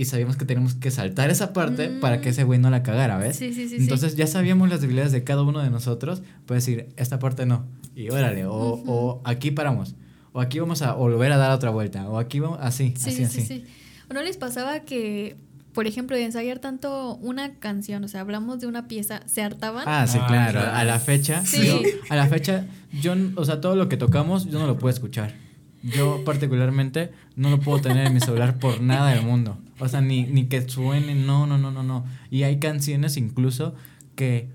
[0.00, 2.00] y sabíamos que teníamos que saltar esa parte Mm.
[2.00, 3.36] para que ese güey no la cagara, ¿ves?
[3.36, 3.82] Sí, sí, sí, sí.
[3.82, 6.22] Entonces ya sabíamos las debilidades de cada uno de nosotros.
[6.46, 7.66] Puedes decir, esta parte no.
[7.96, 8.52] Y órale, o,
[8.86, 9.96] o aquí paramos.
[10.32, 12.08] O aquí vamos a volver a dar otra vuelta.
[12.08, 13.40] O aquí vamos, así, Sí, así, sí, así.
[13.40, 13.64] sí, sí.
[14.08, 15.36] ¿O no les pasaba que,
[15.72, 19.82] por ejemplo, de ensayar tanto una canción, o sea, hablamos de una pieza, se hartaban?
[19.88, 20.60] Ah, sí, Ah, claro.
[20.60, 21.66] A la fecha, Sí.
[21.66, 22.66] yo- a la fecha,
[23.02, 25.34] yo, o sea, todo lo que tocamos, yo no lo puedo escuchar.
[25.82, 29.58] Yo particularmente no lo puedo tener en mi celular por nada del mundo.
[29.80, 32.04] O sea, ni, ni que suene, no, no, no, no, no.
[32.30, 33.74] Y hay canciones incluso
[34.14, 34.48] que,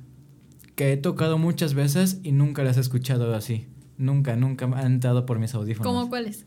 [0.75, 3.67] que he tocado muchas veces y nunca las he escuchado así.
[3.97, 5.91] Nunca, nunca han entrado por mis audífonos.
[5.91, 6.45] ¿Cómo cuáles?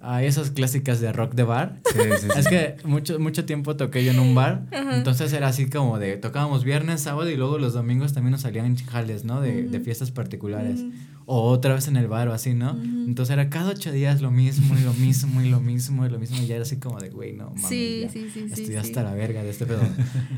[0.00, 1.80] a esas clásicas de rock de bar.
[1.92, 2.38] Sí, sí, sí.
[2.38, 4.96] Es que mucho, mucho tiempo toqué yo en un bar, Ajá.
[4.96, 8.76] entonces era así como de, tocábamos viernes, sábado y luego los domingos también nos salían
[8.76, 9.40] jales, ¿no?
[9.40, 10.80] De, de fiestas particulares.
[10.80, 10.92] Ujú.
[11.30, 12.70] O otra vez en el bar o así, ¿no?
[12.70, 16.18] Entonces era cada ocho días lo mismo y lo mismo y lo mismo y lo
[16.18, 17.68] mismo y ya era así como de, güey, no mames.
[17.68, 19.06] Sí, ya, sí, sí, Estoy sí, hasta sí.
[19.06, 19.82] la verga de este pedo.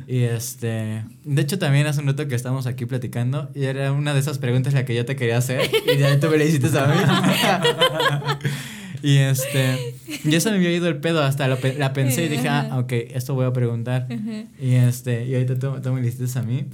[0.09, 4.15] y este, de hecho también hace un rato que estábamos aquí platicando y era una
[4.15, 6.77] de esas preguntas la que yo te quería hacer y ya tú me la hiciste
[6.77, 6.95] a mí.
[9.03, 9.77] y este,
[10.25, 12.93] y eso me había ido el pedo, hasta pe- la pensé y dije, ah, ok,
[12.93, 14.07] esto voy a preguntar.
[14.11, 14.45] Ajá.
[14.61, 16.65] Y este, y ahorita tú, tú me lo hiciste a mí.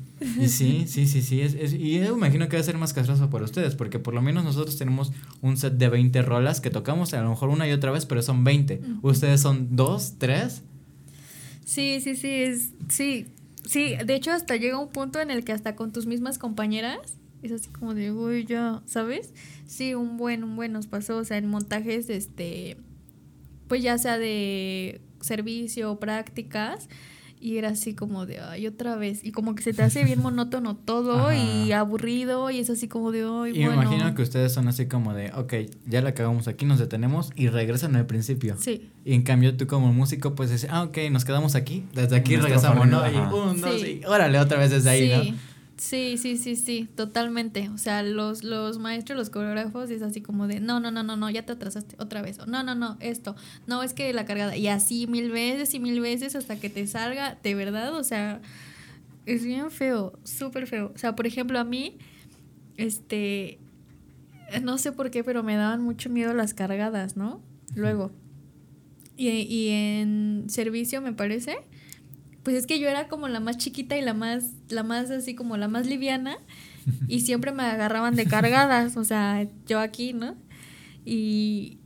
[0.40, 1.40] Y sí, sí, sí, sí.
[1.40, 4.14] Es, es- y yo imagino que va a ser más castroso para ustedes, porque por
[4.14, 5.12] lo menos nosotros tenemos
[5.42, 8.22] un set de 20 rolas que tocamos a lo mejor una y otra vez, pero
[8.22, 8.80] son 20.
[9.02, 10.62] ¿Ustedes son dos, tres?
[11.64, 13.26] Sí, sí, sí, es, sí,
[13.64, 16.98] sí, de hecho hasta llega un punto en el que hasta con tus mismas compañeras
[17.42, 19.32] es así como de, uy, ya, ¿sabes?
[19.66, 22.76] Sí, un buen, un buen nos pasó, o sea, en montajes, este,
[23.68, 26.88] pues ya sea de servicio o prácticas,
[27.38, 30.20] y era así como de, ay, otra vez, y como que se te hace bien
[30.22, 31.36] monótono todo Ajá.
[31.36, 34.86] y aburrido, y es así como de, ay, Y me imagino que ustedes son así
[34.86, 35.54] como de, ok,
[35.86, 38.56] ya la acabamos aquí, nos detenemos y regresan al principio.
[38.58, 42.16] Sí, Y en cambio tú como músico pues dices, ah, ok, nos quedamos aquí, desde
[42.16, 43.06] aquí Nuestro regresamos, ¿no?
[43.10, 44.00] Y un, dos, Sí.
[44.02, 45.30] y órale, otra vez desde ahí, sí.
[45.32, 45.55] ¿no?
[45.78, 47.68] Sí, sí, sí, sí, totalmente.
[47.68, 51.16] O sea, los, los maestros, los coreógrafos es así como de, no, no, no, no,
[51.16, 52.38] no, ya te atrasaste otra vez.
[52.38, 53.36] O, no, no, no, esto.
[53.66, 54.56] No, es que la cargada.
[54.56, 58.40] Y así mil veces y mil veces hasta que te salga, de verdad, o sea,
[59.26, 60.92] es bien feo, súper feo.
[60.94, 61.98] O sea, por ejemplo, a mí,
[62.78, 63.58] este,
[64.62, 67.42] no sé por qué, pero me daban mucho miedo las cargadas, ¿no?
[67.74, 68.12] Luego.
[69.16, 71.58] Y, y en servicio, me parece,
[72.46, 75.34] pues es que yo era como la más chiquita y la más, la más así
[75.34, 76.38] como la más liviana
[77.08, 80.36] y siempre me agarraban de cargadas, o sea, yo aquí, ¿no?
[81.04, 81.80] Y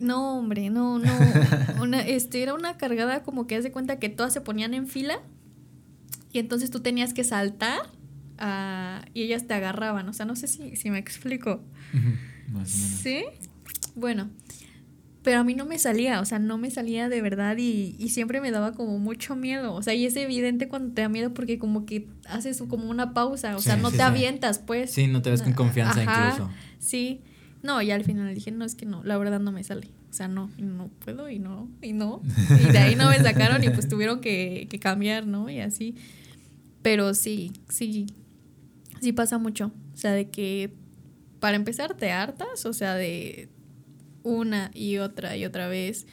[0.00, 1.12] no, hombre, no, no,
[1.82, 5.20] una, este era una cargada como que hace cuenta que todas se ponían en fila
[6.32, 7.80] y entonces tú tenías que saltar
[8.38, 11.62] ah, y ellas te agarraban, o sea, no sé si, si me explico.
[12.50, 13.00] Más o menos.
[13.02, 13.24] ¿Sí?
[13.94, 14.30] Bueno,
[15.22, 18.08] pero a mí no me salía, o sea, no me salía de verdad y, y
[18.08, 19.74] siempre me daba como mucho miedo.
[19.74, 23.12] O sea, y es evidente cuando te da miedo porque como que haces como una
[23.12, 24.08] pausa, o sea, no sí, te sí.
[24.08, 24.90] avientas, pues.
[24.90, 26.50] Sí, no te ves con confianza Ajá, incluso.
[26.78, 27.20] Sí.
[27.62, 29.90] No, y al final dije, no, es que no, la verdad no me sale.
[30.08, 32.22] O sea, no, no puedo y no, y no.
[32.58, 35.50] Y de ahí no me sacaron y pues tuvieron que, que cambiar, ¿no?
[35.50, 35.96] Y así.
[36.80, 38.06] Pero sí, sí,
[39.02, 39.70] sí pasa mucho.
[39.92, 40.72] O sea, de que
[41.40, 43.49] para empezar te hartas, o sea, de
[44.22, 46.06] una y otra y otra vez.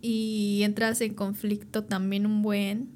[0.00, 2.88] Y entras en conflicto también un buen.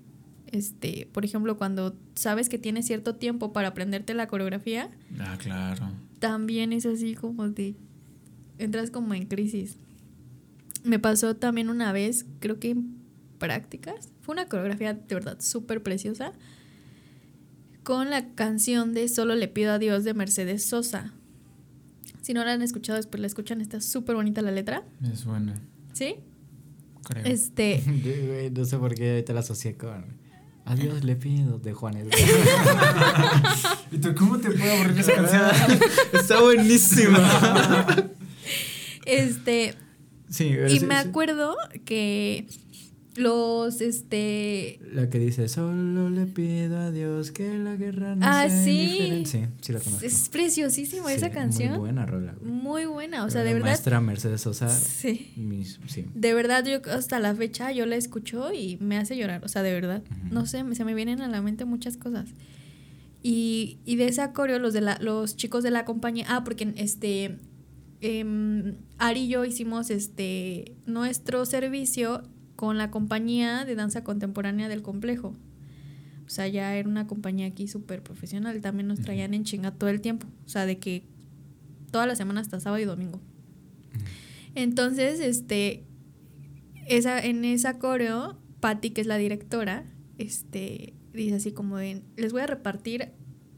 [0.51, 5.91] Este, por ejemplo, cuando sabes que tienes cierto tiempo para aprenderte la coreografía, Ah, claro.
[6.19, 7.75] también es así como de
[8.59, 9.79] entras como en crisis.
[10.85, 12.97] Me pasó también una vez, creo que en
[13.39, 16.33] prácticas, fue una coreografía de verdad súper preciosa
[17.83, 21.13] con la canción de Solo le pido a Dios de Mercedes Sosa.
[22.23, 25.61] Si no la han escuchado, después la escuchan, está súper bonita la letra, Me suena,
[25.93, 26.17] ¿sí?
[27.05, 27.25] creo.
[27.27, 27.83] Este,
[28.57, 30.21] No sé por qué ahorita la asocié con
[30.65, 32.07] Adiós le pido de Juanes.
[33.91, 35.43] ¿Y tú cómo te puede aburrir esa canción?
[36.13, 37.19] Está buenísima.
[39.05, 39.75] este,
[40.29, 41.09] Sí, y sí, me sí.
[41.09, 42.47] acuerdo que
[43.15, 48.49] los, este, La que dice, solo le pido a Dios que la guerra no Ah,
[48.49, 48.71] sea sí.
[48.71, 49.31] indiferente".
[49.31, 50.07] Sí, sí la conozco.
[50.07, 51.71] es preciosísima Sí, esa canción.
[51.73, 52.35] Muy buena rola.
[52.41, 52.51] güey.
[52.53, 53.69] Muy buena, o sea, de verdad.
[53.69, 54.69] Maestra Mercedes Sosa.
[54.71, 55.33] Sí.
[55.37, 56.07] mis- sí.
[56.15, 59.45] De verdad, yo hasta la fecha yo la escucho y me hace llorar.
[59.45, 60.03] O sea, de verdad.
[60.31, 62.31] No sé, se me vienen a la mente muchas cosas.
[63.23, 66.25] Y, y de esa coreo, los de la, los chicos de la compañía.
[66.29, 67.37] Ah, porque este.
[68.01, 72.23] em, Ari y yo hicimos este nuestro servicio
[72.63, 75.35] con la compañía de danza contemporánea del complejo.
[76.25, 78.61] O sea, ya era una compañía aquí súper profesional.
[78.61, 80.29] También nos traían en chinga todo el tiempo.
[80.47, 81.03] O sea, de que
[81.91, 83.21] toda la semana hasta sábado y domingo.
[84.55, 85.83] Entonces, este,
[86.87, 89.85] esa, en esa coreo, Patty, que es la directora,
[90.19, 93.09] este, dice así como de, les voy a repartir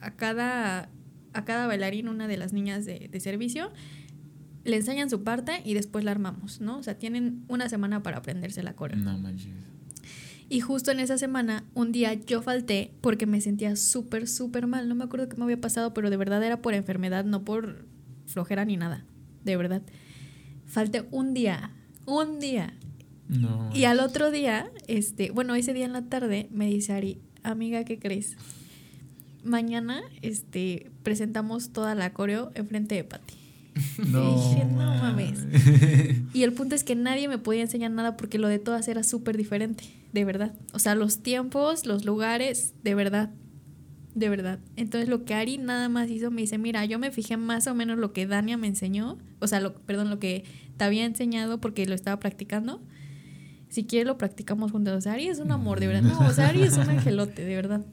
[0.00, 0.88] a cada,
[1.34, 3.70] a cada bailarín una de las niñas de, de servicio,
[4.64, 6.78] le enseñan su parte y después la armamos, ¿no?
[6.78, 8.98] O sea, tienen una semana para aprenderse la coreo.
[8.98, 9.52] No manches.
[10.48, 14.88] Y justo en esa semana, un día yo falté porque me sentía súper, súper mal.
[14.88, 17.86] No me acuerdo qué me había pasado, pero de verdad era por enfermedad, no por
[18.26, 19.04] flojera ni nada.
[19.44, 19.82] De verdad.
[20.66, 21.70] Falté un día,
[22.06, 22.74] un día.
[23.28, 23.70] No.
[23.74, 27.84] Y al otro día, este, bueno, ese día en la tarde, me dice Ari, amiga,
[27.84, 28.36] ¿qué crees?
[29.42, 33.43] Mañana, este, presentamos toda la coreo enfrente de Pati.
[34.06, 34.30] No.
[34.30, 35.40] Y dije, no mames.
[36.34, 39.04] Y el punto es que nadie me podía enseñar nada porque lo de todas era
[39.04, 40.52] súper diferente, de verdad.
[40.72, 43.30] O sea, los tiempos, los lugares, de verdad.
[44.14, 44.58] De verdad.
[44.76, 47.74] Entonces lo que Ari nada más hizo, me dice, mira, yo me fijé más o
[47.74, 50.44] menos lo que Dania me enseñó, o sea, lo, perdón, lo que
[50.76, 52.80] te había enseñado porque lo estaba practicando.
[53.68, 54.96] Si quieres lo practicamos juntos.
[54.96, 56.02] O sea, Ari es un amor, de verdad.
[56.02, 57.84] No, o sea, Ari es un angelote, de verdad.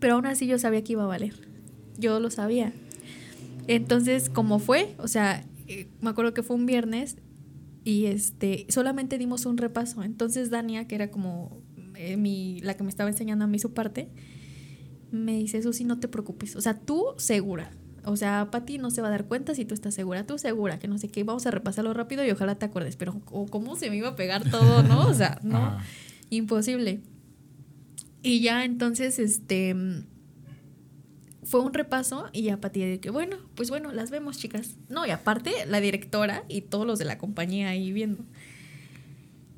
[0.00, 1.34] Pero aún así yo sabía que iba a valer.
[1.96, 2.72] Yo lo sabía.
[3.68, 7.16] Entonces, como fue, o sea, eh, me acuerdo que fue un viernes
[7.84, 10.02] y este solamente dimos un repaso.
[10.02, 11.62] Entonces Dania, que era como
[11.94, 14.08] eh, mi, la que me estaba enseñando a mí su parte,
[15.10, 16.56] me dice, Susi, no te preocupes.
[16.56, 17.70] O sea, tú segura.
[18.04, 20.26] O sea, Pati no se va a dar cuenta si tú estás segura.
[20.26, 21.24] Tú segura, que no sé qué.
[21.24, 22.96] Vamos a repasarlo rápido y ojalá te acuerdes.
[22.96, 25.08] Pero o ¿cómo se me iba a pegar todo, no?
[25.08, 25.58] O sea, no.
[25.58, 25.84] Ajá.
[26.30, 27.00] Imposible.
[28.22, 29.74] Y ya entonces, este...
[31.48, 34.76] Fue un repaso y ya Pati de que, bueno, pues bueno, las vemos, chicas.
[34.90, 38.22] No, y aparte, la directora y todos los de la compañía ahí viendo.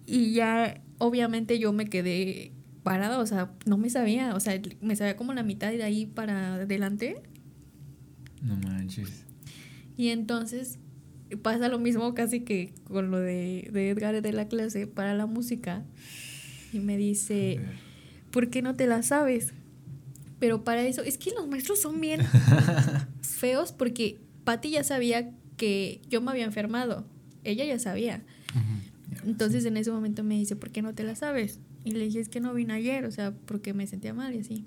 [0.06, 2.52] Y ya, obviamente, yo me quedé
[2.84, 6.06] parada, o sea, no me sabía, o sea, me sabía como la mitad de ahí
[6.06, 7.22] para adelante.
[8.40, 9.24] No manches.
[9.96, 10.78] Y entonces
[11.42, 15.26] pasa lo mismo casi que con lo de, de Edgar de la clase para la
[15.26, 15.84] música.
[16.72, 17.58] Y me dice,
[18.30, 19.54] ¿por qué no te la sabes?
[20.40, 22.22] Pero para eso, es que los maestros son bien
[23.20, 27.04] feos porque Patti ya sabía que yo me había enfermado.
[27.44, 28.24] Ella ya sabía.
[29.24, 31.60] Entonces en ese momento me dice, ¿por qué no te la sabes?
[31.84, 34.38] Y le dije, es que no vine ayer, o sea, porque me sentía mal y
[34.38, 34.64] así.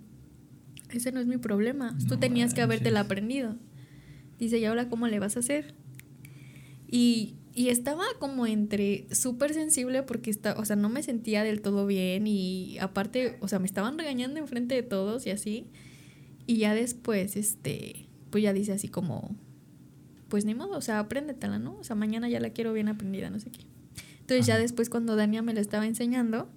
[0.91, 1.97] Ese no es mi problema.
[2.07, 3.57] Tú tenías que habértela aprendido.
[4.37, 5.73] Dice, ¿y ahora cómo le vas a hacer?
[6.87, 11.61] Y, y estaba como entre súper sensible porque está, o sea, no me sentía del
[11.61, 15.67] todo bien y aparte, o sea, me estaban regañando enfrente de todos y así.
[16.47, 19.35] Y ya después, este, pues ya dice así como,
[20.29, 21.77] pues ni modo, o sea, apréndetela, ¿no?
[21.77, 23.65] O sea, mañana ya la quiero bien aprendida, no sé qué.
[24.21, 26.49] Entonces ya después cuando Dania me la estaba enseñando,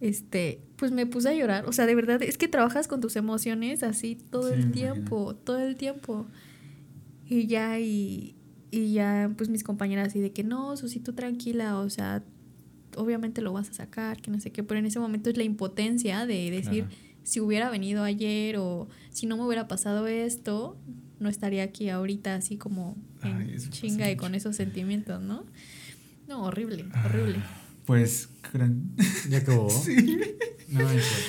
[0.00, 1.64] este, pues me puse a llorar.
[1.66, 5.34] O sea, de verdad, es que trabajas con tus emociones así todo Sí, el tiempo,
[5.36, 6.26] todo el tiempo.
[7.26, 8.34] Y ya, y,
[8.70, 12.22] y ya, pues mis compañeras así de que no, Susi, tú tranquila, o sea,
[12.96, 15.44] obviamente lo vas a sacar, que no sé qué, pero en ese momento es la
[15.44, 16.96] impotencia de decir, Claro.
[17.22, 20.76] si hubiera venido ayer o si no me hubiera pasado esto,
[21.20, 25.44] no estaría aquí ahorita así como en Ay, chinga y con esos sentimientos, ¿no?
[26.28, 27.36] No, horrible, horrible.
[27.86, 28.28] Pues,
[29.30, 29.70] ¿Ya acabó?
[29.84, 30.18] sí.
[30.68, 30.80] No,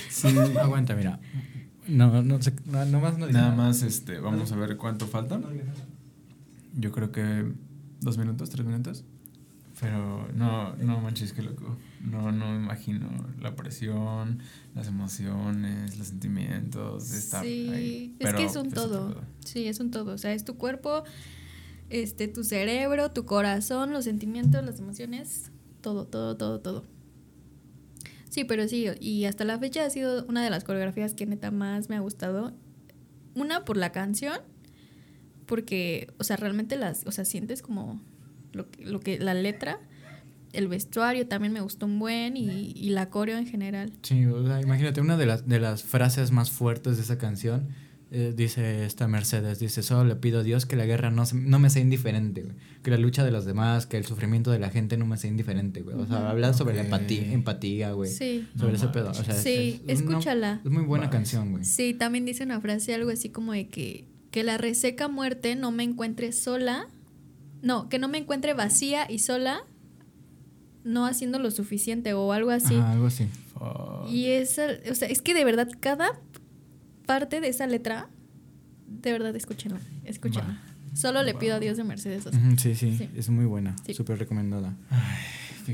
[0.09, 0.27] Sí.
[0.59, 1.19] Aguanta, mira.
[1.87, 2.53] No, no sé.
[2.65, 5.39] No, nomás no Nada más, este, vamos a ver cuánto falta.
[6.75, 7.51] Yo creo que
[8.01, 9.03] dos minutos, tres minutos.
[9.79, 11.77] Pero no, no manches, qué loco.
[12.01, 13.07] No, no me imagino
[13.39, 14.39] la presión,
[14.75, 18.15] las emociones, los sentimientos estar Sí, ahí.
[18.19, 19.07] es Pero que es un todo.
[19.13, 19.21] pedo.
[19.45, 20.13] Sí, es un todo.
[20.13, 21.03] O sea, es tu cuerpo,
[21.89, 26.83] este, tu cerebro, tu corazón, los sentimientos, las emociones, todo, todo, todo, todo.
[28.29, 31.51] Sí, pero sí, y hasta la fecha ha sido una de las coreografías que neta
[31.51, 32.53] más me ha gustado.
[33.33, 34.39] Una por la canción,
[35.49, 38.01] porque, o sea, realmente las, o sea, sientes como
[38.53, 39.79] lo que, lo que la letra,
[40.53, 43.91] el vestuario también me gustó un buen y, y la coreo en general.
[44.03, 47.67] Sí, o sea, imagínate, una de las, de las frases más fuertes de esa canción
[48.11, 51.35] eh, dice esta Mercedes, dice, solo le pido a Dios que la guerra no, se-
[51.35, 52.55] no me sea indiferente, güey.
[52.81, 55.29] Que la lucha de los demás, que el sufrimiento de la gente no me sea
[55.29, 55.95] indiferente, güey.
[55.95, 56.25] O sea, Ujú.
[56.25, 58.09] hablan sobre la empatía, empatía, güey.
[58.09, 58.47] Sí.
[58.57, 59.11] Sobre No ese pedo.
[59.11, 60.59] O sea, es- Sí, es, escúchala.
[60.65, 61.17] es muy buena Vale.
[61.17, 61.63] canción, güey.
[61.65, 65.71] Sí, también dice una frase algo así como de que, que la reseca muerte no
[65.71, 66.87] me encuentre sola,
[67.61, 69.61] no, que no me encuentre vacía y sola,
[70.83, 72.75] no haciendo lo suficiente o algo así.
[72.75, 73.27] Ajá, algo así.
[73.53, 74.09] Fuck.
[74.09, 76.19] Y esa, o sea, es que de verdad cada
[77.05, 78.07] parte de esa letra,
[78.87, 80.61] de verdad escúchenla, escúchenla.
[80.95, 82.23] Solo le pido a Dios de Mercedes.
[82.23, 82.39] Sosa.
[82.57, 83.09] Sí, sí, Sí.
[83.15, 83.93] es muy buena, Sí.
[83.93, 84.75] súper recomendada.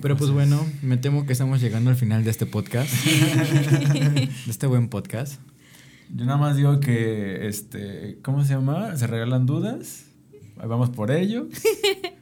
[0.02, 2.92] Pero pues bueno, me temo que estamos llegando al final de este podcast.
[3.06, 5.40] de este buen podcast.
[6.16, 8.96] Yo nada más digo que, este, ¿cómo se llama?
[8.96, 10.06] ¿Se regalan dudas?
[10.58, 11.48] Ahí Vamos por ello.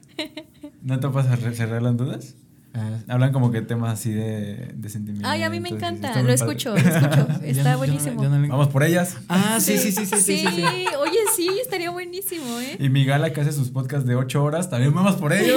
[0.82, 2.34] ¿No te pasa, se regalan dudas?
[2.76, 5.30] Ah, Hablan como que temas así de, de sentimientos.
[5.30, 8.24] Ay, a mí me encanta, lo escucho, lo escucho, está no- ya no- buenísimo.
[8.24, 9.16] no Vamos por ellas.
[9.28, 10.64] Ah, sí, sí, sí, sí, sí, sí, sí.
[10.98, 12.76] oye, sí, estaría buenísimo, ¿eh?
[12.80, 15.54] Y mi gala que hace sus podcasts de 8 horas, también vamos por ello.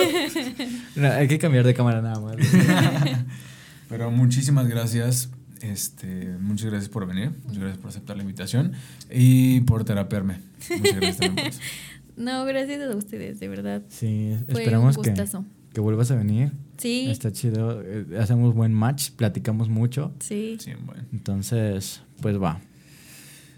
[0.95, 2.35] No, hay que cambiar de cámara nada más.
[3.89, 5.29] Pero muchísimas gracias.
[5.61, 7.31] Este, muchas gracias por venir.
[7.43, 8.73] Muchas gracias por aceptar la invitación
[9.11, 10.39] y por terapearme.
[10.77, 11.59] Muchas gracias también por eso.
[12.17, 13.83] No, gracias a ustedes, de verdad.
[13.89, 15.13] Sí, Fue esperamos un que,
[15.71, 16.51] que vuelvas a venir.
[16.77, 20.11] Sí, Está chido, eh, hacemos buen match, platicamos mucho.
[20.19, 20.57] sí.
[20.59, 21.03] Sí, bueno.
[21.13, 22.59] Entonces, pues va.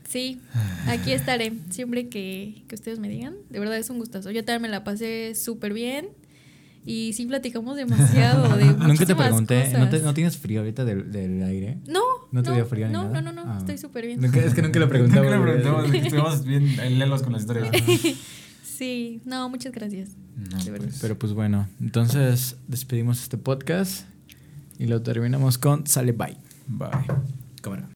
[0.10, 0.42] Sí,
[0.88, 3.36] aquí estaré siempre que, que ustedes me digan.
[3.50, 4.32] De verdad es un gustazo.
[4.32, 6.10] Yo también me la pasé súper bien.
[6.86, 10.04] Y sí platicamos demasiado de Nunca te pregunté, ¿no, te- cosas.
[10.04, 11.78] ¿no tienes frío ahorita del, del aire?
[11.88, 12.02] No,
[12.32, 13.22] ¿No te dio frío ni no, nada?
[13.22, 13.58] no, no, no, Ah.
[13.60, 14.20] estoy súper bien.
[14.22, 15.30] Nunca- es que nunca lo Nunca preguntaba.
[15.30, 15.52] le güey.
[15.60, 17.70] preguntamos, estuvimos bien lelos con las historias.
[18.64, 20.12] Sí, no, muchas gracias.
[20.38, 20.88] No, De verdad.
[20.88, 21.00] pues.
[21.02, 24.06] Pero pues bueno, entonces despedimos este podcast
[24.78, 26.38] y lo terminamos con Sale Bye.
[26.68, 26.90] Bye.
[27.62, 27.88] Cámara.